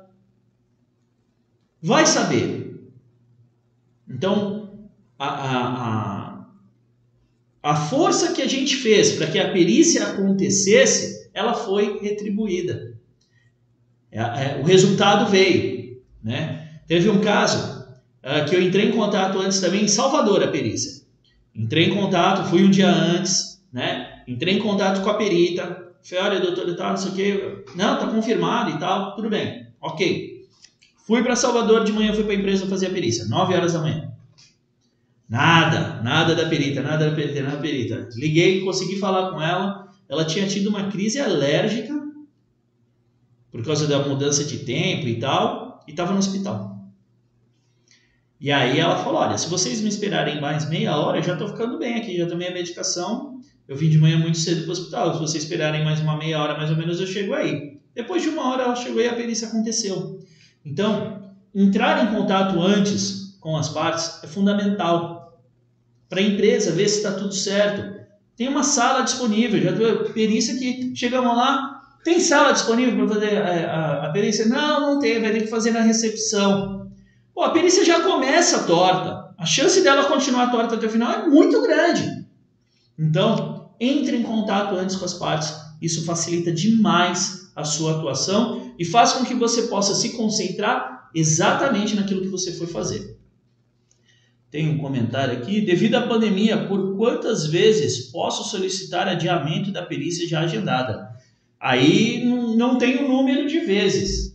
Vai 1.86 2.04
saber. 2.04 2.80
Então, 4.08 4.88
a, 5.18 5.28
a, 5.28 6.46
a, 7.62 7.70
a 7.70 7.76
força 7.76 8.32
que 8.32 8.42
a 8.42 8.48
gente 8.48 8.74
fez 8.74 9.12
para 9.12 9.28
que 9.28 9.38
a 9.38 9.52
perícia 9.52 10.04
acontecesse, 10.04 11.30
ela 11.32 11.54
foi 11.54 12.00
retribuída. 12.00 12.98
É, 14.10 14.18
é, 14.18 14.60
o 14.60 14.64
resultado 14.64 15.30
veio. 15.30 15.75
Né? 16.26 16.80
Teve 16.88 17.08
um 17.08 17.20
caso 17.20 17.86
uh, 18.24 18.44
que 18.48 18.56
eu 18.56 18.60
entrei 18.60 18.88
em 18.88 18.92
contato 18.92 19.38
antes 19.38 19.60
também 19.60 19.84
em 19.84 19.88
Salvador, 19.88 20.42
a 20.42 20.48
perícia. 20.48 21.06
Entrei 21.54 21.84
em 21.84 21.94
contato, 21.94 22.50
fui 22.50 22.64
um 22.64 22.70
dia 22.70 22.90
antes, 22.90 23.64
né? 23.72 24.24
Entrei 24.26 24.54
em 24.54 24.58
contato 24.58 25.02
com 25.02 25.08
a 25.08 25.14
perita. 25.14 25.94
Falei, 26.02 26.24
olha, 26.24 26.40
doutor, 26.40 26.74
tal, 26.74 26.90
não 26.90 26.96
sei 26.96 27.10
o 27.10 27.14
quê. 27.14 27.64
Não, 27.76 27.96
tá 27.96 28.08
confirmado 28.08 28.72
e 28.72 28.78
tal, 28.80 29.14
tudo 29.14 29.30
bem. 29.30 29.68
Ok. 29.80 30.44
Fui 31.06 31.22
para 31.22 31.36
Salvador 31.36 31.84
de 31.84 31.92
manhã, 31.92 32.12
fui 32.12 32.24
para 32.24 32.32
a 32.32 32.36
empresa 32.36 32.66
fazer 32.66 32.88
a 32.88 32.90
perícia, 32.90 33.26
9 33.26 33.54
horas 33.54 33.74
da 33.74 33.78
manhã. 33.78 34.12
Nada, 35.28 36.02
nada 36.02 36.34
da 36.34 36.46
perita, 36.46 36.82
nada 36.82 37.08
da 37.08 37.14
perita, 37.14 37.40
nada 37.40 37.56
da 37.56 37.62
perita. 37.62 38.08
Liguei, 38.16 38.62
consegui 38.62 38.98
falar 38.98 39.30
com 39.30 39.40
ela. 39.40 39.88
Ela 40.08 40.24
tinha 40.24 40.46
tido 40.46 40.68
uma 40.68 40.90
crise 40.90 41.20
alérgica 41.20 41.94
por 43.52 43.64
causa 43.64 43.86
da 43.86 44.00
mudança 44.00 44.44
de 44.44 44.58
tempo 44.58 45.06
e 45.06 45.18
tal, 45.18 45.65
e 45.86 45.90
estava 45.90 46.12
no 46.12 46.18
hospital. 46.18 46.76
E 48.40 48.52
aí 48.52 48.78
ela 48.78 49.02
falou: 49.02 49.20
Olha, 49.20 49.38
se 49.38 49.48
vocês 49.48 49.80
me 49.80 49.88
esperarem 49.88 50.40
mais 50.40 50.68
meia 50.68 50.96
hora, 50.96 51.22
já 51.22 51.32
estou 51.32 51.48
ficando 51.48 51.78
bem 51.78 51.94
aqui, 51.96 52.16
já 52.16 52.26
tomei 52.26 52.48
a 52.48 52.52
medicação. 52.52 53.40
Eu 53.66 53.76
vim 53.76 53.88
de 53.88 53.98
manhã 53.98 54.18
muito 54.18 54.38
cedo 54.38 54.62
para 54.62 54.68
o 54.68 54.72
hospital. 54.72 55.14
Se 55.14 55.20
vocês 55.20 55.42
esperarem 55.42 55.84
mais 55.84 56.00
uma 56.00 56.16
meia 56.16 56.40
hora, 56.40 56.56
mais 56.56 56.70
ou 56.70 56.76
menos, 56.76 57.00
eu 57.00 57.06
chego 57.06 57.34
aí. 57.34 57.80
Depois 57.94 58.22
de 58.22 58.28
uma 58.28 58.48
hora 58.50 58.64
ela 58.64 58.76
chegou 58.76 59.00
e 59.00 59.08
a 59.08 59.14
perícia 59.14 59.48
aconteceu. 59.48 60.20
Então, 60.64 61.32
entrar 61.54 62.04
em 62.04 62.14
contato 62.14 62.60
antes 62.60 63.36
com 63.40 63.56
as 63.56 63.68
partes 63.68 64.22
é 64.22 64.26
fundamental 64.26 65.40
para 66.08 66.20
a 66.20 66.22
empresa 66.22 66.72
ver 66.72 66.88
se 66.88 66.98
está 66.98 67.12
tudo 67.12 67.32
certo. 67.32 67.96
Tem 68.36 68.48
uma 68.48 68.62
sala 68.62 69.02
disponível, 69.02 69.60
já 69.62 69.72
tive 69.72 70.12
perícia 70.12 70.58
que 70.58 70.94
chegamos 70.94 71.34
lá, 71.34 71.75
Tem 72.06 72.20
sala 72.20 72.52
disponível 72.52 72.94
para 72.94 73.14
fazer 73.16 73.36
a, 73.36 73.50
a, 73.50 74.06
a, 74.06 74.10
perícia? 74.12 74.46
Não, 74.46 74.80
não 74.80 75.00
tem, 75.00 75.20
vai 75.20 75.32
ter 75.32 75.40
que 75.40 75.48
fazer 75.48 75.72
na 75.72 75.80
recepção. 75.80 76.88
Pô, 77.34 77.42
a 77.42 77.50
perícia 77.50 77.84
já 77.84 78.00
começa 78.00 78.62
torta. 78.62 79.34
A 79.36 79.44
chance 79.44 79.82
dela 79.82 80.04
continuar 80.04 80.52
torta 80.52 80.76
até 80.76 80.86
o 80.86 80.88
final 80.88 81.10
é 81.10 81.26
muito 81.26 81.60
grande. 81.62 82.24
Então, 82.96 83.72
entre 83.80 84.18
em 84.18 84.22
contato 84.22 84.76
antes 84.76 84.94
com 84.94 85.04
as 85.04 85.14
partes. 85.14 85.52
Isso 85.82 86.04
facilita 86.04 86.52
demais 86.52 87.50
a 87.56 87.64
sua 87.64 87.96
atuação 87.96 88.72
e 88.78 88.84
faz 88.84 89.14
com 89.14 89.24
que 89.24 89.34
você 89.34 89.62
possa 89.62 89.92
se 89.92 90.10
concentrar 90.10 91.10
exatamente 91.12 91.96
naquilo 91.96 92.20
que 92.20 92.28
você 92.28 92.52
foi 92.52 92.68
fazer. 92.68 93.18
Tem 94.48 94.68
um 94.68 94.78
comentário 94.78 95.36
aqui. 95.36 95.60
Devido 95.60 95.96
à 95.96 96.06
pandemia, 96.06 96.68
por 96.68 96.96
quantas 96.96 97.48
vezes 97.48 98.12
posso 98.12 98.48
solicitar 98.48 99.08
adiamento 99.08 99.72
da 99.72 99.82
perícia 99.82 100.28
já 100.28 100.42
agendada? 100.42 101.15
Aí 101.60 102.24
não 102.24 102.78
tem 102.78 103.04
o 103.04 103.08
número 103.08 103.48
de 103.48 103.60
vezes. 103.60 104.34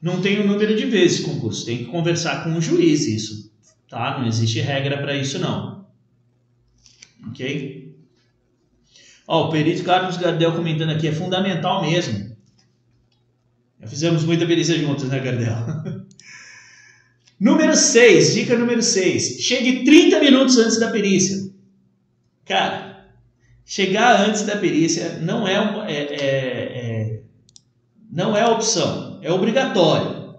Não 0.00 0.20
tem 0.20 0.40
o 0.40 0.46
número 0.46 0.76
de 0.76 0.86
vezes 0.86 1.20
concurso. 1.20 1.64
Tem 1.66 1.78
que 1.78 1.84
conversar 1.86 2.44
com 2.44 2.54
o 2.56 2.60
juiz 2.60 3.06
isso. 3.06 3.52
Tá? 3.88 4.18
Não 4.18 4.26
existe 4.26 4.60
regra 4.60 4.98
para 4.98 5.16
isso 5.16 5.38
não. 5.38 5.86
Ok? 7.28 7.94
Ó, 9.26 9.48
o 9.48 9.50
perito 9.50 9.82
Carlos 9.82 10.16
Gardel 10.16 10.54
comentando 10.54 10.90
aqui, 10.90 11.08
é 11.08 11.12
fundamental 11.12 11.82
mesmo. 11.82 12.36
Já 13.80 13.86
fizemos 13.88 14.24
muita 14.24 14.46
perícia 14.46 14.78
juntos, 14.78 15.08
né, 15.08 15.18
Gardel? 15.18 15.56
número 17.38 17.76
6, 17.76 18.34
dica 18.34 18.56
número 18.56 18.82
6. 18.82 19.40
Chegue 19.40 19.84
30 19.84 20.20
minutos 20.20 20.56
antes 20.58 20.78
da 20.78 20.90
perícia. 20.90 21.50
Cara, 22.44 22.85
chegar 23.66 24.20
antes 24.20 24.42
da 24.42 24.56
perícia 24.56 25.18
não 25.20 25.46
é, 25.46 25.54
é, 25.88 25.92
é, 25.92 26.22
é, 26.24 27.22
não 28.10 28.34
é 28.36 28.46
opção, 28.46 29.18
é 29.20 29.30
obrigatório. 29.30 30.36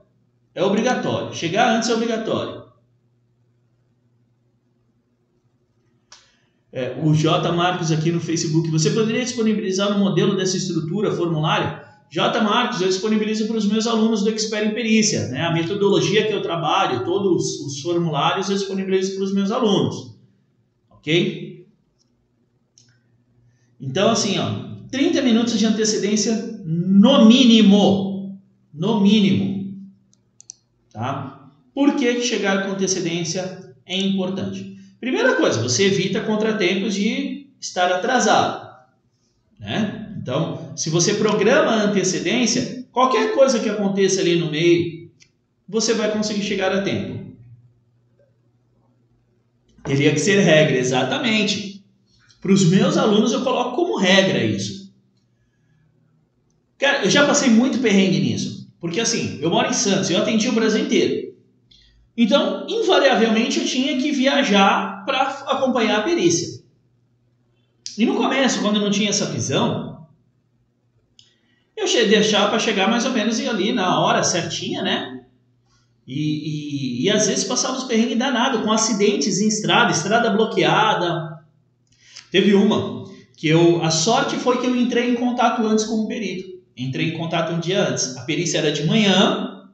É 0.55 0.63
obrigatório. 0.63 1.35
Chegar 1.35 1.75
antes 1.75 1.89
é 1.89 1.93
obrigatório. 1.93 2.65
É, 6.71 6.97
o 7.03 7.13
J. 7.13 7.51
Marcos 7.51 7.91
aqui 7.91 8.11
no 8.11 8.19
Facebook, 8.19 8.69
você 8.69 8.89
poderia 8.91 9.23
disponibilizar 9.23 9.95
um 9.95 9.99
modelo 9.99 10.35
dessa 10.35 10.57
estrutura, 10.57 11.11
formulário? 11.11 11.85
J. 12.09 12.41
Marcos, 12.41 12.81
eu 12.81 12.87
disponibilizo 12.87 13.47
para 13.47 13.57
os 13.57 13.65
meus 13.65 13.85
alunos 13.85 14.23
do 14.23 14.29
Expert 14.29 14.67
em 14.67 14.73
Perícia. 14.73 15.27
Né? 15.27 15.41
A 15.41 15.53
metodologia 15.53 16.25
que 16.25 16.33
eu 16.33 16.41
trabalho, 16.41 17.03
todos 17.03 17.59
os 17.59 17.81
formulários, 17.81 18.49
eu 18.49 18.55
disponibilizo 18.55 19.15
para 19.15 19.25
os 19.25 19.33
meus 19.33 19.51
alunos. 19.51 20.15
Ok? 20.89 21.46
Então, 23.79 24.11
assim, 24.11 24.37
ó, 24.39 24.67
30 24.89 25.21
minutos 25.21 25.57
de 25.57 25.65
antecedência 25.65 26.61
no 26.65 27.25
mínimo. 27.25 28.39
No 28.73 28.99
mínimo. 28.99 29.75
Tá? 30.91 31.51
Por 31.73 31.95
que, 31.95 32.21
chegar 32.21 32.65
com 32.65 32.71
antecedência 32.71 33.75
é 33.85 33.95
importante? 33.95 34.77
Primeira 34.99 35.35
coisa, 35.35 35.61
você 35.61 35.85
evita 35.85 36.21
contratempos 36.21 36.95
de 36.95 37.47
estar 37.61 37.91
atrasado. 37.91 38.67
Né? 39.59 40.15
Então, 40.19 40.73
se 40.75 40.89
você 40.89 41.13
programa 41.15 41.71
a 41.71 41.83
antecedência, 41.83 42.85
qualquer 42.91 43.33
coisa 43.33 43.59
que 43.59 43.69
aconteça 43.69 44.21
ali 44.21 44.37
no 44.37 44.49
meio, 44.49 45.11
você 45.67 45.93
vai 45.93 46.11
conseguir 46.11 46.41
chegar 46.43 46.71
a 46.71 46.81
tempo. 46.81 47.35
Teria 49.83 50.11
que 50.11 50.19
ser 50.19 50.39
regra, 50.39 50.77
exatamente. 50.77 51.76
Para 52.47 52.53
os 52.53 52.63
meus 52.69 52.95
alunos 52.95 53.33
eu 53.33 53.43
coloco 53.43 53.75
como 53.75 53.97
regra 53.97 54.41
isso. 54.41 54.93
Cara, 56.77 57.03
eu 57.03 57.09
já 57.09 57.27
passei 57.27 57.49
muito 57.49 57.79
perrengue 57.79 58.21
nisso. 58.21 58.71
Porque 58.79 59.01
assim, 59.01 59.37
eu 59.41 59.49
moro 59.49 59.67
em 59.67 59.73
Santos, 59.73 60.09
eu 60.09 60.21
atendi 60.21 60.47
o 60.47 60.53
Brasil 60.53 60.81
inteiro. 60.81 61.35
Então, 62.15 62.65
invariavelmente, 62.69 63.59
eu 63.59 63.65
tinha 63.65 63.97
que 63.97 64.13
viajar 64.13 65.03
para 65.03 65.23
acompanhar 65.23 65.99
a 65.99 66.03
perícia. 66.03 66.63
E 67.97 68.05
no 68.05 68.15
começo, 68.15 68.61
quando 68.61 68.77
eu 68.77 68.81
não 68.81 68.91
tinha 68.91 69.09
essa 69.09 69.25
visão, 69.25 70.07
eu 71.75 71.85
deixava 72.07 72.47
para 72.47 72.59
chegar 72.59 72.89
mais 72.89 73.05
ou 73.05 73.11
menos 73.11 73.45
ali 73.45 73.73
na 73.73 73.99
hora 73.99 74.23
certinha, 74.23 74.81
né? 74.81 75.25
E, 76.07 77.01
e, 77.01 77.03
e 77.03 77.09
às 77.09 77.27
vezes 77.27 77.43
passava 77.43 77.77
os 77.77 77.83
perrengues 77.83 78.17
danados, 78.17 78.61
com 78.61 78.71
acidentes 78.71 79.41
em 79.41 79.49
estrada, 79.49 79.91
estrada 79.91 80.29
bloqueada, 80.29 81.36
Teve 82.31 82.53
uma 82.53 83.05
que 83.35 83.47
eu, 83.47 83.83
a 83.83 83.91
sorte 83.91 84.35
foi 84.37 84.59
que 84.59 84.65
eu 84.65 84.75
entrei 84.75 85.11
em 85.11 85.15
contato 85.15 85.61
antes 85.65 85.85
com 85.85 85.95
o 85.95 86.07
perito. 86.07 86.57
Entrei 86.75 87.09
em 87.09 87.17
contato 87.17 87.53
um 87.53 87.59
dia 87.59 87.87
antes. 87.87 88.17
A 88.17 88.23
perícia 88.23 88.57
era 88.57 88.71
de 88.71 88.85
manhã, 88.85 89.69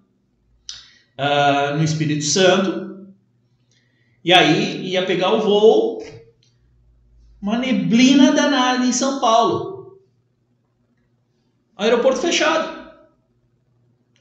uh, 1.18 1.78
no 1.78 1.84
Espírito 1.84 2.24
Santo. 2.24 3.08
E 4.24 4.32
aí 4.32 4.88
ia 4.88 5.06
pegar 5.06 5.34
o 5.34 5.41
voo, 5.41 6.04
uma 7.41 7.58
neblina 7.58 8.32
danada 8.32 8.86
em 8.86 8.93
São 8.93 9.20
Paulo. 9.20 9.99
Aeroporto 11.76 12.22
fechado. 12.22 12.84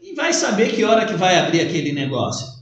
E 0.01 0.15
vai 0.15 0.33
saber 0.33 0.75
que 0.75 0.85
hora 0.85 1.07
que 1.07 1.15
vai 1.15 1.39
abrir 1.39 1.61
aquele 1.61 1.93
negócio. 1.93 2.62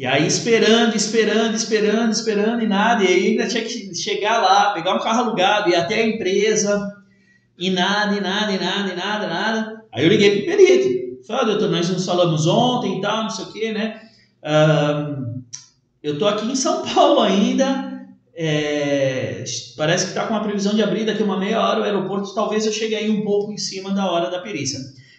E 0.00 0.06
aí 0.06 0.26
esperando, 0.26 0.96
esperando, 0.96 1.54
esperando, 1.54 2.10
esperando 2.10 2.62
e 2.62 2.66
nada. 2.66 3.04
E 3.04 3.06
aí 3.06 3.26
ainda 3.26 3.46
tinha 3.46 3.62
que 3.62 3.94
chegar 3.94 4.40
lá, 4.40 4.72
pegar 4.72 4.94
um 4.94 4.98
carro 4.98 5.24
alugado, 5.24 5.68
ir 5.68 5.74
até 5.74 5.96
a 5.96 6.06
empresa 6.06 6.90
e 7.58 7.68
nada, 7.68 8.16
e 8.16 8.20
nada, 8.22 8.50
e 8.50 8.58
nada, 8.58 8.92
e 8.94 8.96
nada, 8.96 9.26
nada. 9.26 9.84
Aí 9.92 10.02
eu 10.02 10.08
liguei 10.08 10.38
pro 10.38 10.56
perito. 10.56 11.26
Falei, 11.26 11.44
doutor, 11.44 11.70
nós 11.70 11.90
nos 11.90 12.06
falamos 12.06 12.46
ontem 12.46 12.96
e 12.96 13.00
tal, 13.02 13.24
não 13.24 13.28
sei 13.28 13.44
o 13.44 13.52
que, 13.52 13.72
né? 13.72 14.00
Eu 16.02 16.18
tô 16.18 16.26
aqui 16.26 16.50
em 16.50 16.56
São 16.56 16.82
Paulo 16.82 17.20
ainda. 17.20 18.08
É, 18.34 19.44
parece 19.76 20.06
que 20.06 20.12
está 20.12 20.24
com 20.24 20.32
uma 20.32 20.42
previsão 20.42 20.74
de 20.74 20.82
abrir 20.82 21.04
daqui 21.04 21.22
uma 21.22 21.38
meia 21.38 21.60
hora 21.60 21.80
o 21.80 21.82
aeroporto. 21.82 22.34
Talvez 22.34 22.64
eu 22.64 22.72
chegue 22.72 22.94
aí 22.94 23.10
um 23.10 23.22
pouco 23.22 23.52
em 23.52 23.58
cima 23.58 23.90
da 23.90 24.10
hora 24.10 24.30
da 24.30 24.38
perícia. 24.38 24.78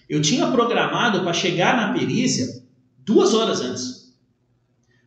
Eu 0.10 0.24
tinha 0.24 0.48
programado 0.48 1.22
para 1.22 1.34
chegar 1.34 1.78
na 1.78 1.94
perícia 1.94 2.64
duas 3.06 3.36
horas 3.36 3.62
antes. 3.62 4.01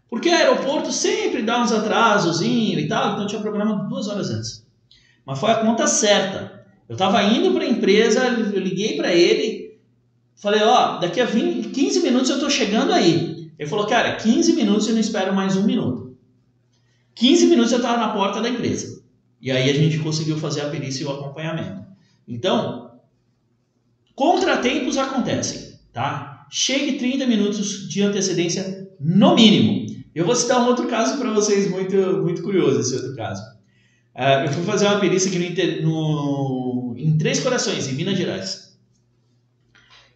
Porque 0.08 0.28
o 0.28 0.34
aeroporto 0.34 0.92
sempre 0.92 1.42
dá 1.42 1.62
uns 1.62 1.72
atrasos 1.72 2.40
e 2.40 2.86
tal, 2.88 3.14
então 3.14 3.26
tinha 3.26 3.40
programado 3.40 3.88
duas 3.88 4.08
horas 4.08 4.30
antes. 4.30 4.66
Mas 5.24 5.38
foi 5.38 5.50
a 5.50 5.56
conta 5.56 5.86
certa. 5.86 6.64
Eu 6.88 6.94
estava 6.94 7.22
indo 7.22 7.52
para 7.52 7.64
a 7.64 7.68
empresa, 7.68 8.20
eu 8.26 8.60
liguei 8.60 8.96
para 8.96 9.12
ele, 9.14 9.78
falei, 10.36 10.62
ó, 10.62 10.98
daqui 10.98 11.20
a 11.20 11.24
20, 11.24 11.70
15 11.70 12.00
minutos 12.00 12.28
eu 12.28 12.36
estou 12.36 12.50
chegando 12.50 12.92
aí. 12.92 13.50
Ele 13.58 13.68
falou, 13.68 13.86
cara, 13.86 14.16
15 14.16 14.52
minutos 14.52 14.86
eu 14.86 14.94
não 14.94 15.00
espero 15.00 15.34
mais 15.34 15.56
um 15.56 15.64
minuto. 15.64 16.16
15 17.14 17.46
minutos 17.46 17.72
eu 17.72 17.78
estava 17.78 17.98
na 17.98 18.08
porta 18.08 18.42
da 18.42 18.48
empresa. 18.48 19.02
E 19.40 19.50
aí 19.50 19.70
a 19.70 19.74
gente 19.74 19.98
conseguiu 19.98 20.36
fazer 20.36 20.62
a 20.62 20.68
perícia 20.68 21.04
e 21.04 21.06
o 21.06 21.10
acompanhamento. 21.10 21.84
Então, 22.26 22.92
contratempos 24.14 24.96
acontecem, 24.96 25.78
tá? 25.92 26.46
Chegue 26.50 26.98
30 26.98 27.26
minutos 27.26 27.88
de 27.88 28.02
antecedência 28.02 28.88
no 28.98 29.34
mínimo. 29.34 29.83
Eu 30.14 30.24
vou 30.24 30.34
citar 30.36 30.60
um 30.60 30.66
outro 30.66 30.86
caso 30.86 31.18
para 31.18 31.32
vocês, 31.32 31.68
muito, 31.68 31.96
muito 32.22 32.42
curioso 32.42 32.80
esse 32.80 32.94
outro 32.94 33.16
caso. 33.16 33.42
Uh, 34.14 34.46
eu 34.46 34.52
fui 34.52 34.62
fazer 34.62 34.86
uma 34.86 35.00
perícia 35.00 35.28
aqui 35.28 35.82
no, 35.82 35.82
no, 35.82 36.94
em 36.96 37.18
Três 37.18 37.40
Corações, 37.40 37.88
em 37.88 37.94
Minas 37.94 38.16
Gerais. 38.16 38.78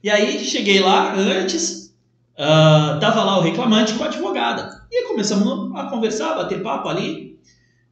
E 0.02 0.08
aí 0.08 0.44
cheguei 0.44 0.78
lá 0.78 1.16
antes, 1.16 1.92
uh, 2.34 3.00
tava 3.00 3.24
lá 3.24 3.38
o 3.38 3.42
reclamante 3.42 3.94
com 3.94 4.04
a 4.04 4.06
advogada. 4.06 4.86
E 4.90 4.98
aí 4.98 5.04
começamos 5.08 5.74
a 5.76 5.86
conversar, 5.86 6.36
bater 6.36 6.62
papo 6.62 6.88
ali. 6.88 7.36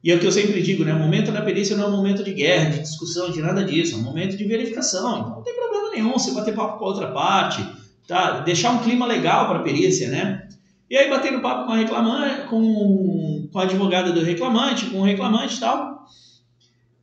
E 0.01 0.09
é 0.09 0.15
o 0.15 0.19
que 0.19 0.25
eu 0.25 0.31
sempre 0.31 0.61
digo, 0.61 0.85
né? 0.85 0.93
O 0.93 0.99
momento 0.99 1.33
da 1.33 1.41
perícia 1.41 1.75
não 1.75 1.85
é 1.85 1.87
um 1.87 1.97
momento 1.97 2.23
de 2.23 2.33
guerra, 2.33 2.69
de 2.69 2.79
discussão, 2.79 3.29
de 3.29 3.41
nada 3.41 3.65
disso. 3.65 3.95
É 3.95 3.97
um 3.97 4.03
momento 4.03 4.37
de 4.37 4.45
verificação. 4.45 5.19
Então 5.19 5.35
não 5.35 5.43
tem 5.43 5.53
problema 5.53 5.91
nenhum 5.91 6.13
você 6.13 6.31
bater 6.31 6.55
papo 6.55 6.77
com 6.79 6.85
a 6.85 6.87
outra 6.87 7.11
parte, 7.11 7.67
tá? 8.07 8.39
deixar 8.39 8.71
um 8.71 8.79
clima 8.79 9.05
legal 9.05 9.47
para 9.47 9.59
a 9.59 9.63
perícia, 9.63 10.07
né? 10.09 10.47
E 10.89 10.97
aí 10.97 11.09
batendo 11.09 11.41
papo 11.41 11.65
com 11.65 11.73
a 11.73 11.77
reclamante, 11.77 12.47
com, 12.47 13.49
com 13.51 13.59
a 13.59 13.63
advogada 13.63 14.11
do 14.11 14.23
reclamante, 14.23 14.85
com 14.85 14.99
o 14.99 15.03
reclamante 15.03 15.57
e 15.57 15.59
tal. 15.59 16.05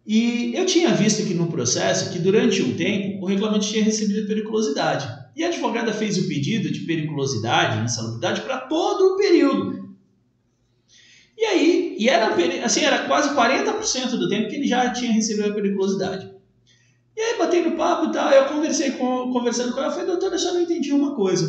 E 0.06 0.52
eu 0.54 0.66
tinha 0.66 0.90
visto 0.90 1.22
aqui 1.22 1.34
no 1.34 1.46
processo 1.46 2.12
que 2.12 2.18
durante 2.18 2.62
um 2.62 2.76
tempo 2.76 3.24
o 3.24 3.26
reclamante 3.26 3.70
tinha 3.70 3.84
recebido 3.84 4.26
periculosidade. 4.26 5.08
E 5.36 5.42
a 5.42 5.48
advogada 5.48 5.92
fez 5.92 6.18
o 6.18 6.28
pedido 6.28 6.70
de 6.70 6.80
periculosidade, 6.80 7.84
insalubridade, 7.84 8.42
para 8.42 8.58
todo 8.58 9.14
o 9.14 9.16
período. 9.16 9.84
E 11.36 11.44
aí, 11.44 11.96
e 11.98 12.08
era, 12.08 12.34
assim, 12.64 12.84
era 12.84 13.06
quase 13.06 13.34
40% 13.34 14.10
do 14.10 14.28
tempo 14.28 14.48
que 14.48 14.56
ele 14.56 14.68
já 14.68 14.90
tinha 14.90 15.12
recebido 15.12 15.50
a 15.50 15.54
periculosidade. 15.54 16.30
E 17.16 17.20
aí, 17.20 17.38
batendo 17.38 17.76
papo 17.76 18.06
e 18.06 18.12
tal, 18.12 18.30
eu 18.30 18.44
conversei 18.46 18.92
com, 18.92 19.32
conversando 19.32 19.72
com 19.72 19.78
ela, 19.80 19.88
eu 19.88 19.92
falei, 19.92 20.06
doutora, 20.06 20.34
eu 20.34 20.38
só 20.38 20.52
não 20.52 20.60
entendi 20.60 20.92
uma 20.92 21.14
coisa. 21.14 21.46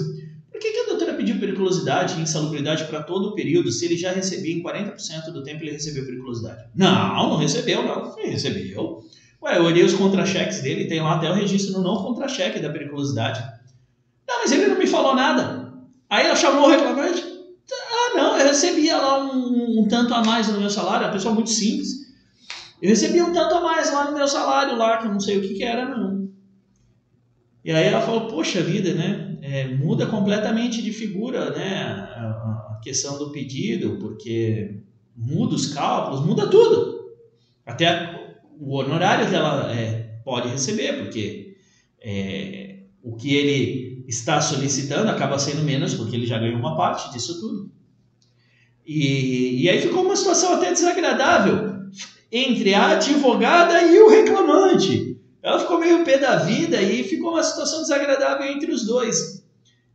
Por 0.52 0.60
que, 0.60 0.72
que 0.72 0.80
a 0.80 0.86
doutora 0.86 1.14
pediu 1.26 1.40
periculosidade 1.40 2.18
e 2.18 2.22
insalubridade 2.22 2.86
para 2.86 3.02
todo 3.02 3.30
o 3.30 3.36
período 3.36 3.72
se 3.72 3.86
ele 3.86 3.98
já 3.98 4.12
recebia 4.12 4.56
em 4.56 4.62
40% 4.62 5.32
do 5.32 5.44
tempo 5.44 5.64
ele 5.64 5.72
recebeu 5.72 6.06
periculosidade? 6.06 6.66
Não, 6.76 7.30
não 7.30 7.38
recebeu, 7.38 7.84
não. 7.84 8.18
Ele 8.20 8.30
recebeu. 8.30 9.04
Ué, 9.42 9.58
eu 9.58 9.64
olhei 9.64 9.84
os 9.84 9.94
contra-cheques 9.94 10.62
dele, 10.62 10.88
tem 10.88 11.02
lá 11.02 11.16
até 11.16 11.30
o 11.30 11.34
registro 11.34 11.74
no 11.74 11.84
não 11.84 12.04
contra-cheque 12.04 12.60
da 12.60 12.70
periculosidade. 12.70 13.42
Não, 14.28 14.40
mas 14.40 14.52
ele 14.52 14.68
não 14.68 14.78
me 14.78 14.88
falou 14.88 15.16
nada. 15.16 15.74
Aí 16.10 16.26
ela 16.26 16.36
chamou 16.36 16.68
o 16.68 16.72
reclamante. 16.72 17.24
Ah, 17.72 18.16
não, 18.16 18.38
eu 18.38 18.48
recebia 18.48 18.98
lá 18.98 19.24
um, 19.24 19.82
um 19.82 19.88
tanto 19.88 20.14
a 20.14 20.24
mais 20.24 20.48
no 20.48 20.60
meu 20.60 20.70
salário, 20.70 21.08
uma 21.08 21.14
pessoa 21.14 21.34
muito 21.34 21.50
simples. 21.50 22.06
Eu 22.82 22.90
recebia 22.90 23.26
um 23.26 23.34
tanto 23.34 23.56
a 23.56 23.62
mais 23.62 23.92
lá 23.92 24.06
no 24.06 24.16
meu 24.16 24.28
salário, 24.28 24.78
lá, 24.78 24.98
que 24.98 25.08
eu 25.08 25.12
não 25.12 25.20
sei 25.20 25.40
o 25.40 25.42
que, 25.42 25.56
que 25.56 25.64
era, 25.64 25.86
não. 25.86 26.30
E 27.64 27.72
aí 27.72 27.88
ela 27.88 28.02
falou, 28.02 28.28
poxa 28.28 28.62
vida, 28.62 28.94
né? 28.94 29.35
É, 29.48 29.68
muda 29.68 30.08
completamente 30.08 30.82
de 30.82 30.92
figura, 30.92 31.52
né? 31.52 31.84
A, 31.84 32.80
questão 32.82 33.18
do 33.18 33.32
pedido, 33.32 33.98
porque 34.00 34.80
muda 35.16 35.56
os 35.56 35.74
cálculos, 35.74 36.26
muda 36.26 36.48
tudo. 36.48 37.14
Até 37.66 38.34
o 38.60 38.76
honorário 38.76 39.28
que 39.28 39.36
ela 39.36 39.72
é, 39.74 40.20
pode 40.24 40.50
receber, 40.50 41.04
porque 41.04 41.58
é, 42.02 42.80
o 43.04 43.16
que 43.16 43.36
ele 43.36 44.06
está 44.08 44.40
solicitando 44.42 45.10
acaba 45.10 45.40
sendo 45.40 45.64
menos, 45.64 45.94
porque 45.96 46.16
ele 46.16 46.28
já 46.28 46.38
ganhou 46.38 46.60
uma 46.60 46.76
parte 46.76 47.12
disso 47.12 47.40
tudo. 47.40 47.72
E, 48.86 49.64
e 49.64 49.70
aí 49.70 49.82
ficou 49.82 50.04
uma 50.04 50.16
situação 50.16 50.54
até 50.54 50.72
desagradável 50.72 51.76
entre 52.32 52.74
a 52.74 52.90
advogada 52.90 53.82
e 53.82 54.00
o 54.00 54.10
reclamante. 54.10 55.05
Ela 55.46 55.60
ficou 55.60 55.80
meio 55.80 56.04
pé 56.04 56.18
da 56.18 56.38
vida 56.38 56.82
e 56.82 57.04
ficou 57.04 57.34
uma 57.34 57.44
situação 57.44 57.84
desagradável 57.84 58.48
entre 58.48 58.72
os 58.72 58.84
dois. 58.84 59.46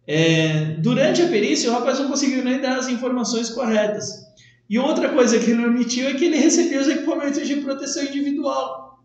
É, 0.07 0.77
durante 0.79 1.23
a 1.23 1.27
perícia, 1.27 1.69
o 1.69 1.73
rapaz 1.73 1.99
não 1.99 2.09
conseguiu 2.09 2.45
nem 2.45 2.61
dar 2.61 2.79
as 2.79 2.87
informações 2.87 3.51
corretas. 3.51 4.11
E 4.69 4.79
outra 4.79 5.09
coisa 5.09 5.41
que 5.41 5.51
ele 5.51 5.67
omitiu 5.67 6.07
é 6.07 6.15
que 6.15 6.27
ele 6.27 6.37
recebeu 6.37 6.81
os 6.81 6.87
equipamentos 6.87 7.49
de 7.49 7.57
proteção 7.57 8.05
individual. 8.05 9.03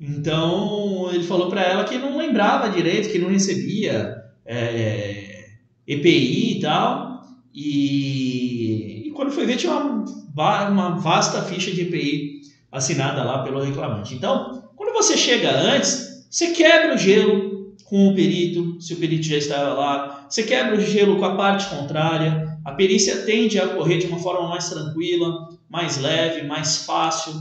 Então, 0.00 1.08
ele 1.12 1.22
falou 1.22 1.48
para 1.48 1.62
ela 1.62 1.84
que 1.84 1.96
não 1.96 2.16
lembrava 2.16 2.68
direito, 2.68 3.12
que 3.12 3.20
não 3.20 3.28
recebia 3.28 4.16
é, 4.44 5.44
EPI 5.86 6.56
e 6.56 6.60
tal. 6.60 7.22
E, 7.54 9.06
e, 9.06 9.10
quando 9.12 9.30
foi 9.30 9.46
ver, 9.46 9.58
tinha 9.58 9.72
uma, 9.72 10.68
uma 10.68 10.98
vasta 10.98 11.40
ficha 11.42 11.70
de 11.70 11.82
EPI 11.82 12.40
assinada 12.72 13.22
lá 13.22 13.44
pelo 13.44 13.62
reclamante. 13.62 14.12
Então, 14.12 14.61
você 15.02 15.16
chega 15.16 15.50
antes, 15.50 16.24
você 16.30 16.52
quebra 16.52 16.94
o 16.94 16.98
gelo 16.98 17.74
com 17.84 18.08
o 18.08 18.14
perito, 18.14 18.80
se 18.80 18.94
o 18.94 18.96
perito 18.96 19.24
já 19.24 19.36
estava 19.36 19.74
lá, 19.74 20.26
você 20.28 20.44
quebra 20.44 20.76
o 20.76 20.80
gelo 20.80 21.18
com 21.18 21.24
a 21.24 21.34
parte 21.34 21.68
contrária, 21.68 22.58
a 22.64 22.72
perícia 22.72 23.22
tende 23.22 23.58
a 23.58 23.66
ocorrer 23.66 23.98
de 23.98 24.06
uma 24.06 24.18
forma 24.18 24.48
mais 24.48 24.70
tranquila, 24.70 25.48
mais 25.68 25.98
leve, 25.98 26.46
mais 26.46 26.84
fácil, 26.84 27.34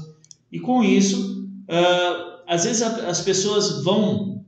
e 0.51 0.59
com 0.59 0.83
isso, 0.83 1.47
uh, 1.69 2.41
às 2.47 2.65
vezes 2.65 2.81
a, 2.81 3.07
as 3.07 3.21
pessoas 3.21 3.83
vão 3.83 4.43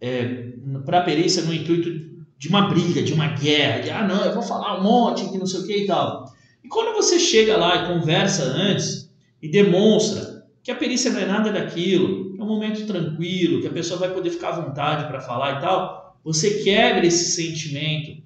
é, 0.00 0.50
para 0.84 0.98
a 0.98 1.02
perícia 1.02 1.42
no 1.42 1.54
intuito 1.54 1.90
de 2.38 2.48
uma 2.48 2.68
briga, 2.68 3.02
de 3.02 3.14
uma 3.14 3.28
guerra, 3.28 3.80
de 3.80 3.90
ah, 3.90 4.06
não, 4.06 4.24
eu 4.24 4.34
vou 4.34 4.42
falar 4.42 4.78
um 4.78 4.82
monte 4.82 5.30
que 5.30 5.38
não 5.38 5.46
sei 5.46 5.60
o 5.60 5.66
que 5.66 5.84
e 5.84 5.86
tal. 5.86 6.24
E 6.62 6.68
quando 6.68 6.94
você 6.94 7.18
chega 7.18 7.56
lá 7.56 7.76
e 7.76 7.94
conversa 7.94 8.42
antes 8.42 9.10
e 9.40 9.48
demonstra 9.48 10.44
que 10.62 10.70
a 10.70 10.74
perícia 10.74 11.10
não 11.12 11.20
é 11.20 11.26
nada 11.26 11.52
daquilo, 11.52 12.25
é 12.38 12.42
um 12.42 12.46
momento 12.46 12.86
tranquilo, 12.86 13.60
que 13.60 13.66
a 13.66 13.72
pessoa 13.72 14.00
vai 14.00 14.12
poder 14.12 14.30
ficar 14.30 14.48
à 14.48 14.60
vontade 14.60 15.06
para 15.06 15.20
falar 15.20 15.58
e 15.58 15.60
tal, 15.60 16.18
você 16.24 16.62
quebra 16.62 17.06
esse 17.06 17.32
sentimento 17.32 18.22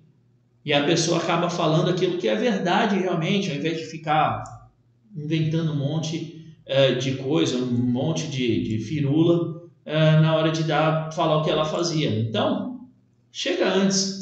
e 0.65 0.73
a 0.73 0.85
pessoa 0.85 1.19
acaba 1.19 1.49
falando 1.49 1.91
aquilo 1.91 2.19
que 2.19 2.29
é 2.29 2.35
verdade 2.35 2.99
realmente, 2.99 3.51
ao 3.51 3.57
invés 3.57 3.79
de 3.79 3.85
ficar 3.85 4.45
inventando 5.17 5.73
um 5.73 5.77
monte 5.77 6.45
uh, 6.67 6.99
de 6.99 7.17
coisa, 7.17 7.57
um 7.59 7.67
monte 7.67 8.27
de, 8.29 8.63
de 8.63 8.79
firula 8.79 9.63
uh, 9.87 10.21
na 10.23 10.35
hora 10.37 10.51
de 10.51 10.65
dar, 10.65 11.13
falar 11.13 11.39
o 11.39 11.45
que 11.45 11.51
ela 11.51 11.65
fazia. 11.65 12.11
Então, 12.21 12.89
chega 13.33 13.69
antes. 13.73 14.21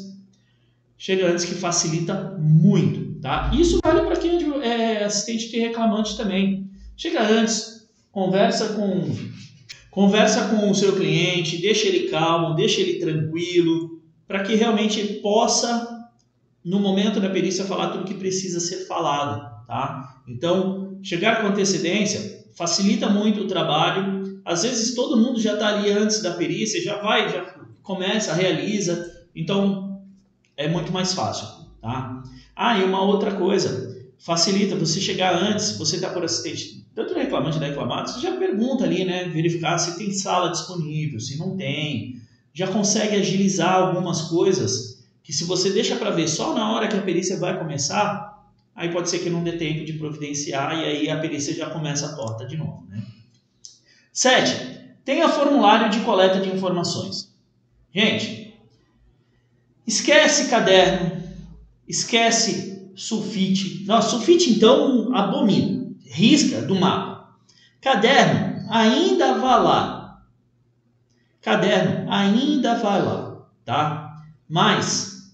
Chega 0.97 1.31
antes 1.31 1.45
que 1.45 1.55
facilita 1.55 2.37
muito, 2.41 3.21
tá? 3.21 3.53
Isso 3.55 3.79
vale 3.85 4.01
para 4.01 4.17
quem 4.17 4.39
é 4.63 5.05
assistente 5.05 5.49
de 5.49 5.61
reclamante 5.61 6.17
também. 6.17 6.69
Chega 6.97 7.23
antes, 7.23 7.79
Conversa 8.19 8.71
com 8.71 9.15
conversa 9.91 10.49
com 10.49 10.71
o 10.71 10.75
seu 10.75 10.95
cliente, 10.95 11.59
deixa 11.59 11.89
ele 11.89 12.09
calmo, 12.09 12.55
deixa 12.55 12.81
ele 12.81 12.99
tranquilo, 12.99 14.01
para 14.27 14.43
que 14.43 14.55
realmente 14.55 15.01
ele 15.01 15.21
possa 15.21 16.09
no 16.65 16.79
momento 16.79 17.21
da 17.21 17.31
perícia 17.31 17.65
falar 17.65 17.89
tudo 17.89 18.05
que 18.05 18.15
precisa 18.15 18.61
ser 18.61 18.87
falado, 18.87 19.67
tá? 19.67 20.23
Então, 20.29 20.99
chegar 21.03 21.41
com 21.41 21.49
antecedência 21.49 22.45
facilita 22.55 23.09
muito 23.09 23.43
o 23.43 23.47
trabalho. 23.47 24.41
Às 24.45 24.65
vezes 24.65 24.95
todo 24.95 25.17
mundo 25.17 25.41
já 25.41 25.55
está 25.55 25.69
ali 25.69 25.91
antes 25.91 26.21
da 26.21 26.33
perícia, 26.33 26.83
já 26.83 27.01
vai, 27.01 27.31
já 27.31 27.55
começa, 27.83 28.35
realiza. 28.35 29.25
Então, 29.35 30.03
é 30.57 30.69
muito 30.69 30.93
mais 30.93 31.15
fácil, 31.15 31.47
tá? 31.81 32.23
Ah, 32.55 32.79
e 32.79 32.85
uma 32.85 33.03
outra 33.03 33.33
coisa, 33.37 33.97
facilita 34.19 34.75
você 34.75 35.01
chegar 35.01 35.35
antes, 35.35 35.79
você 35.79 35.97
está 35.97 36.11
por 36.11 36.25
assistente, 36.25 36.85
tanto 36.99 37.15
o 37.15 37.17
reclamante 37.17 37.61
da 37.61 37.67
reclamado, 37.67 38.11
você 38.11 38.19
já 38.19 38.37
pergunta 38.37 38.83
ali, 38.83 39.05
né, 39.05 39.29
verificar 39.29 39.79
se 39.79 39.97
tem 39.97 40.13
sala 40.13 40.51
disponível, 40.51 41.21
se 41.21 41.39
não 41.39 41.57
tem, 41.57 42.21
já 42.53 42.67
consegue 42.67 43.15
agilizar 43.15 43.73
algumas 43.73 44.23
coisas 44.23 45.07
que 45.23 45.33
se 45.33 45.45
você 45.45 45.71
deixa 45.71 45.95
para 45.95 46.11
ver 46.11 46.27
só 46.27 46.53
na 46.53 46.73
hora 46.73 46.89
que 46.89 46.97
a 46.97 47.03
perícia 47.03 47.39
vai 47.39 47.57
começar, 47.57 48.45
aí 48.75 48.91
pode 48.91 49.09
ser 49.09 49.21
que 49.21 49.31
não 49.31 49.45
dê 49.45 49.53
tempo 49.53 49.85
de 49.85 49.93
providenciar 49.93 50.77
e 50.77 50.85
aí 50.85 51.09
a 51.09 51.21
perícia 51.21 51.55
já 51.55 51.71
começa 51.71 52.07
a 52.07 52.17
torta 52.17 52.45
de 52.45 52.57
novo, 52.57 52.85
né? 52.89 53.01
7. 54.13 54.97
Tenha 55.05 55.29
formulário 55.29 55.91
de 55.91 56.01
coleta 56.01 56.41
de 56.41 56.49
informações. 56.49 57.33
Gente, 57.95 58.59
esquece 59.87 60.49
caderno, 60.49 61.23
esquece 61.87 62.91
sulfite. 62.97 63.85
Não, 63.87 64.03
sulfite 64.03 64.51
então 64.51 65.15
abomina, 65.15 65.78
risca 66.09 66.63
do 66.63 66.75
mapa. 66.75 67.37
Caderno 67.81 68.67
ainda 68.71 69.35
vai 69.35 69.63
lá. 69.63 70.23
Caderno 71.41 72.11
ainda 72.11 72.75
vai 72.75 73.01
lá, 73.03 73.47
tá? 73.65 74.23
Mas 74.49 75.33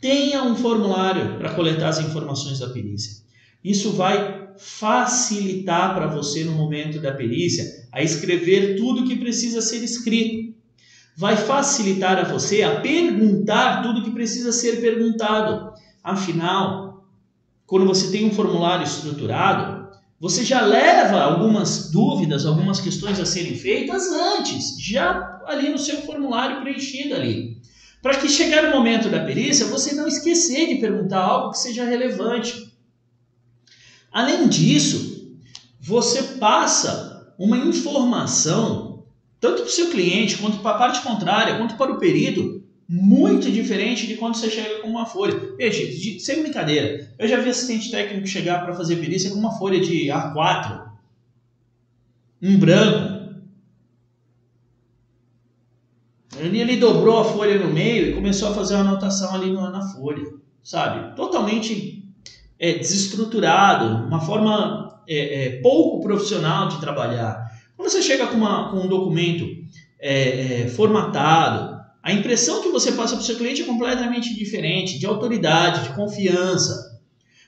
tenha 0.00 0.42
um 0.42 0.54
formulário 0.54 1.38
para 1.38 1.54
coletar 1.54 1.88
as 1.88 1.98
informações 1.98 2.58
da 2.58 2.70
perícia. 2.70 3.22
Isso 3.62 3.92
vai 3.92 4.48
facilitar 4.56 5.94
para 5.94 6.06
você 6.06 6.44
no 6.44 6.52
momento 6.52 7.00
da 7.00 7.12
perícia 7.12 7.64
a 7.92 8.02
escrever 8.02 8.76
tudo 8.76 9.06
que 9.06 9.16
precisa 9.16 9.60
ser 9.60 9.82
escrito. 9.82 10.54
Vai 11.16 11.36
facilitar 11.36 12.18
a 12.18 12.24
você 12.24 12.62
a 12.62 12.80
perguntar 12.80 13.82
tudo 13.82 14.02
que 14.02 14.12
precisa 14.12 14.52
ser 14.52 14.80
perguntado. 14.80 15.74
Afinal, 16.02 16.89
quando 17.70 17.86
você 17.86 18.10
tem 18.10 18.26
um 18.26 18.34
formulário 18.34 18.84
estruturado, 18.84 19.88
você 20.18 20.44
já 20.44 20.60
leva 20.60 21.22
algumas 21.22 21.88
dúvidas, 21.92 22.44
algumas 22.44 22.80
questões 22.80 23.20
a 23.20 23.24
serem 23.24 23.54
feitas 23.54 24.08
antes, 24.10 24.74
já 24.76 25.40
ali 25.46 25.68
no 25.68 25.78
seu 25.78 26.02
formulário 26.02 26.62
preenchido 26.62 27.14
ali. 27.14 27.58
Para 28.02 28.16
que 28.16 28.28
chegar 28.28 28.64
no 28.64 28.72
momento 28.72 29.08
da 29.08 29.24
perícia, 29.24 29.66
você 29.66 29.94
não 29.94 30.08
esquecer 30.08 30.66
de 30.66 30.80
perguntar 30.80 31.20
algo 31.20 31.52
que 31.52 31.58
seja 31.58 31.84
relevante. 31.84 32.74
Além 34.10 34.48
disso, 34.48 35.38
você 35.80 36.24
passa 36.40 37.32
uma 37.38 37.56
informação, 37.56 39.04
tanto 39.38 39.62
para 39.62 39.70
o 39.70 39.72
seu 39.72 39.90
cliente, 39.90 40.38
quanto 40.38 40.58
para 40.58 40.72
a 40.72 40.78
parte 40.78 41.02
contrária, 41.02 41.56
quanto 41.56 41.76
para 41.76 41.92
o 41.92 42.00
perito, 42.00 42.64
muito 42.92 43.52
diferente 43.52 44.04
de 44.08 44.16
quando 44.16 44.34
você 44.34 44.50
chega 44.50 44.80
com 44.80 44.88
uma 44.88 45.06
folha. 45.06 45.54
Gente, 45.60 46.18
sem 46.18 46.42
brincadeira, 46.42 47.08
eu 47.16 47.28
já 47.28 47.38
vi 47.38 47.48
assistente 47.48 47.88
técnico 47.88 48.26
chegar 48.26 48.64
para 48.64 48.74
fazer 48.74 48.96
perícia 48.96 49.30
com 49.30 49.38
uma 49.38 49.56
folha 49.56 49.80
de 49.80 50.06
A4, 50.06 50.88
um 52.42 52.58
branco. 52.58 53.20
Ele, 56.36 56.58
ele 56.58 56.76
dobrou 56.78 57.20
a 57.20 57.24
folha 57.24 57.60
no 57.60 57.72
meio 57.72 58.08
e 58.08 58.14
começou 58.14 58.48
a 58.48 58.54
fazer 58.54 58.74
uma 58.74 58.88
anotação 58.88 59.36
ali 59.36 59.52
na, 59.52 59.70
na 59.70 59.82
folha, 59.82 60.24
sabe? 60.60 61.14
Totalmente 61.14 62.04
é, 62.58 62.72
desestruturado, 62.72 64.04
uma 64.08 64.20
forma 64.20 65.00
é, 65.08 65.44
é, 65.44 65.60
pouco 65.60 66.02
profissional 66.02 66.66
de 66.66 66.80
trabalhar. 66.80 67.52
Quando 67.76 67.88
você 67.88 68.02
chega 68.02 68.26
com, 68.26 68.36
uma, 68.36 68.68
com 68.68 68.78
um 68.78 68.88
documento 68.88 69.46
é, 70.00 70.62
é, 70.62 70.68
formatado, 70.68 71.69
a 72.02 72.12
impressão 72.12 72.62
que 72.62 72.68
você 72.68 72.92
passa 72.92 73.14
para 73.14 73.22
o 73.22 73.26
seu 73.26 73.36
cliente 73.36 73.62
é 73.62 73.66
completamente 73.66 74.34
diferente, 74.34 74.98
de 74.98 75.06
autoridade, 75.06 75.88
de 75.88 75.94
confiança. 75.94 76.98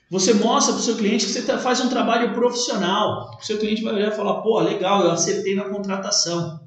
Você 0.09 0.33
mostra 0.33 0.73
para 0.73 0.81
o 0.81 0.83
seu 0.83 0.95
cliente 0.95 1.25
que 1.25 1.31
você 1.31 1.41
tá, 1.41 1.57
faz 1.57 1.81
um 1.81 1.89
trabalho 1.89 2.33
profissional. 2.33 3.31
O 3.39 3.43
seu 3.43 3.57
cliente 3.57 3.81
vai 3.81 3.95
olhar 3.95 4.11
e 4.11 4.15
falar: 4.15 4.41
pô, 4.41 4.59
legal, 4.59 5.03
eu 5.03 5.11
acertei 5.11 5.55
na 5.55 5.69
contratação. 5.69 6.61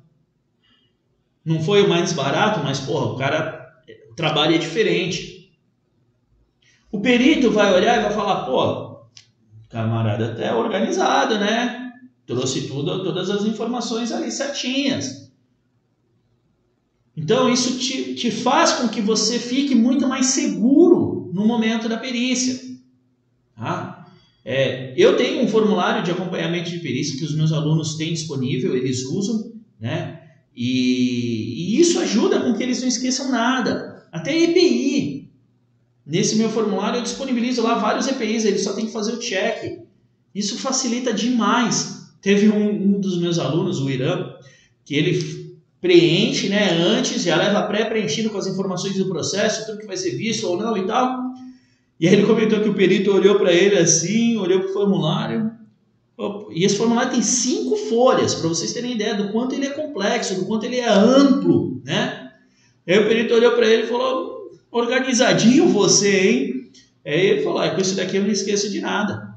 Não 1.45 1.63
foi 1.63 1.83
o 1.83 1.89
mais 1.89 2.13
barato, 2.13 2.61
mas 2.65 2.81
porra, 2.81 3.07
o 3.07 3.17
cara 3.17 3.65
o 4.11 4.15
trabalho 4.15 4.57
é 4.57 4.59
diferente. 4.59 5.53
O 6.91 7.01
perito 7.01 7.51
vai 7.53 7.73
olhar 7.73 7.99
e 7.99 8.03
vai 8.03 8.13
falar: 8.13 8.47
pô, 8.47 9.07
camarada 9.69 10.33
até 10.33 10.53
organizado, 10.53 11.39
né? 11.39 11.87
trouxe 12.27 12.67
tudo, 12.67 13.05
todas 13.05 13.31
as 13.31 13.45
informações 13.45 14.11
ali 14.11 14.31
certinhas. 14.31 15.26
Então, 17.27 17.53
isso 17.53 17.77
te, 17.77 18.15
te 18.15 18.31
faz 18.31 18.75
com 18.75 18.89
que 18.89 19.01
você 19.01 19.41
fique 19.41 19.75
muito 19.75 20.07
mais 20.07 20.27
seguro 20.27 21.29
no 21.35 21.45
momento 21.45 21.89
da 21.89 21.97
perícia. 21.97 22.57
Tá? 23.57 24.07
É, 24.45 24.95
eu 24.97 25.17
tenho 25.17 25.43
um 25.43 25.49
formulário 25.49 26.05
de 26.05 26.13
acompanhamento 26.13 26.71
de 26.71 26.79
perícia 26.79 27.19
que 27.19 27.25
os 27.25 27.35
meus 27.35 27.51
alunos 27.51 27.97
têm 27.97 28.13
disponível, 28.13 28.77
eles 28.77 29.05
usam, 29.07 29.51
né? 29.81 30.21
E, 30.55 31.75
e 31.75 31.81
isso 31.81 31.99
ajuda 31.99 32.39
com 32.39 32.55
que 32.55 32.63
eles 32.63 32.81
não 32.81 32.87
esqueçam 32.87 33.29
nada. 33.29 34.07
Até 34.13 34.45
EPI. 34.45 35.29
Nesse 36.07 36.37
meu 36.37 36.49
formulário 36.49 36.99
eu 36.99 37.03
disponibilizo 37.03 37.61
lá 37.61 37.75
vários 37.75 38.07
EPIs, 38.07 38.45
eles 38.45 38.63
só 38.63 38.73
tem 38.73 38.87
que 38.87 38.93
fazer 38.93 39.13
o 39.13 39.19
check. 39.19 39.81
Isso 40.33 40.59
facilita 40.59 41.13
demais. 41.13 42.09
Teve 42.23 42.49
um, 42.51 42.71
um 42.71 43.01
dos 43.01 43.19
meus 43.19 43.41
alunos, 43.41 43.81
o 43.81 43.91
Irã, 43.91 44.33
que 44.85 44.95
ele 44.95 45.46
preenche 45.87 46.49
né, 46.49 46.73
antes, 46.73 47.23
já 47.23 47.37
leva 47.37 47.63
pré-preenchido 47.63 48.29
com 48.29 48.39
as 48.39 48.49
informações 48.49 48.97
do 48.97 49.09
processo, 49.09 49.65
tudo 49.67 49.79
que 49.79 49.87
vai 49.87 49.97
ser 49.97 50.17
visto 50.17 50.49
ou 50.49 50.57
não 50.57 50.77
e 50.77 50.85
tal. 50.85 51.17
E 52.01 52.09
aí 52.09 52.15
ele 52.15 52.27
comentou 52.27 52.61
que 52.61 52.69
o 52.69 52.75
perito 52.75 53.13
olhou 53.13 53.39
para 53.39 53.53
ele 53.53 53.79
assim, 53.79 54.37
olhou 54.37 54.61
para 54.61 54.71
o 54.71 54.73
formulário. 54.73 55.53
E 56.51 56.65
esse 56.65 56.77
formulário 56.77 57.13
tem 57.13 57.23
cinco 57.23 57.77
folhas, 57.77 58.35
para 58.35 58.49
vocês 58.49 58.73
terem 58.73 58.93
ideia 58.93 59.15
do 59.15 59.31
quanto 59.31 59.55
ele 59.55 59.67
é 59.67 59.71
complexo, 59.71 60.35
do 60.35 60.47
quanto 60.47 60.67
ele 60.67 60.81
é 60.81 60.89
amplo, 60.89 61.81
né? 61.85 62.33
Aí 62.89 62.99
o 62.99 63.07
perito 63.07 63.35
olhou 63.35 63.53
para 63.53 63.67
ele 63.69 63.85
e 63.85 63.87
falou: 63.87 64.51
organizadinho 64.73 65.69
você, 65.69 66.31
hein? 66.31 66.71
Aí 67.05 67.27
ele 67.27 67.43
falou: 67.43 67.59
ah, 67.59 67.71
com 67.71 67.81
isso 67.81 67.95
daqui 67.95 68.17
eu 68.17 68.23
não 68.23 68.31
esqueço 68.31 68.71
de 68.71 68.81
nada. 68.81 69.37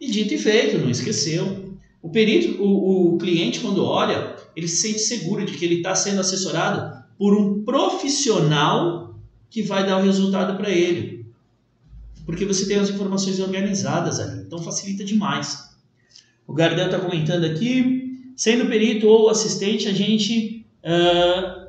E 0.00 0.10
dito 0.10 0.34
e 0.34 0.38
feito, 0.38 0.78
não 0.78 0.90
esqueceu. 0.90 1.76
O 2.02 2.08
perito, 2.08 2.62
o, 2.62 3.14
o 3.14 3.18
cliente, 3.18 3.60
quando 3.60 3.84
olha, 3.84 4.35
ele 4.56 4.66
se 4.66 4.88
sente 4.88 5.00
seguro 5.00 5.44
de 5.44 5.52
que 5.52 5.64
ele 5.64 5.76
está 5.76 5.94
sendo 5.94 6.20
assessorado 6.20 7.04
por 7.18 7.36
um 7.36 7.62
profissional 7.62 9.14
que 9.50 9.62
vai 9.62 9.86
dar 9.86 9.98
o 9.98 10.02
resultado 10.02 10.56
para 10.56 10.70
ele 10.70 11.16
porque 12.26 12.44
você 12.44 12.66
tem 12.66 12.76
as 12.76 12.90
informações 12.90 13.38
organizadas 13.38 14.18
ali, 14.18 14.40
então 14.40 14.58
facilita 14.58 15.04
demais. 15.04 15.70
O 16.46 16.52
Gardel 16.52 16.86
está 16.86 16.98
comentando 16.98 17.44
aqui, 17.44 18.20
sendo 18.36 18.66
perito 18.66 19.06
ou 19.06 19.30
assistente, 19.30 19.88
a 19.88 19.92
gente 19.92 20.66
uh, 20.84 21.68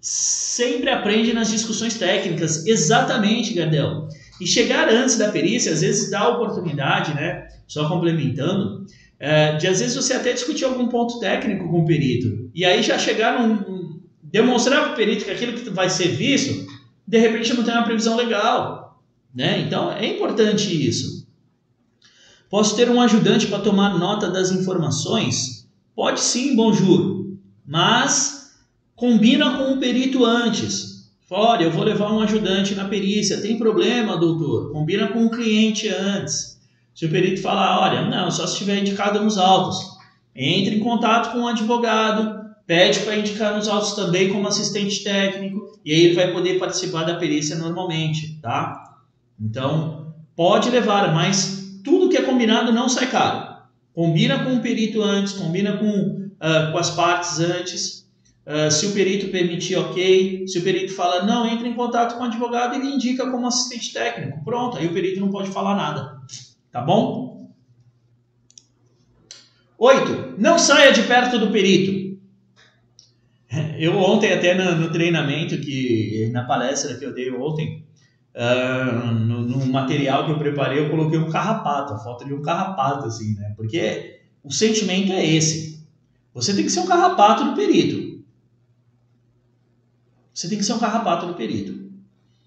sempre 0.00 0.90
aprende 0.90 1.32
nas 1.32 1.50
discussões 1.50 1.94
técnicas, 1.94 2.66
exatamente, 2.66 3.54
Gardel. 3.54 4.08
E 4.40 4.46
chegar 4.46 4.88
antes 4.88 5.16
da 5.16 5.30
perícia, 5.30 5.72
às 5.72 5.82
vezes 5.82 6.10
dá 6.10 6.28
oportunidade, 6.28 7.14
né? 7.14 7.48
Só 7.68 7.88
complementando, 7.88 8.84
uh, 9.22 9.56
de 9.58 9.68
às 9.68 9.78
vezes 9.78 9.94
você 9.94 10.14
até 10.14 10.32
discutir 10.32 10.64
algum 10.64 10.88
ponto 10.88 11.20
técnico 11.20 11.68
com 11.68 11.80
o 11.80 11.86
perito, 11.86 12.50
e 12.52 12.64
aí 12.64 12.82
já 12.82 12.98
chegar 12.98 13.40
num. 13.40 14.00
demonstrar 14.22 14.82
para 14.82 14.92
o 14.92 14.96
perito 14.96 15.24
que 15.24 15.30
aquilo 15.30 15.52
que 15.52 15.70
vai 15.70 15.88
ser 15.88 16.08
visto, 16.08 16.66
de 17.06 17.18
repente 17.18 17.54
não 17.54 17.62
tem 17.62 17.74
uma 17.74 17.84
previsão 17.84 18.16
legal. 18.16 19.00
Né? 19.34 19.60
Então 19.60 19.92
é 19.92 20.06
importante 20.06 20.86
isso. 20.86 21.26
Posso 22.50 22.76
ter 22.76 22.90
um 22.90 23.00
ajudante 23.00 23.46
para 23.46 23.60
tomar 23.60 23.98
nota 23.98 24.28
das 24.28 24.50
informações? 24.50 25.66
Pode 25.94 26.20
sim, 26.20 26.54
bonjour, 26.54 27.30
mas 27.66 28.50
combina 28.94 29.56
com 29.56 29.72
o 29.72 29.78
perito 29.78 30.24
antes. 30.24 31.10
Olha, 31.30 31.64
eu 31.64 31.70
vou 31.70 31.82
levar 31.82 32.12
um 32.12 32.20
ajudante 32.20 32.74
na 32.74 32.84
perícia, 32.84 33.40
tem 33.40 33.56
problema, 33.56 34.18
doutor? 34.18 34.70
Combina 34.70 35.08
com 35.08 35.24
o 35.24 35.30
cliente 35.30 35.88
antes. 35.88 36.60
Se 36.94 37.06
o 37.06 37.10
perito 37.10 37.40
falar, 37.40 37.80
olha, 37.80 38.02
não, 38.08 38.30
só 38.30 38.46
se 38.46 38.54
estiver 38.54 38.78
indicado 38.78 39.22
nos 39.22 39.38
autos, 39.38 39.78
entre 40.34 40.76
em 40.76 40.80
contato 40.80 41.32
com 41.32 41.40
o 41.40 41.48
advogado, 41.48 42.42
pede 42.66 43.00
para 43.00 43.16
indicar 43.16 43.54
nos 43.54 43.68
autos 43.68 43.92
também 43.92 44.32
como 44.32 44.48
assistente 44.48 45.02
técnico, 45.02 45.78
e 45.84 45.92
aí 45.92 46.04
ele 46.04 46.14
vai 46.14 46.32
poder 46.32 46.58
participar 46.58 47.04
da 47.04 47.16
perícia 47.16 47.56
normalmente, 47.56 48.38
tá? 48.40 48.96
Então, 49.40 50.14
pode 50.36 50.70
levar, 50.70 51.12
mas 51.12 51.78
tudo 51.84 52.08
que 52.08 52.16
é 52.16 52.22
combinado 52.22 52.72
não 52.72 52.88
sai 52.88 53.10
caro. 53.10 53.52
Combina 53.92 54.44
com 54.44 54.54
o 54.54 54.60
perito 54.60 55.02
antes, 55.02 55.32
combina 55.32 55.76
com, 55.76 55.88
uh, 55.88 56.72
com 56.72 56.78
as 56.78 56.90
partes 56.90 57.40
antes. 57.40 58.02
Uh, 58.46 58.70
se 58.70 58.86
o 58.86 58.92
perito 58.92 59.28
permitir, 59.28 59.76
ok. 59.76 60.46
Se 60.46 60.58
o 60.58 60.62
perito 60.62 60.94
fala, 60.94 61.24
não, 61.24 61.46
entre 61.46 61.68
em 61.68 61.74
contato 61.74 62.16
com 62.16 62.22
o 62.22 62.26
advogado, 62.26 62.74
ele 62.74 62.94
indica 62.94 63.30
como 63.30 63.46
assistente 63.46 63.92
técnico. 63.92 64.42
Pronto, 64.44 64.78
aí 64.78 64.86
o 64.86 64.92
perito 64.92 65.20
não 65.20 65.30
pode 65.30 65.50
falar 65.50 65.76
nada. 65.76 66.20
Tá 66.72 66.80
bom? 66.80 67.52
Oito, 69.78 70.34
não 70.38 70.58
saia 70.58 70.92
de 70.92 71.02
perto 71.02 71.38
do 71.38 71.52
perito. 71.52 72.18
Eu 73.78 73.98
ontem, 73.98 74.32
até 74.32 74.54
no, 74.54 74.76
no 74.76 74.90
treinamento, 74.90 75.60
que 75.60 76.30
na 76.32 76.44
palestra 76.44 76.96
que 76.96 77.04
eu 77.04 77.14
dei 77.14 77.30
ontem, 77.30 77.82
Uh, 78.34 79.12
no, 79.12 79.42
no, 79.42 79.66
material 79.66 80.24
que 80.24 80.30
eu 80.30 80.38
preparei, 80.38 80.78
eu 80.78 80.88
coloquei 80.88 81.18
um 81.18 81.28
carrapato, 81.28 81.92
a 81.92 81.98
foto 81.98 82.24
de 82.24 82.32
um 82.32 82.40
carrapato, 82.40 83.06
assim, 83.06 83.34
né? 83.34 83.52
Porque 83.54 84.22
o 84.42 84.50
sentimento 84.50 85.12
é 85.12 85.22
esse. 85.22 85.86
Você 86.32 86.54
tem 86.54 86.64
que 86.64 86.70
ser 86.70 86.80
um 86.80 86.86
carrapato 86.86 87.44
do 87.44 87.54
perito. 87.54 88.24
Você 90.32 90.48
tem 90.48 90.56
que 90.56 90.64
ser 90.64 90.72
um 90.72 90.78
carrapato 90.78 91.26
do 91.26 91.34
perito. 91.34 91.92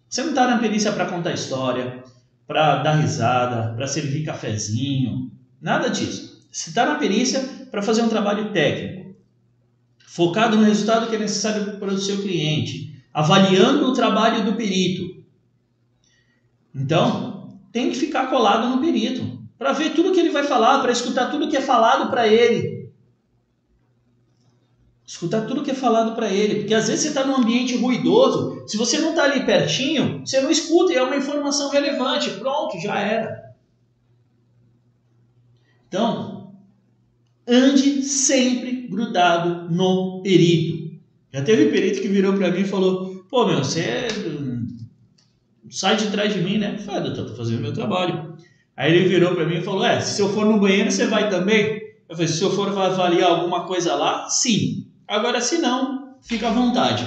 Você 0.10 0.24
não 0.24 0.30
está 0.30 0.48
na 0.48 0.58
perícia 0.58 0.92
para 0.92 1.06
contar 1.06 1.34
história, 1.34 2.04
para 2.48 2.84
dar 2.84 2.96
risada, 2.96 3.74
para 3.76 3.88
servir 3.88 4.24
cafezinho, 4.24 5.32
nada 5.62 5.89
disso. 5.89 6.46
Você 6.52 6.70
está 6.70 6.86
na 6.86 6.96
perícia 6.96 7.41
para 7.72 7.82
fazer 7.82 8.02
um 8.02 8.10
trabalho 8.10 8.52
técnico, 8.52 9.16
focado 10.06 10.56
no 10.56 10.64
resultado 10.64 11.10
que 11.10 11.16
é 11.16 11.20
necessário 11.20 11.78
para 11.78 11.93
o 11.93 11.98
seu 11.98 12.22
cliente, 12.22 13.04
avaliando 13.14 13.88
o 13.88 13.93
trabalho 13.93 14.46
do 14.46 14.56
perito, 14.56 15.16
então, 16.76 17.58
tem 17.72 17.89
que 17.89 17.96
ficar 17.96 18.30
colado 18.30 18.68
no 18.68 18.82
perito 18.82 19.39
para 19.58 19.72
ver 19.72 19.93
tudo 19.93 20.12
que 20.12 20.20
ele 20.20 20.32
vai 20.32 20.43
falar, 20.43 20.82
para 20.82 20.91
escutar 20.91 21.32
tudo 21.32 21.48
que 21.50 21.56
é 21.56 21.62
falado 21.62 22.10
para 22.10 22.28
ele. 22.28 22.91
Escutar 25.06 25.41
tudo 25.48 25.64
que 25.64 25.72
é 25.72 25.76
falado 25.76 26.14
para 26.14 26.30
ele, 26.30 26.56
porque 26.56 26.74
às 26.74 26.88
vezes 26.88 27.04
você 27.04 27.08
está 27.10 27.24
num 27.24 27.38
ambiente 27.38 27.78
ruidoso, 27.78 28.55
se 28.68 28.78
você 28.78 28.99
não 28.99 29.11
está 29.11 29.24
ali 29.24 29.45
pertinho, 29.45 30.20
você 30.26 30.41
não 30.41 30.49
escuta 30.49 30.93
e 30.93 30.95
é 30.95 31.03
uma 31.03 31.16
informação 31.16 31.70
relevante. 31.70 32.30
Pronto, 32.32 32.80
já 32.80 32.99
era. 32.99 33.53
Então, 35.88 36.53
ande 37.47 38.01
sempre 38.03 38.88
grudado 38.88 39.74
no 39.74 40.22
perito. 40.22 40.95
Já 41.32 41.43
teve 41.43 41.72
perito 41.72 42.01
que 42.01 42.07
virou 42.07 42.34
para 42.34 42.51
mim 42.51 42.61
e 42.61 42.66
falou: 42.66 43.26
pô, 43.30 43.45
meu, 43.45 43.63
você 43.63 43.82
é 43.82 44.07
sai 45.70 45.97
de 45.97 46.09
trás 46.09 46.34
de 46.34 46.41
mim, 46.41 46.57
né? 46.57 46.78
Falei, 46.78 47.01
ah, 47.01 47.03
doutor, 47.03 47.30
tô 47.30 47.36
fazendo 47.36 47.61
meu 47.61 47.74
trabalho. 47.74 48.36
Aí 48.78 48.93
ele 48.93 49.07
virou 49.07 49.34
para 49.36 49.45
mim 49.45 49.57
e 49.57 49.63
falou: 49.63 49.86
É, 49.86 49.99
se 50.01 50.22
eu 50.22 50.30
for 50.30 50.45
no 50.45 50.59
banheiro, 50.59 50.91
você 50.91 51.07
vai 51.07 51.30
também? 51.30 51.82
Eu 52.09 52.16
falei: 52.16 52.28
Se 52.28 52.41
eu 52.41 52.51
for 52.51 52.68
avaliar 52.70 53.30
alguma 53.30 53.66
coisa 53.66 53.95
lá, 53.95 54.30
sim. 54.30 54.88
Agora, 55.07 55.39
se 55.39 55.59
não, 55.59 56.18
fica 56.22 56.49
à 56.49 56.51
vontade. 56.51 57.05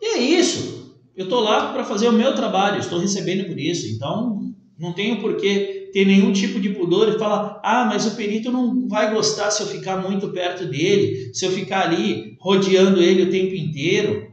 E 0.00 0.06
é 0.06 0.18
isso. 0.18 0.96
Eu 1.22 1.26
estou 1.26 1.40
lá 1.40 1.72
para 1.72 1.84
fazer 1.84 2.08
o 2.08 2.12
meu 2.12 2.34
trabalho, 2.34 2.80
estou 2.80 2.98
recebendo 2.98 3.46
por 3.46 3.56
isso. 3.56 3.86
Então, 3.94 4.52
não 4.76 4.92
tenho 4.92 5.20
por 5.20 5.36
que 5.36 5.90
ter 5.92 6.04
nenhum 6.04 6.32
tipo 6.32 6.58
de 6.58 6.70
pudor 6.70 7.08
e 7.08 7.18
falar: 7.18 7.60
ah, 7.62 7.84
mas 7.84 8.06
o 8.06 8.16
perito 8.16 8.50
não 8.50 8.88
vai 8.88 9.14
gostar 9.14 9.52
se 9.52 9.62
eu 9.62 9.68
ficar 9.68 9.98
muito 9.98 10.28
perto 10.30 10.66
dele, 10.66 11.32
se 11.32 11.44
eu 11.44 11.52
ficar 11.52 11.86
ali 11.86 12.36
rodeando 12.40 13.00
ele 13.00 13.22
o 13.22 13.30
tempo 13.30 13.54
inteiro. 13.54 14.32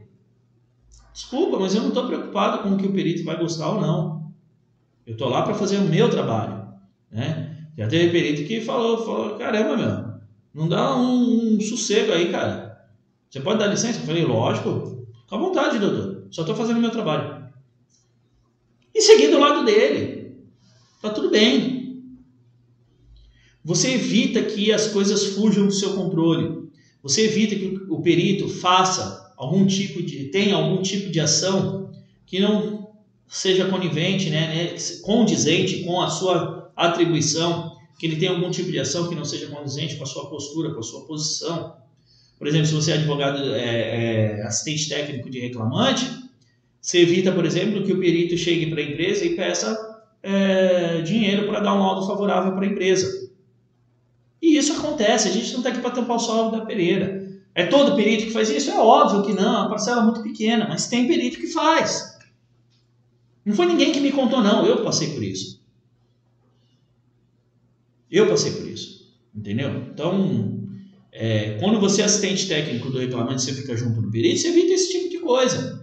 Desculpa, 1.14 1.60
mas 1.60 1.76
eu 1.76 1.82
não 1.82 1.90
estou 1.90 2.08
preocupado 2.08 2.64
com 2.64 2.74
o 2.74 2.78
que 2.78 2.88
o 2.88 2.92
perito 2.92 3.24
vai 3.24 3.38
gostar 3.38 3.70
ou 3.70 3.80
não. 3.80 4.32
Eu 5.06 5.14
estou 5.14 5.30
lá 5.30 5.44
para 5.44 5.54
fazer 5.54 5.78
o 5.78 5.88
meu 5.88 6.10
trabalho. 6.10 6.70
Né? 7.12 7.56
Já 7.78 7.88
teve 7.88 8.10
perito 8.10 8.48
que 8.48 8.62
falou, 8.62 9.06
falou 9.06 9.38
caramba, 9.38 9.78
meu, 9.78 10.14
não 10.54 10.68
dá 10.68 10.96
um, 10.96 11.56
um 11.56 11.62
sossego 11.62 12.14
aí, 12.14 12.32
cara. 12.32 12.80
Você 13.30 13.42
pode 13.42 13.60
dar 13.60 13.68
licença? 13.68 14.00
Eu 14.00 14.06
falei, 14.06 14.26
lógico, 14.26 15.06
fica 15.22 15.36
à 15.36 15.40
vontade, 15.40 15.78
doutor. 15.78 16.09
Só 16.32 16.42
estou 16.42 16.56
fazendo 16.56 16.80
meu 16.80 16.92
trabalho. 16.92 17.50
E 18.94 19.02
seguir 19.02 19.30
do 19.30 19.40
lado 19.40 19.66
dele. 19.66 20.38
Tá 21.02 21.10
tudo 21.10 21.30
bem. 21.30 21.80
Você 23.64 23.94
evita 23.94 24.44
que 24.44 24.72
as 24.72 24.88
coisas 24.88 25.26
fujam 25.36 25.66
do 25.66 25.72
seu 25.72 25.94
controle. 25.94 26.70
Você 27.02 27.26
evita 27.26 27.56
que 27.56 27.86
o 27.90 28.02
perito 28.02 28.50
faça 28.50 29.34
algum 29.38 29.66
tipo 29.66 30.02
de 30.02 30.26
tem 30.26 30.52
algum 30.52 30.82
tipo 30.82 31.10
de 31.10 31.20
ação 31.20 31.92
que 32.26 32.40
não 32.40 32.90
seja 33.28 33.66
conivente, 33.70 34.30
né, 34.30 34.74
né, 34.74 34.76
condizente 35.04 35.84
com 35.84 36.02
a 36.02 36.10
sua 36.10 36.72
atribuição, 36.76 37.78
que 37.98 38.06
ele 38.06 38.18
tem 38.18 38.30
algum 38.30 38.50
tipo 38.50 38.72
de 38.72 38.80
ação 38.80 39.08
que 39.08 39.16
não 39.16 39.24
seja 39.24 39.48
condizente 39.48 39.96
com 39.96 40.04
a 40.04 40.08
sua 40.08 40.30
postura, 40.30 40.74
com 40.74 40.80
a 40.80 40.84
sua 40.84 41.06
posição. 41.06 41.76
Por 42.38 42.48
exemplo, 42.48 42.68
se 42.68 42.74
você 42.74 42.92
é 42.92 42.96
advogado, 42.96 43.54
é, 43.54 44.40
é, 44.40 44.44
assistente 44.44 44.90
técnico 44.90 45.30
de 45.30 45.40
reclamante, 45.40 46.06
você 46.82 47.00
evita, 47.00 47.32
por 47.32 47.46
exemplo, 47.46 47.84
que 47.84 47.92
o 47.92 48.00
perito 48.00 48.38
chegue 48.38 48.68
para 48.68 48.80
a 48.80 48.84
empresa 48.84 49.26
e 49.26 49.36
peça 49.36 49.78
é, 50.24 51.02
dinheiro 51.02 51.48
para 51.48 51.60
dar 51.60 51.74
um 51.74 51.80
laudo 51.80 52.08
favorável 52.08 52.54
para 52.54 52.66
a 52.66 52.70
empresa. 52.70 53.30
E 54.42 54.58
isso 54.58 54.74
acontece, 54.74 55.28
a 55.28 55.32
gente 55.32 55.52
não 55.52 55.60
está 55.60 55.70
aqui 55.70 55.80
para 55.80 55.92
tampar 55.92 56.16
o 56.16 56.20
sol 56.20 56.52
da 56.52 56.66
pereira. 56.66 57.28
É 57.54 57.66
todo 57.66 57.96
perito 57.96 58.26
que 58.26 58.32
faz 58.32 58.50
isso? 58.50 58.72
É 58.72 58.80
óbvio 58.80 59.24
que 59.24 59.34
não, 59.34 59.56
é 59.56 59.60
uma 59.60 59.70
parcela 59.70 60.02
muito 60.02 60.22
pequena, 60.22 60.68
mas 60.68 60.88
tem 60.88 61.08
perito 61.08 61.40
que 61.40 61.48
faz. 61.48 62.18
Não 63.44 63.54
foi 63.54 63.66
ninguém 63.66 63.92
que 63.92 64.00
me 64.00 64.12
contou, 64.12 64.42
não, 64.42 64.66
eu 64.66 64.84
passei 64.84 65.14
por 65.14 65.24
isso. 65.24 65.60
Eu 68.10 68.28
passei 68.28 68.52
por 68.52 68.68
isso, 68.68 69.14
entendeu? 69.36 69.70
Então, 69.94 70.68
é, 71.12 71.58
quando 71.60 71.80
você 71.80 72.02
é 72.02 72.06
assistente 72.06 72.48
técnico 72.48 72.90
do 72.90 73.00
reclamante, 73.00 73.42
você 73.42 73.54
fica 73.54 73.76
junto 73.76 74.02
do 74.02 74.10
perito, 74.10 74.40
você 74.40 74.48
evita 74.48 74.74
esse 74.74 74.92
tipo 74.92 75.10
de 75.10 75.20
coisa. 75.20 75.79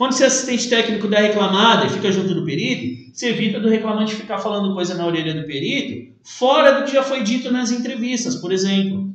Quando 0.00 0.14
você 0.14 0.24
é 0.24 0.28
assistente 0.28 0.70
técnico 0.70 1.06
da 1.08 1.20
reclamada 1.20 1.84
e 1.84 1.90
fica 1.90 2.10
junto 2.10 2.32
do 2.32 2.42
perito, 2.42 3.12
você 3.12 3.28
evita 3.28 3.60
do 3.60 3.68
reclamante 3.68 4.14
ficar 4.14 4.38
falando 4.38 4.72
coisa 4.72 4.94
na 4.94 5.04
orelha 5.04 5.34
do 5.34 5.46
perito, 5.46 6.16
fora 6.24 6.72
do 6.72 6.86
que 6.86 6.92
já 6.94 7.02
foi 7.02 7.22
dito 7.22 7.52
nas 7.52 7.70
entrevistas, 7.70 8.34
por 8.36 8.50
exemplo. 8.50 9.14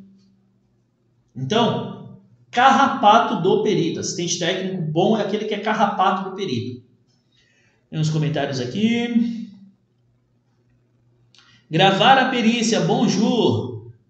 Então, 1.35 2.19
carrapato 2.51 3.41
do 3.41 3.63
perito. 3.63 3.99
Assistente 3.99 4.37
técnico 4.37 4.79
bom 4.91 5.17
é 5.17 5.23
aquele 5.23 5.45
que 5.45 5.55
é 5.55 5.59
carrapato 5.59 6.29
do 6.29 6.35
perito. 6.35 6.83
Tem 7.89 7.99
uns 7.99 8.11
comentários 8.11 8.59
aqui. 8.59 9.49
Gravar 11.67 12.19
a 12.19 12.29
perícia, 12.29 12.81
bonjour. 12.81 13.64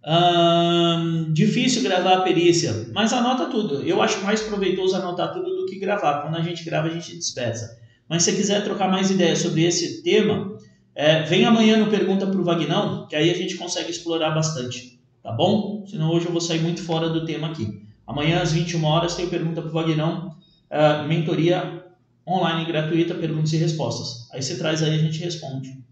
Hum, 0.08 1.34
difícil 1.34 1.82
gravar 1.82 2.18
a 2.18 2.22
perícia, 2.22 2.90
mas 2.94 3.12
anota 3.12 3.48
tudo. 3.48 3.82
Eu 3.82 4.02
acho 4.04 4.24
mais 4.24 4.40
proveitoso 4.42 4.96
anotar 4.96 5.34
tudo 5.34 5.56
do 5.56 5.66
que 5.66 5.80
gravar. 5.80 6.22
Quando 6.22 6.36
a 6.36 6.42
gente 6.42 6.64
grava, 6.64 6.88
a 6.88 6.92
gente 6.92 7.18
dispersa. 7.18 7.80
Mas 8.08 8.22
se 8.22 8.36
quiser 8.36 8.64
trocar 8.64 8.88
mais 8.88 9.10
ideias 9.10 9.40
sobre 9.40 9.64
esse 9.64 10.04
tema, 10.04 10.58
é, 10.94 11.24
vem 11.24 11.44
amanhã 11.44 11.78
no 11.78 11.90
Pergunta 11.90 12.28
para 12.28 12.40
o 12.40 12.44
Vagnão, 12.44 13.08
que 13.08 13.16
aí 13.16 13.32
a 13.32 13.34
gente 13.34 13.56
consegue 13.56 13.90
explorar 13.90 14.30
bastante. 14.32 15.00
Tá 15.24 15.32
bom? 15.32 15.84
Senão 15.88 16.12
hoje 16.12 16.28
eu 16.28 16.32
vou 16.32 16.40
sair 16.40 16.62
muito 16.62 16.84
fora 16.84 17.10
do 17.10 17.26
tema 17.26 17.48
aqui. 17.48 17.82
Amanhã 18.06 18.42
às 18.42 18.52
21 18.52 18.84
horas 18.86 19.16
tem 19.16 19.28
Pergunta 19.28 19.60
para 19.60 19.72
o 19.72 19.74
Vagnão, 19.74 20.36
uh, 20.70 21.08
mentoria 21.08 21.84
online 22.28 22.66
gratuita, 22.66 23.16
perguntas 23.16 23.52
e 23.54 23.58
respostas. 23.58 24.30
Aí 24.32 24.42
você 24.44 24.56
traz 24.56 24.84
aí 24.84 24.94
a 24.94 25.00
gente 25.00 25.20
responde. 25.20 25.84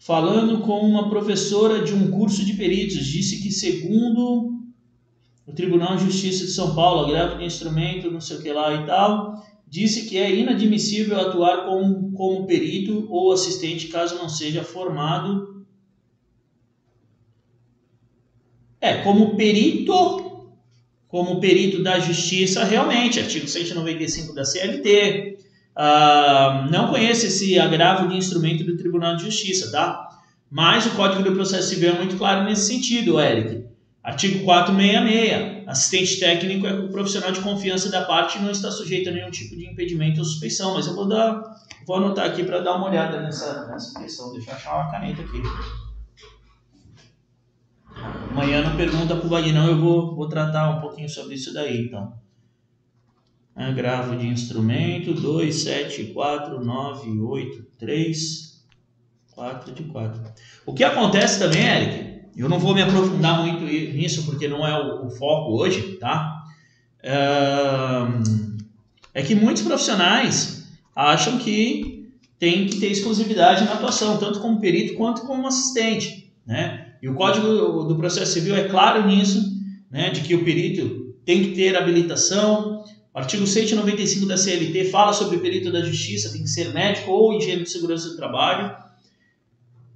Falando 0.00 0.62
com 0.62 0.80
uma 0.80 1.10
professora 1.10 1.84
de 1.84 1.92
um 1.92 2.10
curso 2.10 2.42
de 2.44 2.54
peritos, 2.54 3.06
disse 3.06 3.40
que 3.42 3.50
segundo 3.50 4.58
o 5.46 5.52
Tribunal 5.52 5.96
de 5.96 6.04
Justiça 6.06 6.46
de 6.46 6.52
São 6.52 6.74
Paulo, 6.74 7.04
agravo 7.04 7.38
de 7.38 7.44
instrumento, 7.44 8.10
não 8.10 8.20
sei 8.20 8.38
o 8.38 8.42
que 8.42 8.50
lá 8.50 8.74
e 8.74 8.86
tal, 8.86 9.44
disse 9.68 10.06
que 10.06 10.16
é 10.16 10.34
inadmissível 10.34 11.20
atuar 11.20 11.66
como, 11.66 12.12
como 12.12 12.46
perito 12.46 13.06
ou 13.10 13.30
assistente 13.30 13.88
caso 13.88 14.16
não 14.16 14.28
seja 14.28 14.64
formado 14.64 15.60
É, 18.80 19.02
como 19.02 19.36
perito, 19.36 20.48
como 21.06 21.38
perito 21.38 21.82
da 21.82 22.00
justiça, 22.00 22.64
realmente, 22.64 23.20
artigo 23.20 23.46
195 23.46 24.34
da 24.34 24.42
CLT. 24.42 25.36
Ah, 25.82 26.68
não 26.70 26.88
conheço 26.88 27.24
esse 27.24 27.58
agravo 27.58 28.06
de 28.06 28.14
instrumento 28.14 28.62
do 28.64 28.76
Tribunal 28.76 29.16
de 29.16 29.22
Justiça, 29.22 29.72
tá? 29.72 30.10
Mas 30.50 30.84
o 30.84 30.90
Código 30.90 31.22
do 31.22 31.32
Processo 31.32 31.70
Civil 31.70 31.94
é 31.94 31.96
muito 31.96 32.18
claro 32.18 32.44
nesse 32.44 32.66
sentido, 32.66 33.18
Eric. 33.18 33.64
Artigo 34.04 34.44
466. 34.44 35.66
Assistente 35.66 36.20
técnico 36.20 36.66
é 36.66 36.74
o 36.74 36.90
profissional 36.90 37.32
de 37.32 37.40
confiança 37.40 37.90
da 37.90 38.04
parte 38.04 38.36
e 38.36 38.42
não 38.42 38.50
está 38.50 38.70
sujeito 38.70 39.08
a 39.08 39.12
nenhum 39.12 39.30
tipo 39.30 39.56
de 39.56 39.70
impedimento 39.70 40.18
ou 40.18 40.24
suspeição. 40.26 40.74
Mas 40.74 40.86
eu 40.86 40.94
vou 40.94 41.08
dar, 41.08 41.42
vou 41.86 41.96
anotar 41.96 42.26
aqui 42.26 42.44
para 42.44 42.60
dar 42.60 42.76
uma 42.76 42.90
olhada 42.90 43.18
nessa, 43.22 43.66
nessa 43.68 43.98
questão. 43.98 44.34
Deixa 44.34 44.50
eu 44.50 44.54
achar 44.56 44.74
uma 44.74 44.90
caneta 44.90 45.22
aqui. 45.22 45.40
Amanhã 48.30 48.62
não 48.62 48.76
pergunta 48.76 49.16
para 49.16 49.24
o 49.24 49.30
Vagnão, 49.30 49.66
eu 49.66 49.80
vou, 49.80 50.14
vou 50.14 50.28
tratar 50.28 50.76
um 50.76 50.80
pouquinho 50.82 51.08
sobre 51.08 51.36
isso 51.36 51.54
daí, 51.54 51.86
então. 51.86 52.12
Agravo 53.62 54.16
de 54.16 54.26
instrumento, 54.26 55.12
2, 55.12 55.54
7, 55.54 56.04
4, 56.06 56.64
9, 56.64 57.20
8, 57.20 57.66
3, 57.78 58.64
4 59.32 59.72
de 59.72 59.84
4. 59.84 60.20
O 60.66 60.74
que 60.74 60.84
acontece 60.84 61.38
também, 61.38 61.66
Eric, 61.66 62.20
eu 62.36 62.48
não 62.48 62.58
vou 62.58 62.74
me 62.74 62.82
aprofundar 62.82 63.44
muito 63.44 63.64
nisso 63.64 64.24
porque 64.24 64.48
não 64.48 64.66
é 64.66 64.74
o, 64.82 65.06
o 65.06 65.10
foco 65.10 65.52
hoje, 65.52 65.96
tá? 65.98 66.44
É 69.12 69.22
que 69.22 69.34
muitos 69.34 69.62
profissionais 69.62 70.68
acham 70.94 71.38
que 71.38 72.08
tem 72.38 72.66
que 72.66 72.80
ter 72.80 72.86
exclusividade 72.86 73.64
na 73.64 73.74
atuação, 73.74 74.16
tanto 74.16 74.40
como 74.40 74.60
perito 74.60 74.94
quanto 74.94 75.22
como 75.22 75.46
assistente, 75.46 76.32
né? 76.46 76.94
E 77.02 77.08
o 77.08 77.14
Código 77.14 77.84
do 77.84 77.96
Processo 77.96 78.32
Civil 78.32 78.54
é 78.54 78.68
claro 78.68 79.06
nisso, 79.06 79.42
né, 79.90 80.10
de 80.10 80.20
que 80.20 80.34
o 80.34 80.44
perito 80.44 81.14
tem 81.24 81.42
que 81.42 81.52
ter 81.52 81.76
habilitação. 81.76 82.84
O 83.12 83.18
artigo 83.18 83.46
195 83.46 84.26
da 84.26 84.36
CLT 84.36 84.84
fala 84.90 85.12
sobre 85.12 85.36
o 85.36 85.40
perito 85.40 85.72
da 85.72 85.82
justiça, 85.82 86.32
tem 86.32 86.42
que 86.42 86.48
ser 86.48 86.72
médico 86.72 87.10
ou 87.10 87.32
engenheiro 87.32 87.64
de 87.64 87.70
segurança 87.70 88.08
do 88.10 88.16
trabalho. 88.16 88.76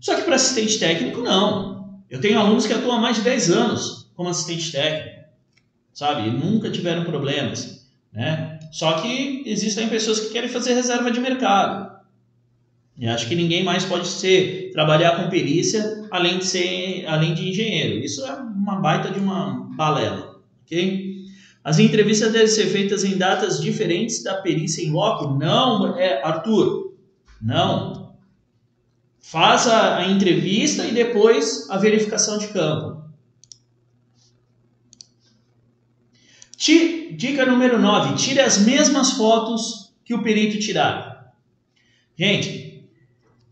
Só 0.00 0.16
que 0.16 0.22
para 0.22 0.34
assistente 0.34 0.78
técnico, 0.78 1.20
não. 1.20 2.02
Eu 2.10 2.20
tenho 2.20 2.38
alunos 2.38 2.66
que 2.66 2.72
atuam 2.72 2.96
há 2.96 3.00
mais 3.00 3.16
de 3.16 3.22
10 3.22 3.50
anos 3.50 4.10
como 4.14 4.28
assistente 4.28 4.70
técnico, 4.72 5.28
sabe? 5.92 6.28
E 6.28 6.32
nunca 6.32 6.70
tiveram 6.70 7.04
problemas, 7.04 7.88
né? 8.12 8.58
Só 8.72 9.00
que 9.00 9.44
existem 9.46 9.88
pessoas 9.88 10.18
que 10.18 10.30
querem 10.30 10.50
fazer 10.50 10.74
reserva 10.74 11.10
de 11.10 11.20
mercado. 11.20 11.94
E 12.98 13.06
acho 13.06 13.28
que 13.28 13.34
ninguém 13.34 13.62
mais 13.62 13.84
pode 13.84 14.08
ser 14.08 14.70
trabalhar 14.72 15.16
com 15.16 15.30
perícia 15.30 16.04
além 16.10 16.38
de 16.38 16.44
ser 16.46 17.06
além 17.06 17.32
de 17.34 17.48
engenheiro. 17.48 18.04
Isso 18.04 18.24
é 18.24 18.32
uma 18.34 18.76
baita 18.80 19.10
de 19.10 19.18
uma 19.18 19.68
balela, 19.76 20.40
ok? 20.64 21.13
As 21.64 21.78
entrevistas 21.78 22.30
devem 22.30 22.46
ser 22.46 22.66
feitas 22.66 23.02
em 23.02 23.16
datas 23.16 23.60
diferentes 23.60 24.22
da 24.22 24.34
perícia 24.34 24.84
em 24.84 24.92
loco? 24.92 25.38
Não, 25.38 25.98
é 25.98 26.22
Arthur. 26.22 26.94
Não. 27.40 28.14
Faz 29.18 29.66
a, 29.66 29.96
a 29.96 30.10
entrevista 30.10 30.84
e 30.84 30.92
depois 30.92 31.68
a 31.70 31.78
verificação 31.78 32.36
de 32.36 32.48
campo. 32.48 33.02
Dica 37.16 37.46
número 37.46 37.80
9. 37.80 38.16
Tire 38.16 38.40
as 38.40 38.58
mesmas 38.58 39.12
fotos 39.12 39.94
que 40.04 40.14
o 40.14 40.22
perito 40.22 40.58
tirar. 40.58 41.32
Gente, 42.16 42.84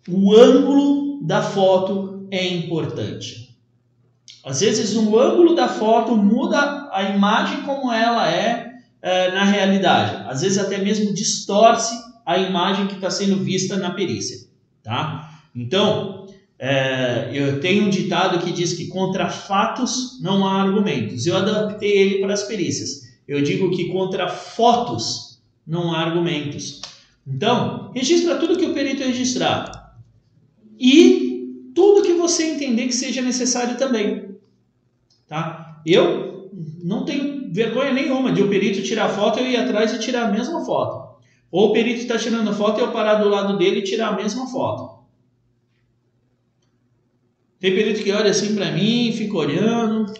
o 0.08 0.34
ângulo 0.34 1.22
da 1.22 1.42
foto 1.42 2.26
é 2.30 2.46
importante. 2.46 3.56
Às 4.44 4.60
vezes 4.60 4.96
o 4.96 5.18
ângulo 5.18 5.54
da 5.54 5.68
foto 5.68 6.16
muda 6.16 6.81
a 6.92 7.02
imagem 7.14 7.62
como 7.62 7.90
ela 7.90 8.30
é, 8.30 8.74
é 9.00 9.32
na 9.32 9.44
realidade. 9.44 10.28
Às 10.28 10.42
vezes 10.42 10.58
até 10.58 10.78
mesmo 10.78 11.12
distorce 11.12 11.94
a 12.24 12.38
imagem 12.38 12.86
que 12.86 12.94
está 12.94 13.10
sendo 13.10 13.42
vista 13.42 13.76
na 13.76 13.90
perícia, 13.90 14.46
tá? 14.82 15.40
Então, 15.54 16.26
é, 16.58 17.30
eu 17.32 17.60
tenho 17.60 17.86
um 17.86 17.90
ditado 17.90 18.38
que 18.44 18.52
diz 18.52 18.74
que 18.74 18.86
contra 18.86 19.28
fatos 19.28 20.20
não 20.20 20.46
há 20.46 20.62
argumentos. 20.62 21.26
Eu 21.26 21.36
adaptei 21.36 21.90
ele 21.90 22.20
para 22.20 22.34
as 22.34 22.44
perícias. 22.44 23.12
Eu 23.26 23.42
digo 23.42 23.70
que 23.70 23.88
contra 23.88 24.28
fotos 24.28 25.42
não 25.66 25.92
há 25.92 26.00
argumentos. 26.00 26.80
Então, 27.26 27.90
registra 27.94 28.36
tudo 28.36 28.56
que 28.56 28.66
o 28.66 28.74
perito 28.74 29.02
registrar 29.02 29.96
e 30.78 31.70
tudo 31.74 32.02
que 32.02 32.14
você 32.14 32.44
entender 32.44 32.86
que 32.86 32.94
seja 32.94 33.22
necessário 33.22 33.76
também. 33.76 34.36
Tá? 35.26 35.80
Eu 35.84 36.31
não 36.82 37.04
tenho 37.04 37.52
vergonha 37.52 37.92
nenhuma 37.92 38.32
de 38.32 38.42
o 38.42 38.48
perito 38.48 38.82
tirar 38.82 39.08
foto 39.08 39.38
e 39.38 39.42
eu 39.42 39.50
ir 39.50 39.56
atrás 39.56 39.92
e 39.92 39.98
tirar 39.98 40.28
a 40.28 40.32
mesma 40.32 40.64
foto. 40.64 41.20
Ou 41.50 41.68
o 41.68 41.72
perito 41.72 42.00
está 42.00 42.18
tirando 42.18 42.54
foto 42.54 42.78
e 42.78 42.82
eu 42.82 42.92
parar 42.92 43.16
do 43.16 43.28
lado 43.28 43.58
dele 43.58 43.80
e 43.80 43.84
tirar 43.84 44.08
a 44.08 44.16
mesma 44.16 44.46
foto. 44.46 45.02
Tem 47.58 47.74
perito 47.74 48.02
que 48.02 48.10
olha 48.10 48.30
assim 48.30 48.54
para 48.54 48.72
mim, 48.72 49.12
fica 49.12 49.36
olhando. 49.36 50.12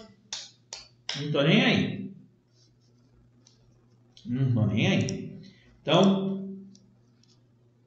Não 1.19 1.31
tô 1.31 1.41
nem 1.41 1.61
aí. 1.61 2.11
Não 4.25 4.53
tô 4.53 4.65
nem 4.65 4.87
aí. 4.87 5.39
Então, 5.81 6.33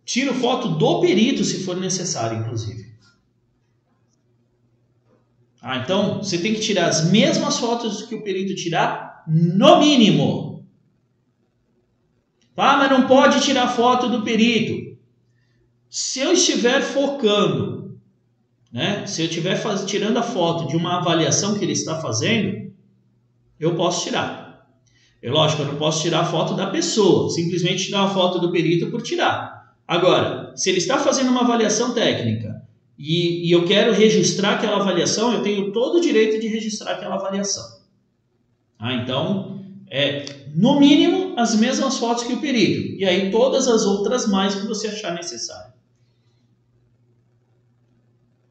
Tiro 0.06 0.32
foto 0.34 0.68
do 0.68 1.00
perito 1.00 1.42
se 1.42 1.64
for 1.64 1.76
necessário, 1.76 2.38
inclusive. 2.38 2.86
Ah, 5.68 5.78
então 5.78 6.18
você 6.18 6.38
tem 6.38 6.54
que 6.54 6.60
tirar 6.60 6.86
as 6.86 7.10
mesmas 7.10 7.58
fotos 7.58 8.02
que 8.02 8.14
o 8.14 8.22
perito 8.22 8.54
tirar, 8.54 9.24
no 9.26 9.80
mínimo. 9.80 10.64
Ah, 12.56 12.76
mas 12.76 12.88
não 12.88 13.08
pode 13.08 13.40
tirar 13.40 13.66
foto 13.66 14.08
do 14.08 14.22
perito. 14.22 14.96
Se 15.90 16.20
eu 16.20 16.32
estiver 16.32 16.80
focando, 16.82 17.98
né? 18.72 19.04
Se 19.08 19.22
eu 19.22 19.26
estiver 19.26 19.56
faz, 19.56 19.84
tirando 19.84 20.18
a 20.18 20.22
foto 20.22 20.68
de 20.68 20.76
uma 20.76 20.98
avaliação 20.98 21.58
que 21.58 21.64
ele 21.64 21.72
está 21.72 22.00
fazendo, 22.00 22.72
eu 23.58 23.74
posso 23.74 24.04
tirar. 24.04 24.68
É 25.20 25.28
lógico, 25.28 25.62
eu 25.62 25.66
não 25.66 25.76
posso 25.76 26.00
tirar 26.00 26.20
a 26.20 26.26
foto 26.26 26.54
da 26.54 26.68
pessoa, 26.68 27.28
simplesmente 27.30 27.86
tirar 27.86 28.04
a 28.04 28.10
foto 28.10 28.38
do 28.38 28.52
perito 28.52 28.88
por 28.88 29.02
tirar. 29.02 29.74
Agora, 29.84 30.52
se 30.54 30.70
ele 30.70 30.78
está 30.78 30.96
fazendo 30.96 31.30
uma 31.30 31.40
avaliação 31.40 31.92
técnica 31.92 32.55
e, 32.98 33.48
e 33.48 33.52
eu 33.52 33.64
quero 33.66 33.92
registrar 33.92 34.54
aquela 34.54 34.76
avaliação, 34.76 35.32
eu 35.32 35.42
tenho 35.42 35.72
todo 35.72 35.98
o 35.98 36.00
direito 36.00 36.40
de 36.40 36.48
registrar 36.48 36.92
aquela 36.92 37.16
avaliação. 37.16 37.64
Ah, 38.78 38.94
então, 38.94 39.60
é, 39.88 40.24
no 40.54 40.80
mínimo, 40.80 41.34
as 41.38 41.54
mesmas 41.54 41.98
fotos 41.98 42.24
que 42.24 42.32
o 42.32 42.40
perito. 42.40 42.98
E 42.98 43.04
aí 43.04 43.30
todas 43.30 43.68
as 43.68 43.84
outras 43.84 44.26
mais 44.26 44.54
que 44.54 44.66
você 44.66 44.88
achar 44.88 45.14
necessário. 45.14 45.74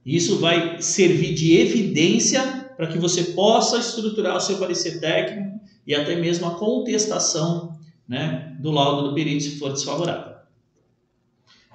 Isso 0.05 0.37
vai 0.37 0.79
servir 0.81 1.33
de 1.33 1.57
evidência 1.57 2.41
para 2.77 2.87
que 2.87 2.99
você 2.99 3.23
possa 3.23 3.79
estruturar 3.79 4.37
o 4.37 4.41
seu 4.41 4.57
parecer 4.57 4.99
técnico 4.99 5.59
e 5.87 5.95
até 5.95 6.15
mesmo 6.15 6.45
a 6.45 6.55
contestação 6.55 7.75
né, 8.07 8.55
do 8.59 8.69
laudo 8.69 9.09
do 9.09 9.15
perito 9.15 9.43
se 9.43 9.57
for 9.57 9.73
desfavorável. 9.73 10.35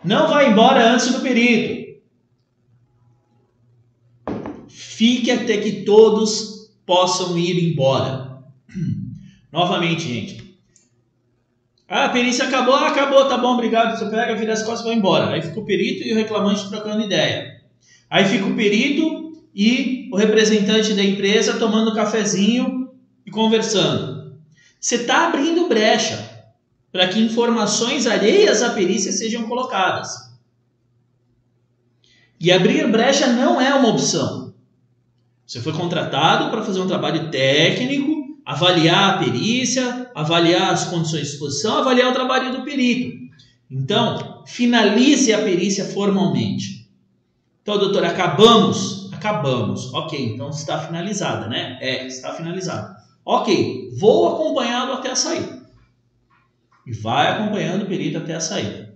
Não 0.04 0.28
vá 0.28 0.44
embora 0.44 0.92
antes 0.92 1.12
do 1.12 1.20
perito. 1.20 1.89
Fique 4.70 5.30
até 5.30 5.58
que 5.58 5.82
todos 5.82 6.70
possam 6.86 7.36
ir 7.36 7.70
embora. 7.70 8.42
Novamente, 9.52 10.02
gente. 10.02 10.50
Ah, 11.88 12.04
a 12.04 12.08
perícia 12.10 12.44
acabou, 12.44 12.74
ah, 12.74 12.88
acabou, 12.88 13.28
tá 13.28 13.36
bom, 13.36 13.54
obrigado. 13.54 13.98
Você 13.98 14.08
pega, 14.08 14.36
vira 14.36 14.52
as 14.52 14.62
costas 14.62 14.82
e 14.82 14.84
vai 14.84 14.94
embora. 14.94 15.30
Aí 15.30 15.42
fica 15.42 15.58
o 15.58 15.64
perito 15.64 16.04
e 16.04 16.12
o 16.12 16.16
reclamante 16.16 16.68
trocando 16.68 17.04
ideia. 17.04 17.60
Aí 18.08 18.24
fica 18.24 18.46
o 18.46 18.54
perito 18.54 19.32
e 19.52 20.08
o 20.12 20.16
representante 20.16 20.94
da 20.94 21.02
empresa 21.02 21.58
tomando 21.58 21.94
cafezinho 21.94 22.90
e 23.26 23.30
conversando. 23.30 24.38
Você 24.78 24.96
está 24.96 25.26
abrindo 25.26 25.68
brecha 25.68 26.30
para 26.92 27.08
que 27.08 27.20
informações 27.20 28.06
alheias 28.06 28.62
à 28.62 28.70
perícia 28.70 29.10
sejam 29.10 29.48
colocadas. 29.48 30.30
E 32.40 32.50
abrir 32.50 32.90
brecha 32.90 33.26
não 33.26 33.60
é 33.60 33.74
uma 33.74 33.88
opção. 33.88 34.39
Você 35.50 35.60
foi 35.60 35.72
contratado 35.72 36.48
para 36.48 36.62
fazer 36.62 36.78
um 36.78 36.86
trabalho 36.86 37.28
técnico, 37.28 38.38
avaliar 38.46 39.14
a 39.14 39.18
perícia, 39.18 40.08
avaliar 40.14 40.72
as 40.72 40.84
condições 40.84 41.22
de 41.22 41.32
exposição, 41.32 41.78
avaliar 41.78 42.08
o 42.08 42.14
trabalho 42.14 42.52
do 42.52 42.62
perito. 42.62 43.18
Então, 43.68 44.44
finalize 44.46 45.32
a 45.32 45.42
perícia 45.42 45.86
formalmente. 45.86 46.88
Então, 47.62 47.78
doutor, 47.78 48.04
acabamos? 48.04 49.12
Acabamos. 49.12 49.92
Ok, 49.92 50.24
então 50.24 50.50
está 50.50 50.78
finalizada, 50.78 51.48
né? 51.48 51.78
É, 51.80 52.06
está 52.06 52.32
finalizada. 52.32 52.94
Ok, 53.24 53.90
vou 53.98 54.28
acompanhá-lo 54.28 54.92
até 54.92 55.10
a 55.10 55.16
saída. 55.16 55.66
E 56.86 56.92
vai 56.92 57.26
acompanhando 57.26 57.82
o 57.82 57.86
perito 57.86 58.18
até 58.18 58.36
a 58.36 58.40
saída. 58.40 58.94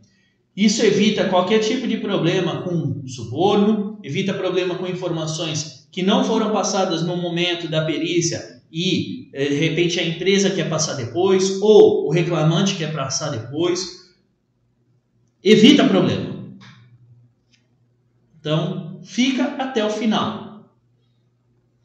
Isso 0.57 0.87
evita 0.87 1.29
qualquer 1.29 1.59
tipo 1.59 1.89
de 1.89 1.97
problema 1.97 2.63
com 2.63 3.05
suborno, 3.09 3.99
evita 4.05 4.33
problema 4.33 4.77
com 4.77 4.87
informações 4.87 5.84
que 5.95 6.03
não 6.03 6.25
foram 6.25 6.51
passadas 6.51 7.05
no 7.05 7.17
momento 7.17 7.69
da 7.69 7.85
perícia 7.85 8.61
e 8.73 9.31
eh, 9.33 9.49
de 9.49 9.55
repente 9.55 10.01
a 10.01 10.05
empresa 10.05 10.51
quer 10.51 10.69
passar 10.69 10.95
depois 10.95 11.63
ou 11.63 12.09
o 12.09 12.11
reclamante 12.11 12.75
quer 12.75 12.93
passar 12.93 13.31
depois. 13.31 14.13
Evita 15.41 15.87
problema. 15.87 16.35
Então, 18.41 19.01
fica 19.05 19.45
até 19.57 19.85
o 19.85 19.91
final. 19.91 20.69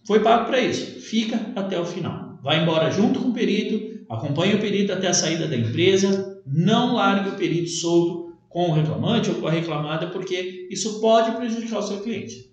Foi 0.07 0.21
pago 0.21 0.47
para 0.47 0.59
isso. 0.59 0.99
Fica 1.01 1.51
até 1.55 1.79
o 1.79 1.85
final. 1.85 2.39
Vai 2.41 2.63
embora 2.63 2.89
junto 2.89 3.19
com 3.19 3.29
o 3.29 3.33
perito, 3.33 4.03
acompanhe 4.09 4.55
o 4.55 4.59
perito 4.59 4.91
até 4.91 5.09
a 5.09 5.13
saída 5.13 5.47
da 5.47 5.55
empresa, 5.55 6.41
não 6.47 6.95
largue 6.95 7.29
o 7.29 7.35
perito 7.35 7.69
solto 7.69 8.39
com 8.49 8.71
o 8.71 8.73
reclamante 8.73 9.29
ou 9.29 9.35
com 9.35 9.47
a 9.47 9.51
reclamada, 9.51 10.07
porque 10.07 10.67
isso 10.71 10.99
pode 10.99 11.37
prejudicar 11.37 11.77
o 11.77 11.83
seu 11.83 12.01
cliente. 12.01 12.48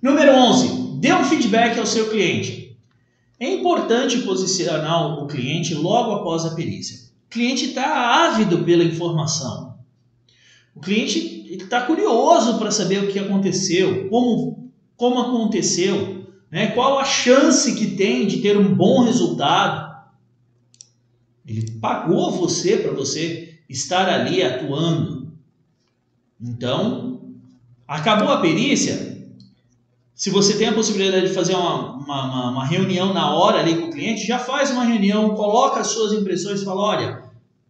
Número 0.00 0.32
11. 0.32 0.98
Dê 1.00 1.12
um 1.12 1.24
feedback 1.24 1.78
ao 1.78 1.86
seu 1.86 2.08
cliente. 2.08 2.76
É 3.40 3.52
importante 3.52 4.18
posicionar 4.18 5.22
o 5.22 5.26
cliente 5.26 5.74
logo 5.74 6.12
após 6.12 6.44
a 6.44 6.54
perícia. 6.54 7.08
O 7.26 7.30
cliente 7.30 7.66
está 7.66 8.26
ávido 8.26 8.64
pela 8.64 8.82
informação. 8.82 9.78
O 10.74 10.80
cliente 10.80 11.52
está 11.52 11.82
curioso 11.82 12.58
para 12.58 12.70
saber 12.70 13.02
o 13.02 13.08
que 13.08 13.18
aconteceu, 13.18 14.08
como, 14.08 14.70
como 14.96 15.20
aconteceu, 15.20 16.26
né? 16.50 16.68
qual 16.68 16.98
a 16.98 17.04
chance 17.04 17.74
que 17.74 17.96
tem 17.96 18.26
de 18.26 18.38
ter 18.38 18.56
um 18.56 18.74
bom 18.74 19.02
resultado. 19.02 19.88
Ele 21.46 21.70
pagou 21.80 22.30
você 22.30 22.76
para 22.76 22.92
você 22.92 23.58
estar 23.68 24.08
ali 24.08 24.42
atuando. 24.42 25.32
Então, 26.40 27.20
acabou 27.86 28.28
a 28.28 28.40
perícia, 28.40 29.17
se 30.18 30.30
você 30.30 30.58
tem 30.58 30.66
a 30.66 30.72
possibilidade 30.72 31.28
de 31.28 31.32
fazer 31.32 31.54
uma, 31.54 31.92
uma, 31.92 32.50
uma, 32.50 32.66
reunião 32.66 33.14
na 33.14 33.32
hora 33.32 33.60
ali 33.60 33.76
com 33.76 33.86
o 33.86 33.90
cliente, 33.92 34.26
já 34.26 34.36
faz 34.36 34.68
uma 34.68 34.82
reunião, 34.82 35.36
coloca 35.36 35.78
as 35.78 35.86
suas 35.86 36.12
impressões 36.12 36.64
fala, 36.64 36.80
olha, 36.80 37.22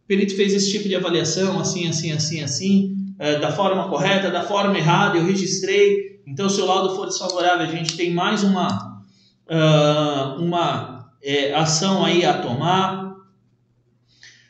o 0.02 0.06
perito 0.06 0.34
fez 0.34 0.54
esse 0.54 0.72
tipo 0.72 0.88
de 0.88 0.96
avaliação, 0.96 1.60
assim, 1.60 1.86
assim, 1.86 2.10
assim, 2.10 2.40
assim, 2.40 2.96
é, 3.18 3.38
da 3.38 3.52
forma 3.52 3.90
correta, 3.90 4.30
da 4.30 4.42
forma 4.42 4.78
errada, 4.78 5.18
eu 5.18 5.26
registrei, 5.26 6.22
então 6.26 6.48
se 6.48 6.58
o 6.62 6.64
laudo 6.64 6.96
for 6.96 7.06
desfavorável, 7.06 7.66
a 7.66 7.70
gente 7.70 7.94
tem 7.98 8.14
mais 8.14 8.42
uma, 8.42 9.02
uh, 9.46 10.42
uma 10.42 11.10
é, 11.22 11.52
ação 11.52 12.02
aí 12.02 12.24
a 12.24 12.38
tomar. 12.38 13.12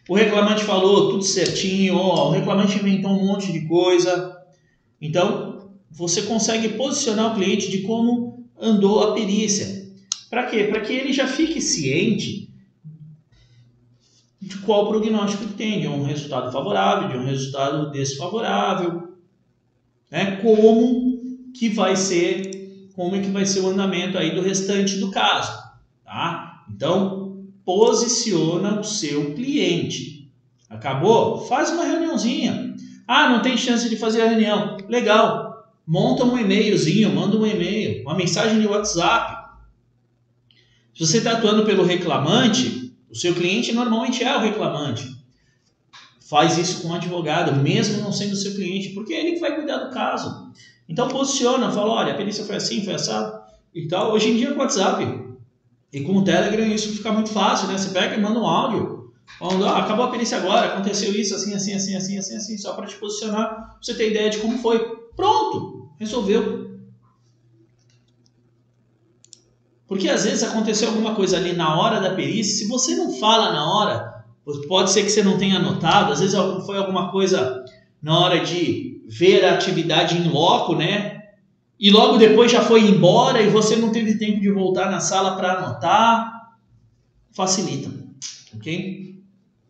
O 0.09 0.14
reclamante 0.14 0.62
falou 0.62 1.11
tudo 1.11 1.24
certinho, 1.24 1.96
o 1.96 2.30
reclamante 2.30 2.78
inventou 2.78 3.11
um 3.11 3.26
monte 3.26 3.53
de 3.53 3.66
coisa. 3.66 4.36
Então, 5.01 5.57
você 5.91 6.22
consegue 6.22 6.70
posicionar 6.70 7.32
o 7.32 7.34
cliente 7.34 7.70
de 7.70 7.82
como 7.82 8.47
andou 8.61 9.03
a 9.03 9.14
perícia. 9.14 9.89
Para 10.28 10.47
quê? 10.47 10.64
Para 10.64 10.80
que 10.80 10.93
ele 10.93 11.12
já 11.12 11.26
fique 11.26 11.61
ciente 11.61 12.49
de 14.41 14.59
qual 14.59 14.89
prognóstico 14.89 15.47
que 15.47 15.55
tem, 15.55 15.80
de 15.80 15.89
um 15.89 16.05
resultado 16.05 16.53
favorável, 16.53 17.09
de 17.09 17.16
um 17.16 17.24
resultado 17.24 17.91
desfavorável, 17.91 19.09
né? 20.11 20.36
Como 20.36 21.18
que 21.55 21.68
vai 21.68 21.97
ser, 21.97 22.91
como 22.95 23.16
é 23.16 23.20
que 23.20 23.30
vai 23.30 23.45
ser 23.45 23.61
o 23.61 23.68
andamento 23.68 24.16
aí 24.16 24.34
do 24.34 24.43
restante 24.43 24.99
do 24.99 25.11
caso, 25.11 25.53
tá? 26.05 26.64
Então, 26.70 27.45
posiciona 27.64 28.80
o 28.80 28.84
seu 28.84 29.34
cliente. 29.34 30.30
Acabou? 30.70 31.39
Faz 31.47 31.70
uma 31.70 31.84
reuniãozinha. 31.84 32.74
Ah, 33.07 33.30
não 33.30 33.43
tem 33.43 33.57
chance 33.57 33.89
de 33.89 33.97
fazer 33.97 34.22
a 34.22 34.28
reunião. 34.28 34.76
Legal 34.89 35.38
monta 35.89 36.22
um 36.22 36.39
e-mailzinho, 36.39 37.14
manda 37.14 37.34
um 37.39 37.47
e-mail, 37.47 38.03
uma 38.03 38.14
mensagem 38.14 38.61
de 38.61 38.66
WhatsApp. 38.66 39.49
Se 40.95 41.07
você 41.07 41.18
está 41.18 41.32
atuando 41.32 41.64
pelo 41.64 41.82
reclamante, 41.82 42.93
o 43.11 43.16
seu 43.16 43.34
cliente 43.34 43.72
normalmente 43.72 44.22
é 44.22 44.36
o 44.36 44.41
reclamante. 44.41 45.16
Faz 46.28 46.59
isso 46.59 46.82
com 46.82 46.89
um 46.89 46.95
advogado, 46.95 47.59
mesmo 47.62 48.03
não 48.03 48.12
sendo 48.12 48.36
seu 48.36 48.55
cliente, 48.55 48.91
porque 48.91 49.14
é 49.14 49.20
ele 49.20 49.32
que 49.32 49.41
vai 49.41 49.55
cuidar 49.55 49.78
do 49.78 49.91
caso. 49.91 50.53
Então 50.86 51.09
posiciona, 51.09 51.72
fala, 51.72 51.95
olha, 51.95 52.12
a 52.12 52.16
perícia 52.16 52.45
foi 52.45 52.57
assim, 52.57 52.84
foi 52.84 52.93
assado 52.93 53.41
e 53.74 53.89
tal. 53.89 54.12
Hoje 54.12 54.28
em 54.28 54.36
dia 54.36 54.51
com 54.51 54.59
o 54.59 54.62
WhatsApp 54.62 55.26
e 55.91 56.01
com 56.03 56.16
o 56.18 56.24
Telegram 56.24 56.66
isso 56.66 56.93
fica 56.93 57.11
muito 57.12 57.30
fácil, 57.30 57.66
né? 57.68 57.78
Você 57.78 57.89
pega 57.95 58.14
e 58.14 58.20
manda 58.20 58.39
um 58.39 58.47
áudio. 58.47 59.11
Falando, 59.39 59.66
ah, 59.66 59.78
acabou 59.78 60.05
a 60.05 60.11
perícia 60.11 60.36
agora, 60.36 60.66
aconteceu 60.66 61.14
isso, 61.14 61.34
assim, 61.34 61.55
assim, 61.55 61.72
assim, 61.72 61.97
assim, 61.97 62.18
assim, 62.18 62.36
assim, 62.36 62.59
só 62.59 62.74
para 62.74 62.86
te 62.86 62.97
posicionar, 62.97 63.49
pra 63.49 63.78
você 63.80 63.95
ter 63.95 64.11
ideia 64.11 64.28
de 64.28 64.39
como 64.39 64.59
foi. 64.59 64.78
Pronto! 65.14 65.77
Resolveu. 65.99 66.68
Porque 69.86 70.09
às 70.09 70.24
vezes 70.24 70.42
aconteceu 70.42 70.88
alguma 70.88 71.14
coisa 71.14 71.38
ali 71.38 71.55
na 71.55 71.80
hora 71.80 71.99
da 71.99 72.14
perícia, 72.14 72.59
se 72.59 72.68
você 72.68 72.94
não 72.94 73.12
fala 73.18 73.53
na 73.53 73.74
hora, 73.74 74.24
pode 74.68 74.90
ser 74.90 75.03
que 75.03 75.11
você 75.11 75.22
não 75.22 75.38
tenha 75.38 75.59
notado, 75.59 76.12
às 76.12 76.20
vezes 76.20 76.38
foi 76.66 76.76
alguma 76.76 77.11
coisa 77.11 77.64
na 78.01 78.18
hora 78.18 78.44
de 78.44 79.03
ver 79.09 79.44
a 79.44 79.55
atividade 79.55 80.16
em 80.16 80.28
loco, 80.28 80.76
né? 80.76 81.22
E 81.80 81.90
logo 81.90 82.18
depois 82.18 82.53
já 82.53 82.62
foi 82.62 82.82
embora 82.82 83.40
e 83.40 83.49
você 83.49 83.76
não 83.76 83.90
teve 83.90 84.18
tempo 84.18 84.40
de 84.40 84.51
voltar 84.51 84.90
na 84.90 85.01
sala 85.01 85.36
para 85.36 85.55
anotar. 85.55 86.36
Facilita, 87.32 87.90
ok? 88.55 89.22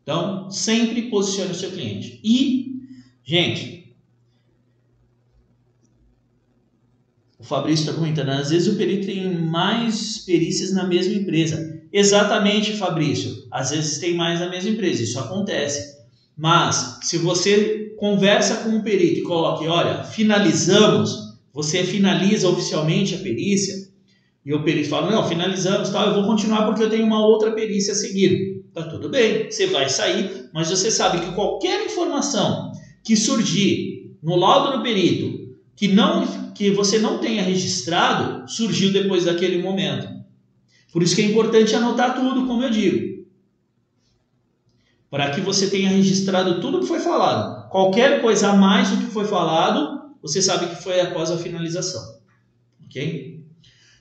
Então, 0.03 0.51
sempre 0.51 1.03
posicione 1.11 1.53
o 1.53 1.55
seu 1.55 1.71
cliente. 1.71 2.19
E, 2.25 2.81
gente, 3.23 3.79
O 7.38 7.38
Fabrício 7.49 7.85
está 7.85 7.95
comentando, 7.95 8.29
às 8.29 8.51
vezes 8.51 8.69
o 8.69 8.77
perito 8.77 9.07
tem 9.07 9.35
mais 9.35 10.19
perícias 10.19 10.71
na 10.73 10.85
mesma 10.85 11.15
empresa. 11.15 11.81
Exatamente, 11.91 12.77
Fabrício. 12.77 13.47
Às 13.51 13.71
vezes 13.71 13.99
tem 13.99 14.15
mais 14.15 14.41
na 14.41 14.51
mesma 14.51 14.69
empresa, 14.69 15.03
isso 15.03 15.19
acontece. 15.19 15.97
Mas 16.37 16.99
se 17.03 17.17
você 17.17 17.95
conversa 17.97 18.57
com 18.57 18.77
o 18.77 18.83
perito 18.83 19.21
e 19.21 19.23
coloca, 19.23 19.65
olha, 19.65 20.05
finalizamos, 20.05 21.39
você 21.53 21.83
finaliza 21.83 22.49
oficialmente 22.49 23.15
a 23.15 23.19
perícia, 23.19 23.89
e 24.45 24.53
o 24.53 24.63
perito 24.63 24.91
fala, 24.91 25.11
não, 25.11 25.27
finalizamos, 25.27 25.89
tal, 25.89 26.09
eu 26.09 26.15
vou 26.15 26.27
continuar 26.27 26.67
porque 26.67 26.83
eu 26.83 26.91
tenho 26.91 27.07
uma 27.07 27.27
outra 27.27 27.53
perícia 27.53 27.93
a 27.93 27.97
seguir. 27.97 28.63
Tá 28.75 28.83
tudo 28.83 29.09
bem, 29.09 29.51
você 29.51 29.67
vai 29.67 29.89
sair, 29.89 30.51
mas 30.53 30.69
você 30.69 30.91
sabe 30.91 31.21
que 31.21 31.35
qualquer 31.35 31.85
informação 31.87 32.73
que 33.03 33.17
surgir 33.17 34.15
no 34.23 34.37
laudo 34.37 34.77
do 34.77 34.83
perito 34.83 35.38
que 35.79 35.87
não 35.87 36.51
que 36.53 36.73
você 36.73 36.99
não 36.99 37.19
tenha 37.19 37.41
registrado 37.41 38.51
surgiu 38.51 38.93
depois 38.93 39.25
daquele 39.25 39.63
momento. 39.63 40.09
Por 40.93 41.05
isso 41.05 41.15
que 41.15 41.23
é 41.23 41.27
importante 41.27 41.73
anotar 41.73 42.17
tudo, 42.17 42.47
como 42.49 42.65
eu 42.65 42.71
digo. 42.71 43.25
Para 45.09 45.31
que 45.31 45.41
você 45.41 45.71
tenha 45.71 45.89
registrado 45.89 46.61
tudo 46.61 46.81
que 46.81 46.87
foi 46.87 46.99
falado. 46.99 47.71
Qualquer 47.71 48.21
coisa 48.21 48.49
a 48.51 48.57
mais 48.57 48.91
do 48.91 48.97
que 48.97 49.13
foi 49.13 49.25
falado, 49.25 50.17
você 50.21 50.43
sabe 50.43 50.67
que 50.67 50.83
foi 50.83 51.01
após 51.01 51.31
a 51.31 51.39
finalização. 51.39 52.03
Ok? 52.85 53.41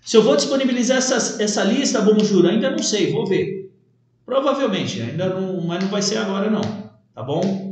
Se 0.01 0.17
eu 0.17 0.23
vou 0.23 0.35
disponibilizar 0.35 0.97
essa, 0.97 1.43
essa 1.43 1.63
lista, 1.63 2.01
bom 2.01 2.17
juro, 2.23 2.47
ainda 2.47 2.71
não 2.71 2.79
sei, 2.79 3.11
vou 3.11 3.27
ver. 3.27 3.71
Provavelmente, 4.25 4.99
ainda 4.99 5.29
não, 5.29 5.61
mas 5.61 5.83
não 5.83 5.89
vai 5.89 6.01
ser 6.01 6.17
agora 6.17 6.49
não, 6.49 6.61
tá 7.13 7.21
bom? 7.21 7.66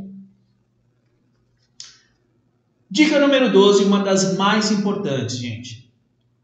Dica 2.95 3.19
número 3.19 3.51
12, 3.51 3.83
uma 3.83 3.99
das 3.99 4.37
mais 4.37 4.71
importantes, 4.71 5.35
gente. 5.35 5.91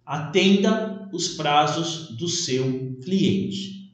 Atenda 0.05 1.07
os 1.13 1.29
prazos 1.29 2.09
do 2.17 2.27
seu 2.27 2.97
cliente. 3.01 3.89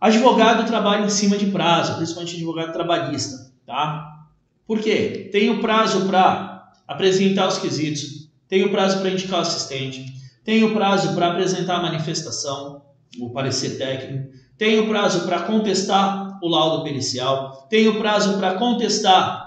Advogado 0.00 0.66
trabalha 0.66 1.06
em 1.06 1.08
cima 1.08 1.38
de 1.38 1.46
prazo, 1.46 1.94
principalmente 1.94 2.34
advogado 2.34 2.72
trabalhista, 2.72 3.52
tá? 3.64 4.26
Por 4.66 4.80
quê? 4.80 5.28
Tem 5.30 5.50
o 5.50 5.60
prazo 5.60 6.04
para 6.08 6.72
apresentar 6.88 7.46
os 7.46 7.58
quesitos, 7.58 8.28
tem 8.48 8.64
o 8.64 8.72
prazo 8.72 8.98
para 8.98 9.10
indicar 9.10 9.38
o 9.38 9.42
assistente, 9.42 10.04
tem 10.42 10.64
o 10.64 10.74
prazo 10.74 11.14
para 11.14 11.28
apresentar 11.28 11.76
a 11.76 11.82
manifestação, 11.82 12.82
o 13.20 13.30
parecer 13.30 13.78
técnico, 13.78 14.32
tem 14.58 14.80
o 14.80 14.88
prazo 14.88 15.24
para 15.26 15.42
contestar 15.42 16.40
o 16.42 16.48
laudo 16.48 16.82
pericial, 16.82 17.68
tem 17.70 17.86
o 17.86 18.00
prazo 18.00 18.36
para 18.36 18.54
contestar 18.54 19.41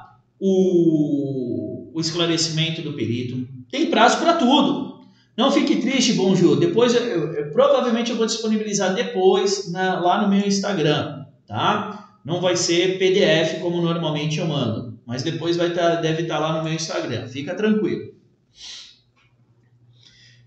o, 0.45 1.91
o 1.93 1.99
esclarecimento 1.99 2.81
do 2.81 2.93
perito, 2.93 3.47
tem 3.69 3.89
prazo 3.89 4.19
para 4.19 4.33
tudo. 4.33 5.03
Não 5.35 5.51
fique 5.51 5.77
triste, 5.77 6.13
Bonjour. 6.13 6.57
Depois, 6.57 6.93
eu, 6.93 7.01
eu, 7.01 7.33
eu, 7.33 7.51
provavelmente 7.51 8.11
eu 8.11 8.17
vou 8.17 8.25
disponibilizar 8.25 8.93
depois 8.93 9.71
na, 9.71 9.99
lá 9.99 10.21
no 10.21 10.29
meu 10.29 10.47
Instagram, 10.47 11.25
tá? 11.47 12.19
Não 12.23 12.39
vai 12.39 12.55
ser 12.55 12.97
PDF 12.97 13.59
como 13.61 13.81
normalmente 13.81 14.39
eu 14.39 14.47
mando, 14.47 14.99
mas 15.05 15.23
depois 15.23 15.57
vai 15.57 15.73
tá, 15.73 15.95
deve 15.95 16.23
estar 16.23 16.35
tá 16.35 16.39
lá 16.39 16.57
no 16.57 16.63
meu 16.63 16.73
Instagram. 16.73 17.27
Fica 17.27 17.53
tranquilo. 17.55 18.13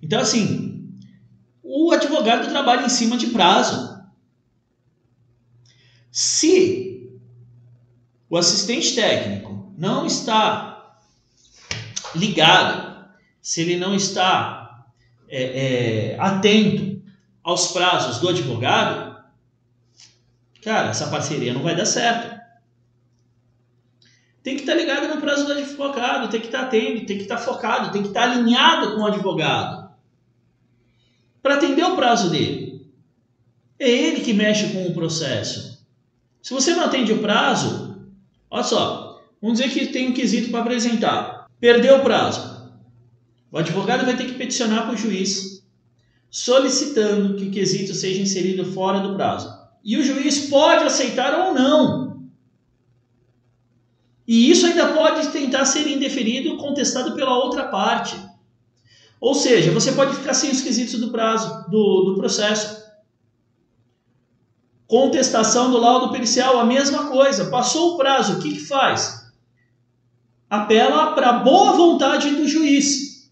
Então, 0.01 0.21
assim, 0.21 0.89
o 1.63 1.91
advogado 1.91 2.49
trabalha 2.49 2.87
em 2.87 2.89
cima 2.89 3.17
de 3.17 3.27
prazo. 3.29 3.99
Se 6.11 7.19
o 8.31 8.37
assistente 8.37 8.95
técnico 8.95 9.58
não 9.79 10.05
está 10.05 10.97
ligado, 12.13 13.09
se 13.41 13.61
ele 13.61 13.77
não 13.77 13.95
está 13.95 14.87
é, 15.29 16.15
é, 16.15 16.17
atento 16.19 17.01
aos 17.45 17.69
prazos 17.69 18.19
do 18.19 18.29
advogado, 18.29 19.23
cara, 20.65 20.89
essa 20.89 21.07
parceria 21.07 21.55
não 21.55 21.63
vai 21.63 21.77
dar 21.77 21.87
certo. 21.87 22.37
Tem 24.43 24.57
que 24.57 24.63
estar 24.63 24.75
ligado 24.75 25.15
no 25.15 25.21
prazo 25.21 25.47
do 25.47 25.53
advogado, 25.53 26.29
tem 26.29 26.41
que 26.41 26.47
estar 26.47 26.63
atento, 26.63 27.07
tem 27.07 27.17
que 27.17 27.23
estar 27.23 27.39
focado, 27.39 27.93
tem 27.93 28.03
que 28.03 28.09
estar 28.09 28.25
alinhado 28.25 28.97
com 28.97 29.03
o 29.03 29.07
advogado 29.07 29.91
para 31.41 31.55
atender 31.55 31.85
o 31.85 31.95
prazo 31.95 32.31
dele. 32.31 32.85
É 33.79 33.89
ele 33.89 34.23
que 34.23 34.33
mexe 34.33 34.73
com 34.73 34.89
o 34.89 34.93
processo. 34.93 35.87
Se 36.43 36.53
você 36.53 36.75
não 36.75 36.85
atende 36.85 37.13
o 37.13 37.21
prazo, 37.21 37.97
olha 38.51 38.65
só, 38.65 39.08
vamos 39.41 39.59
dizer 39.59 39.73
que 39.73 39.87
tem 39.87 40.09
um 40.09 40.15
quesito 40.15 40.51
para 40.51 40.61
apresentar. 40.61 41.47
Perdeu 41.61 41.99
o 41.99 42.03
prazo. 42.03 42.73
O 43.51 43.59
advogado 43.59 44.05
vai 44.05 44.17
ter 44.17 44.27
que 44.27 44.35
peticionar 44.35 44.85
para 44.85 44.95
o 44.95 44.97
juiz 44.97 45.59
solicitando 46.31 47.37
que 47.37 47.47
o 47.47 47.51
quesito 47.51 47.95
seja 47.95 48.21
inserido 48.21 48.65
fora 48.73 49.01
do 49.01 49.15
prazo. 49.15 49.57
E 49.83 49.97
o 49.97 50.05
juiz 50.05 50.49
pode 50.49 50.85
aceitar 50.85 51.47
ou 51.47 51.55
não. 51.55 52.29
E 54.27 54.51
isso 54.51 54.67
ainda 54.67 54.93
pode 54.93 55.29
tentar 55.29 55.65
ser 55.65 55.89
indeferido 55.89 56.59
contestado 56.59 57.15
pela 57.15 57.37
outra 57.43 57.69
parte. 57.69 58.15
Ou 59.21 59.35
seja, 59.35 59.73
você 59.73 59.93
pode 59.93 60.15
ficar 60.15 60.35
sem 60.35 60.51
os 60.51 60.61
quesitos 60.61 61.01
do 61.01 61.11
prazo, 61.11 61.71
do, 61.71 62.05
do 62.05 62.15
processo. 62.17 62.87
Contestação 64.87 65.71
do 65.71 65.79
laudo 65.79 66.13
pericial, 66.13 66.61
a 66.61 66.65
mesma 66.65 67.09
coisa. 67.09 67.47
Passou 67.47 67.95
o 67.95 67.97
prazo, 67.97 68.35
o 68.35 68.43
que, 68.43 68.53
que 68.53 68.61
faz? 68.61 69.18
Apela 70.49 71.15
para 71.15 71.31
a 71.31 71.39
boa 71.41 71.73
vontade 71.73 72.31
do 72.37 72.49
juiz. 72.49 73.31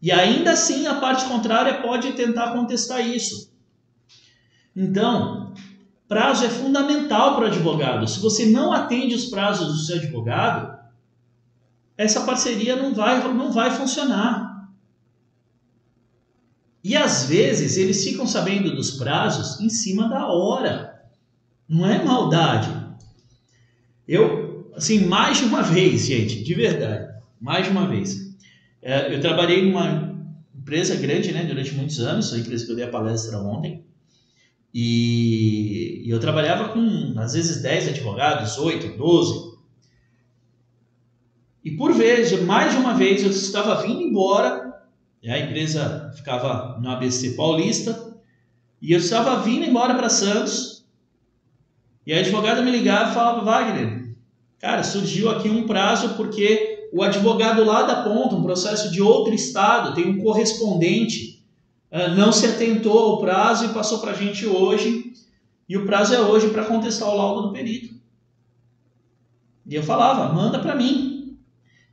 E 0.00 0.10
ainda 0.10 0.52
assim 0.52 0.86
a 0.86 0.96
parte 0.96 1.24
contrária 1.26 1.80
pode 1.80 2.12
tentar 2.12 2.52
contestar 2.52 3.06
isso. 3.06 3.52
Então, 4.74 5.54
prazo 6.08 6.44
é 6.44 6.48
fundamental 6.48 7.36
para 7.36 7.44
o 7.44 7.46
advogado. 7.46 8.08
Se 8.08 8.18
você 8.18 8.46
não 8.46 8.72
atende 8.72 9.14
os 9.14 9.26
prazos 9.26 9.68
do 9.68 9.78
seu 9.78 9.96
advogado, 9.96 10.76
essa 11.96 12.22
parceria 12.22 12.74
não 12.74 12.92
vai, 12.92 13.22
não 13.32 13.52
vai 13.52 13.70
funcionar. 13.70 14.52
E 16.82 16.96
às 16.96 17.26
vezes 17.26 17.76
eles 17.76 18.02
ficam 18.02 18.26
sabendo 18.26 18.74
dos 18.74 18.90
prazos 18.90 19.60
em 19.60 19.68
cima 19.68 20.08
da 20.08 20.26
hora. 20.26 21.04
Não 21.68 21.86
é 21.86 22.02
maldade. 22.02 22.70
Eu, 24.06 24.41
assim, 24.74 25.06
mais 25.06 25.38
de 25.38 25.44
uma 25.44 25.62
vez, 25.62 26.06
gente, 26.06 26.42
de 26.42 26.54
verdade, 26.54 27.12
mais 27.40 27.66
de 27.66 27.70
uma 27.70 27.86
vez. 27.86 28.36
É, 28.80 29.14
eu 29.14 29.20
trabalhei 29.20 29.64
numa 29.64 30.12
empresa 30.54 30.94
grande, 30.96 31.32
né, 31.32 31.44
durante 31.44 31.74
muitos 31.74 32.00
anos, 32.00 32.32
a 32.32 32.38
empresa 32.38 32.64
que 32.64 32.72
eu 32.72 32.76
dei 32.76 32.84
a 32.84 32.90
palestra 32.90 33.38
ontem, 33.38 33.84
e, 34.74 36.04
eu 36.06 36.18
trabalhava 36.18 36.70
com, 36.70 37.14
às 37.18 37.34
vezes, 37.34 37.62
10 37.62 37.88
advogados, 37.88 38.56
8, 38.58 38.96
12. 38.96 39.52
E 41.64 41.72
por 41.72 41.92
vez, 41.92 42.32
mais 42.42 42.72
de 42.72 42.78
uma 42.78 42.94
vez, 42.94 43.22
eu 43.22 43.30
estava 43.30 43.82
vindo 43.82 44.00
embora, 44.00 44.82
a 45.24 45.38
empresa 45.38 46.10
ficava 46.16 46.78
no 46.80 46.90
ABC 46.90 47.32
Paulista, 47.32 48.16
e 48.80 48.92
eu 48.92 48.98
estava 48.98 49.42
vindo 49.42 49.64
embora 49.64 49.94
para 49.94 50.08
Santos, 50.08 50.84
e 52.04 52.12
a 52.12 52.18
advogada 52.18 52.62
me 52.62 52.70
ligava 52.70 53.10
e 53.10 53.14
falava, 53.14 53.44
Wagner, 53.44 54.01
cara, 54.62 54.84
surgiu 54.84 55.28
aqui 55.28 55.50
um 55.50 55.66
prazo 55.66 56.14
porque 56.14 56.88
o 56.92 57.02
advogado 57.02 57.64
lá 57.64 57.82
da 57.82 58.04
ponta, 58.04 58.36
um 58.36 58.44
processo 58.44 58.92
de 58.92 59.02
outro 59.02 59.34
estado, 59.34 59.92
tem 59.92 60.08
um 60.08 60.22
correspondente, 60.22 61.44
ah, 61.90 62.08
não 62.08 62.30
se 62.30 62.46
atentou 62.46 62.96
ao 62.96 63.18
prazo 63.18 63.64
e 63.64 63.70
passou 63.70 63.98
para 63.98 64.12
a 64.12 64.14
gente 64.14 64.46
hoje, 64.46 65.12
e 65.68 65.76
o 65.76 65.84
prazo 65.84 66.14
é 66.14 66.20
hoje 66.20 66.50
para 66.50 66.64
contestar 66.64 67.08
o 67.08 67.16
laudo 67.16 67.48
do 67.48 67.52
perito. 67.52 67.92
E 69.66 69.74
eu 69.74 69.82
falava, 69.82 70.32
manda 70.32 70.60
para 70.60 70.76
mim. 70.76 71.36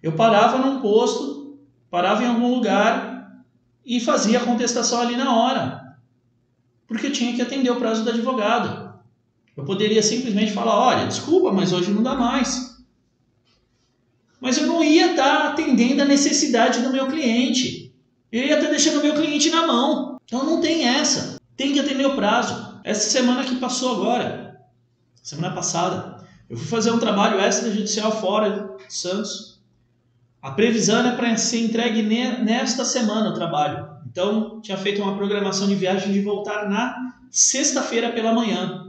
Eu 0.02 0.14
parava 0.14 0.58
num 0.58 0.80
posto, 0.80 1.58
parava 1.90 2.24
em 2.24 2.28
algum 2.28 2.54
lugar 2.54 3.44
e 3.86 4.00
fazia 4.00 4.40
a 4.40 4.46
contestação 4.46 5.02
ali 5.02 5.16
na 5.16 5.36
hora, 5.36 5.98
porque 6.88 7.08
eu 7.08 7.12
tinha 7.12 7.34
que 7.34 7.42
atender 7.42 7.72
o 7.72 7.78
prazo 7.78 8.04
do 8.04 8.10
advogado. 8.10 8.89
Eu 9.60 9.66
poderia 9.66 10.02
simplesmente 10.02 10.52
falar, 10.52 10.78
olha, 10.78 11.08
desculpa, 11.08 11.52
mas 11.52 11.74
hoje 11.74 11.92
não 11.92 12.02
dá 12.02 12.16
mais 12.16 12.70
mas 14.40 14.58
eu 14.58 14.68
não 14.68 14.84
ia 14.84 15.12
estar 15.12 15.50
atendendo 15.50 16.02
a 16.02 16.06
necessidade 16.06 16.82
do 16.82 16.92
meu 16.92 17.08
cliente. 17.08 17.94
Eu 18.32 18.44
ia 18.44 18.56
estar 18.56 18.70
deixando 18.70 19.00
o 19.00 19.04
meu 19.04 19.14
cliente 19.14 19.50
na 19.50 19.68
mão. 19.68 20.18
Então 20.24 20.46
não 20.46 20.62
tem 20.62 20.88
essa. 20.88 21.40
Tem 21.58 21.74
que 21.74 21.80
atender 21.80 22.06
o 22.06 22.16
prazo. 22.16 22.80
Essa 22.84 23.10
semana 23.10 23.44
que 23.44 23.56
passou 23.56 23.98
agora, 23.98 24.62
semana 25.22 25.54
passada, 25.54 26.26
eu 26.50 26.56
fui 26.56 26.68
fazer 26.68 26.92
um 26.92 27.00
trabalho 27.00 27.40
extrajudicial 27.42 28.12
fora 28.12 28.78
de 28.78 28.94
Santos. 28.94 29.60
A 30.42 30.52
previsão 30.52 31.06
é 31.06 31.16
para 31.16 31.36
ser 31.36 31.66
entregue 31.66 32.02
nesta 32.02 32.86
semana 32.86 33.32
o 33.32 33.34
trabalho. 33.34 33.90
Então, 34.10 34.62
tinha 34.62 34.78
feito 34.78 35.02
uma 35.02 35.18
programação 35.18 35.68
de 35.68 35.76
viagem 35.76 36.14
de 36.14 36.22
voltar 36.22 36.70
na 36.70 36.96
sexta-feira 37.30 38.12
pela 38.14 38.34
manhã. 38.34 38.89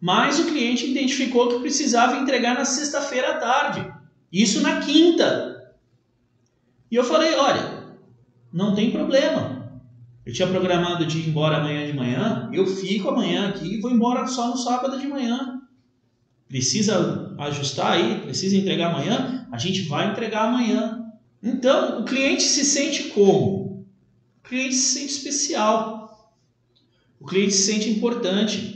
Mas 0.00 0.38
o 0.38 0.46
cliente 0.46 0.90
identificou 0.90 1.48
que 1.48 1.60
precisava 1.60 2.16
entregar 2.16 2.54
na 2.54 2.64
sexta-feira 2.64 3.32
à 3.32 3.38
tarde. 3.38 3.92
Isso 4.32 4.60
na 4.60 4.80
quinta. 4.80 5.74
E 6.90 6.94
eu 6.94 7.04
falei: 7.04 7.34
olha, 7.34 7.84
não 8.52 8.74
tem 8.74 8.90
problema. 8.90 9.56
Eu 10.24 10.32
tinha 10.32 10.48
programado 10.48 11.06
de 11.06 11.18
ir 11.18 11.28
embora 11.28 11.58
amanhã 11.58 11.86
de 11.86 11.92
manhã, 11.92 12.50
eu 12.52 12.66
fico 12.66 13.08
amanhã 13.08 13.48
aqui 13.48 13.74
e 13.74 13.80
vou 13.80 13.92
embora 13.92 14.26
só 14.26 14.48
no 14.48 14.56
sábado 14.56 14.98
de 14.98 15.06
manhã. 15.06 15.62
Precisa 16.48 17.34
ajustar 17.38 17.92
aí, 17.92 18.20
precisa 18.20 18.56
entregar 18.56 18.90
amanhã? 18.90 19.46
A 19.52 19.58
gente 19.58 19.82
vai 19.82 20.10
entregar 20.10 20.48
amanhã. 20.48 21.12
Então, 21.42 22.00
o 22.00 22.04
cliente 22.04 22.42
se 22.42 22.64
sente 22.64 23.04
como? 23.10 23.86
O 24.38 24.48
cliente 24.48 24.74
se 24.74 24.98
sente 24.98 25.12
especial. 25.12 26.34
O 27.20 27.24
cliente 27.24 27.52
se 27.52 27.72
sente 27.72 27.88
importante. 27.90 28.75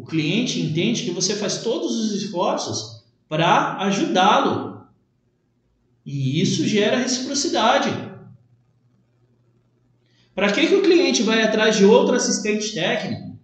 O 0.00 0.06
cliente 0.06 0.58
entende 0.62 1.02
que 1.02 1.10
você 1.10 1.36
faz 1.36 1.58
todos 1.58 1.94
os 1.94 2.12
esforços 2.14 3.04
para 3.28 3.76
ajudá-lo. 3.80 4.86
E 6.06 6.40
isso 6.40 6.66
gera 6.66 6.96
reciprocidade. 6.96 7.90
Para 10.34 10.50
que, 10.52 10.68
que 10.68 10.74
o 10.74 10.80
cliente 10.80 11.22
vai 11.22 11.42
atrás 11.42 11.76
de 11.76 11.84
outro 11.84 12.14
assistente 12.14 12.72
técnico 12.72 13.38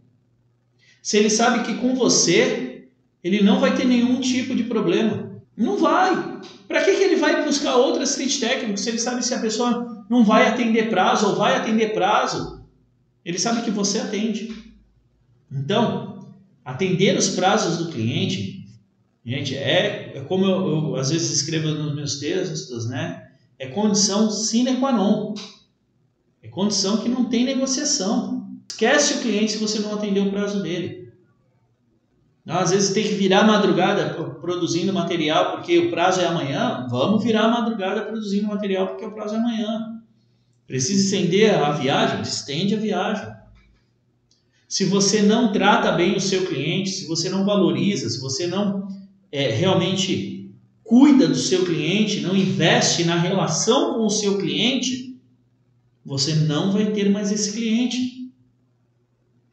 se 1.02 1.18
ele 1.18 1.28
sabe 1.28 1.62
que 1.62 1.74
com 1.78 1.94
você 1.94 2.88
ele 3.22 3.42
não 3.42 3.60
vai 3.60 3.74
ter 3.74 3.84
nenhum 3.84 4.18
tipo 4.18 4.54
de 4.54 4.64
problema? 4.64 5.42
Não 5.54 5.76
vai. 5.76 6.40
Para 6.66 6.82
que, 6.82 6.96
que 6.96 7.02
ele 7.02 7.16
vai 7.16 7.44
buscar 7.44 7.76
outro 7.76 8.02
assistente 8.02 8.40
técnico 8.40 8.78
se 8.78 8.88
ele 8.88 8.98
sabe 8.98 9.22
se 9.22 9.34
a 9.34 9.40
pessoa 9.40 10.06
não 10.08 10.24
vai 10.24 10.48
atender 10.48 10.88
prazo 10.88 11.28
ou 11.28 11.36
vai 11.36 11.54
atender 11.54 11.92
prazo? 11.92 12.64
Ele 13.22 13.38
sabe 13.38 13.60
que 13.60 13.70
você 13.70 13.98
atende. 13.98 14.74
Então, 15.52 16.05
atender 16.66 17.16
os 17.16 17.28
prazos 17.28 17.78
do 17.78 17.92
cliente, 17.92 18.66
gente, 19.24 19.56
é, 19.56 20.16
é 20.16 20.20
como 20.22 20.44
eu, 20.44 20.68
eu 20.68 20.96
às 20.96 21.10
vezes 21.10 21.30
escrevo 21.30 21.68
nos 21.68 21.94
meus 21.94 22.18
textos, 22.18 22.88
né? 22.88 23.30
É 23.56 23.68
condição 23.68 24.28
sine 24.28 24.76
qua 24.76 24.90
non. 24.90 25.34
É 26.42 26.48
condição 26.48 26.96
que 26.96 27.08
não 27.08 27.26
tem 27.26 27.44
negociação. 27.44 28.50
Esquece 28.68 29.14
o 29.14 29.20
cliente 29.20 29.52
se 29.52 29.58
você 29.58 29.78
não 29.78 29.94
atender 29.94 30.20
o 30.20 30.30
prazo 30.30 30.60
dele. 30.60 31.12
Às 32.44 32.70
vezes 32.70 32.92
tem 32.92 33.04
que 33.04 33.14
virar 33.14 33.44
madrugada 33.44 34.14
produzindo 34.40 34.92
material 34.92 35.52
porque 35.52 35.78
o 35.78 35.90
prazo 35.90 36.20
é 36.20 36.26
amanhã. 36.26 36.86
Vamos 36.90 37.22
virar 37.22 37.48
madrugada 37.48 38.02
produzindo 38.02 38.48
material 38.48 38.88
porque 38.88 39.06
o 39.06 39.12
prazo 39.12 39.36
é 39.36 39.38
amanhã. 39.38 40.00
Precisa 40.66 41.04
estender 41.04 41.54
a 41.54 41.70
viagem? 41.70 42.20
Estende 42.22 42.74
a 42.74 42.78
viagem. 42.78 43.36
Se 44.68 44.84
você 44.84 45.22
não 45.22 45.52
trata 45.52 45.92
bem 45.92 46.16
o 46.16 46.20
seu 46.20 46.46
cliente, 46.46 46.90
se 46.90 47.06
você 47.06 47.28
não 47.28 47.44
valoriza, 47.44 48.08
se 48.10 48.20
você 48.20 48.46
não 48.46 48.88
é, 49.30 49.50
realmente 49.50 50.50
cuida 50.82 51.28
do 51.28 51.36
seu 51.36 51.64
cliente, 51.64 52.20
não 52.20 52.36
investe 52.36 53.04
na 53.04 53.16
relação 53.16 53.94
com 53.94 54.06
o 54.06 54.10
seu 54.10 54.38
cliente, 54.38 55.16
você 56.04 56.34
não 56.34 56.72
vai 56.72 56.92
ter 56.92 57.10
mais 57.10 57.32
esse 57.32 57.52
cliente. 57.52 58.30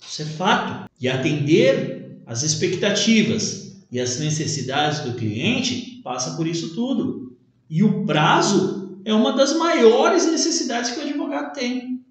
Isso 0.02 0.22
é 0.22 0.26
fato. 0.26 0.90
E 1.02 1.08
atender 1.08 2.22
as 2.26 2.44
expectativas 2.44 3.84
e 3.92 4.00
as 4.00 4.20
necessidades 4.20 5.00
do 5.00 5.14
cliente 5.14 6.02
passa 6.04 6.36
por 6.36 6.48
isso 6.48 6.74
tudo. 6.76 7.36
E 7.70 7.84
o 7.84 8.06
prazo 8.06 9.00
é 9.04 9.14
uma 9.14 9.34
das 9.34 9.58
maiores 9.58 10.26
necessidades 10.26 10.92
que 10.92 11.00
o 11.00 11.04
advogado 11.04 11.54
tem. 11.54 12.04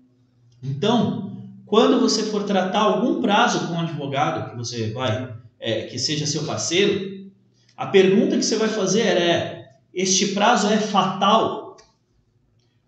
Então, 0.62 1.31
quando 1.72 1.98
você 1.98 2.24
for 2.24 2.42
tratar 2.42 2.80
algum 2.80 3.22
prazo 3.22 3.66
com 3.66 3.72
um 3.72 3.80
advogado 3.80 4.50
que 4.50 4.56
você 4.58 4.90
vai, 4.90 5.34
é, 5.58 5.86
que 5.86 5.98
seja 5.98 6.26
seu 6.26 6.44
parceiro, 6.44 7.30
a 7.74 7.86
pergunta 7.86 8.36
que 8.36 8.44
você 8.44 8.56
vai 8.56 8.68
fazer 8.68 9.00
é: 9.00 9.70
este 9.94 10.34
prazo 10.34 10.68
é 10.68 10.76
fatal? 10.76 11.78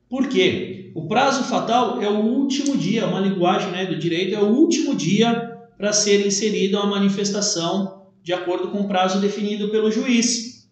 Por 0.06 0.28
quê? 0.28 0.92
O 0.94 1.08
prazo 1.08 1.44
fatal 1.44 2.02
é 2.02 2.10
o 2.10 2.18
último 2.26 2.76
dia, 2.76 3.06
uma 3.06 3.20
linguagem 3.20 3.70
né, 3.70 3.86
do 3.86 3.98
direito, 3.98 4.34
é 4.34 4.40
o 4.42 4.52
último 4.52 4.94
dia 4.94 5.56
para 5.78 5.94
ser 5.94 6.26
inserida 6.26 6.78
uma 6.78 6.90
manifestação 6.90 8.08
de 8.22 8.34
acordo 8.34 8.68
com 8.68 8.82
o 8.82 8.86
prazo 8.86 9.18
definido 9.18 9.70
pelo 9.70 9.90
juiz. 9.90 10.68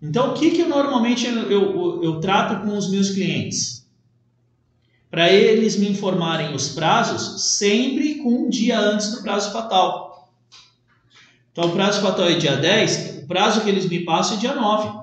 Então, 0.00 0.30
o 0.30 0.34
que, 0.34 0.52
que 0.52 0.60
eu 0.60 0.68
normalmente 0.68 1.26
eu, 1.26 1.50
eu, 1.50 2.04
eu 2.04 2.20
trato 2.20 2.64
com 2.64 2.78
os 2.78 2.88
meus 2.88 3.10
clientes? 3.10 3.79
Para 5.10 5.30
eles 5.30 5.76
me 5.76 5.88
informarem 5.88 6.54
os 6.54 6.68
prazos 6.68 7.56
sempre 7.56 8.16
com 8.16 8.44
um 8.44 8.48
dia 8.48 8.78
antes 8.78 9.10
do 9.10 9.22
prazo 9.22 9.52
fatal. 9.52 10.32
Então, 11.50 11.68
o 11.68 11.72
prazo 11.72 12.00
fatal 12.00 12.28
é 12.28 12.34
dia 12.34 12.56
10, 12.56 13.24
o 13.24 13.26
prazo 13.26 13.62
que 13.62 13.68
eles 13.68 13.88
me 13.88 14.04
passam 14.04 14.36
é 14.36 14.40
dia 14.40 14.54
9. 14.54 15.00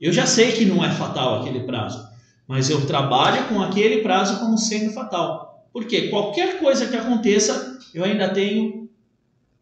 Eu 0.00 0.12
já 0.12 0.26
sei 0.26 0.52
que 0.52 0.64
não 0.64 0.82
é 0.82 0.90
fatal 0.90 1.40
aquele 1.40 1.60
prazo, 1.60 2.08
mas 2.46 2.70
eu 2.70 2.86
trabalho 2.86 3.48
com 3.48 3.60
aquele 3.60 3.98
prazo 4.02 4.40
como 4.40 4.56
sendo 4.56 4.92
fatal. 4.92 5.68
Porque 5.72 6.08
qualquer 6.08 6.58
coisa 6.58 6.86
que 6.86 6.96
aconteça, 6.96 7.78
eu 7.92 8.04
ainda 8.04 8.30
tenho 8.30 8.88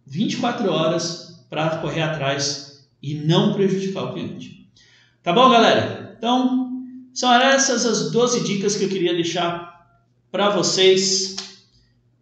24 0.07 0.71
horas 0.71 1.45
para 1.51 1.79
correr 1.79 2.03
atrás 2.03 2.89
e 3.03 3.15
não 3.15 3.53
prejudicar 3.53 4.05
o 4.05 4.13
cliente. 4.13 4.71
Tá 5.23 5.33
bom, 5.33 5.51
galera? 5.51 6.15
Então, 6.17 6.66
são 7.17 7.33
essas 7.33 7.87
as 7.87 8.11
12 8.11 8.45
dicas 8.45 8.77
que 8.77 8.85
eu 8.85 8.91
queria 8.91 9.15
deixar 9.15 10.05
para 10.31 10.51
vocês 10.51 11.35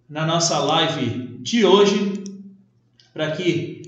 na 0.09 0.25
nossa 0.25 0.57
live 0.61 1.37
de 1.41 1.67
hoje, 1.67 2.23
para 3.13 3.33
que 3.33 3.83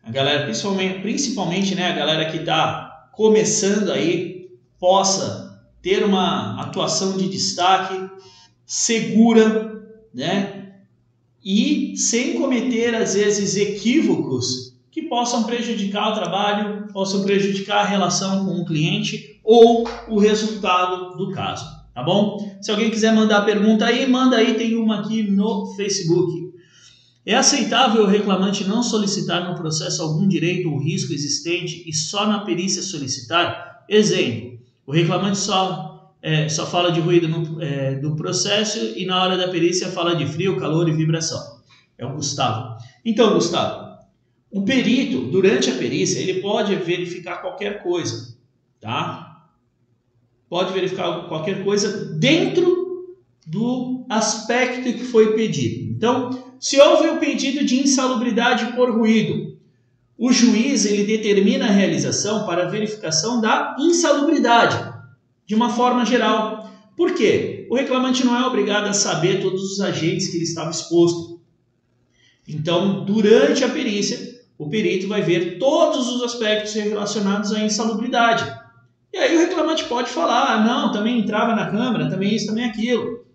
a 0.00 0.12
galera, 0.12 0.44
principalmente, 0.44 1.00
principalmente 1.00 1.74
né, 1.74 1.90
a 1.90 1.96
galera 1.96 2.30
que 2.30 2.36
está 2.36 3.10
começando 3.12 3.90
aí, 3.90 4.48
possa 4.78 5.60
ter 5.82 6.04
uma 6.04 6.62
atuação 6.62 7.16
de 7.16 7.28
destaque 7.28 8.08
segura, 8.64 9.82
né? 10.14 10.76
E 11.44 11.96
sem 11.96 12.34
cometer 12.34 12.94
às 12.94 13.14
vezes 13.14 13.56
equívocos 13.56 14.76
que 14.88 15.02
possam 15.02 15.42
prejudicar 15.42 16.12
o 16.12 16.14
trabalho, 16.14 16.86
possam 16.92 17.24
prejudicar 17.24 17.78
a 17.78 17.88
relação 17.88 18.46
com 18.46 18.60
o 18.60 18.64
cliente 18.64 19.31
ou 19.42 19.88
o 20.08 20.18
resultado 20.18 21.16
do 21.16 21.30
caso, 21.30 21.64
tá 21.94 22.02
bom? 22.02 22.58
Se 22.60 22.70
alguém 22.70 22.90
quiser 22.90 23.14
mandar 23.14 23.44
pergunta 23.44 23.84
aí, 23.86 24.06
manda 24.08 24.36
aí, 24.36 24.54
tem 24.54 24.76
uma 24.76 25.00
aqui 25.00 25.22
no 25.22 25.74
Facebook. 25.74 26.52
É 27.24 27.34
aceitável 27.34 28.02
o 28.02 28.08
reclamante 28.08 28.64
não 28.64 28.82
solicitar 28.82 29.48
no 29.48 29.56
processo 29.56 30.02
algum 30.02 30.26
direito 30.26 30.68
ou 30.70 30.78
risco 30.78 31.12
existente 31.12 31.84
e 31.86 31.92
só 31.92 32.26
na 32.26 32.40
perícia 32.40 32.82
solicitar? 32.82 33.84
Exemplo: 33.88 34.58
o 34.86 34.92
reclamante 34.92 35.38
só 35.38 35.92
é, 36.22 36.48
só 36.48 36.64
fala 36.64 36.92
de 36.92 37.00
ruído 37.00 37.28
no, 37.28 37.60
é, 37.60 37.96
do 37.96 38.14
processo 38.14 38.78
e 38.96 39.04
na 39.04 39.22
hora 39.22 39.36
da 39.36 39.48
perícia 39.48 39.88
fala 39.88 40.14
de 40.14 40.24
frio, 40.24 40.56
calor 40.56 40.88
e 40.88 40.92
vibração. 40.92 41.60
É 41.98 42.06
o 42.06 42.14
Gustavo. 42.14 42.76
Então, 43.04 43.34
Gustavo, 43.34 43.98
o 44.50 44.62
perito, 44.64 45.22
durante 45.30 45.70
a 45.70 45.74
perícia, 45.74 46.20
ele 46.20 46.40
pode 46.40 46.74
verificar 46.76 47.38
qualquer 47.40 47.82
coisa, 47.82 48.36
tá? 48.80 49.21
Pode 50.52 50.74
verificar 50.74 51.28
qualquer 51.28 51.64
coisa 51.64 52.12
dentro 52.16 53.16
do 53.46 54.04
aspecto 54.06 54.82
que 54.82 55.02
foi 55.02 55.34
pedido. 55.34 55.90
Então, 55.90 56.44
se 56.60 56.78
houve 56.78 57.08
o 57.08 57.14
um 57.14 57.18
pedido 57.18 57.64
de 57.64 57.80
insalubridade 57.80 58.76
por 58.76 58.90
ruído, 58.90 59.56
o 60.18 60.30
juiz 60.30 60.84
ele 60.84 61.04
determina 61.04 61.64
a 61.64 61.70
realização 61.70 62.44
para 62.44 62.68
verificação 62.68 63.40
da 63.40 63.74
insalubridade 63.78 64.92
de 65.46 65.54
uma 65.54 65.70
forma 65.70 66.04
geral. 66.04 66.70
Por 66.98 67.14
quê? 67.14 67.66
O 67.70 67.74
reclamante 67.74 68.22
não 68.22 68.36
é 68.36 68.46
obrigado 68.46 68.88
a 68.88 68.92
saber 68.92 69.40
todos 69.40 69.72
os 69.72 69.80
agentes 69.80 70.28
que 70.28 70.36
ele 70.36 70.44
estava 70.44 70.70
exposto. 70.70 71.40
Então, 72.46 73.06
durante 73.06 73.64
a 73.64 73.70
perícia, 73.70 74.18
o 74.58 74.68
perito 74.68 75.08
vai 75.08 75.22
ver 75.22 75.58
todos 75.58 76.10
os 76.10 76.22
aspectos 76.22 76.74
relacionados 76.74 77.54
à 77.54 77.64
insalubridade. 77.64 78.60
E 79.12 79.18
aí 79.18 79.36
o 79.36 79.40
reclamante 79.40 79.84
pode 79.84 80.10
falar, 80.10 80.54
ah, 80.54 80.64
não, 80.64 80.90
também 80.90 81.20
entrava 81.20 81.54
na 81.54 81.70
câmara, 81.70 82.08
também 82.08 82.34
isso, 82.34 82.46
também 82.46 82.64
aquilo. 82.64 83.26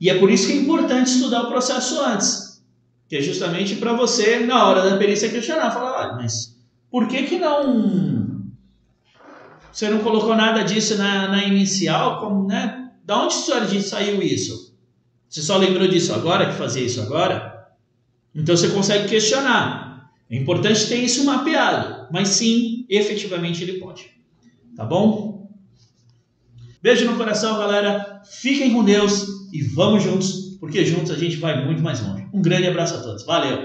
E 0.00 0.10
é 0.10 0.18
por 0.18 0.30
isso 0.30 0.46
que 0.46 0.52
é 0.52 0.56
importante 0.56 1.10
estudar 1.10 1.42
o 1.42 1.48
processo 1.48 2.00
antes. 2.00 2.62
Que 3.08 3.16
é 3.16 3.22
justamente 3.22 3.76
para 3.76 3.94
você, 3.94 4.40
na 4.40 4.68
hora 4.68 4.88
da 4.88 4.98
perícia, 4.98 5.30
questionar, 5.30 5.70
falar, 5.70 6.02
ah, 6.02 6.16
mas 6.16 6.56
por 6.90 7.08
que 7.08 7.22
que 7.22 7.38
não 7.38 8.28
você 9.72 9.88
não 9.88 10.00
colocou 10.00 10.34
nada 10.34 10.62
disso 10.64 10.96
na, 10.96 11.28
na 11.28 11.44
inicial, 11.44 12.18
como, 12.18 12.48
né? 12.48 12.90
Da 13.04 13.22
onde 13.22 13.32
saiu 13.80 14.20
isso? 14.20 14.76
Você 15.28 15.40
só 15.40 15.56
lembrou 15.56 15.86
disso 15.86 16.12
agora, 16.12 16.46
que 16.46 16.58
fazia 16.58 16.82
isso 16.82 17.00
agora? 17.00 17.68
Então 18.34 18.56
você 18.56 18.70
consegue 18.70 19.08
questionar. 19.08 20.10
É 20.28 20.36
importante 20.36 20.88
ter 20.88 20.96
isso 20.96 21.24
mapeado, 21.24 22.08
mas 22.10 22.28
sim, 22.28 22.86
efetivamente 22.88 23.62
ele 23.62 23.78
pode. 23.78 24.17
Tá 24.78 24.84
bom? 24.84 25.50
Beijo 26.80 27.04
no 27.04 27.16
coração, 27.16 27.58
galera. 27.58 28.22
Fiquem 28.24 28.72
com 28.72 28.84
Deus 28.84 29.26
e 29.52 29.60
vamos 29.60 30.04
juntos, 30.04 30.56
porque 30.60 30.84
juntos 30.84 31.10
a 31.10 31.18
gente 31.18 31.36
vai 31.38 31.64
muito 31.64 31.82
mais 31.82 32.00
longe. 32.00 32.28
Um 32.32 32.40
grande 32.40 32.68
abraço 32.68 32.94
a 32.94 33.00
todos. 33.00 33.26
Valeu! 33.26 33.58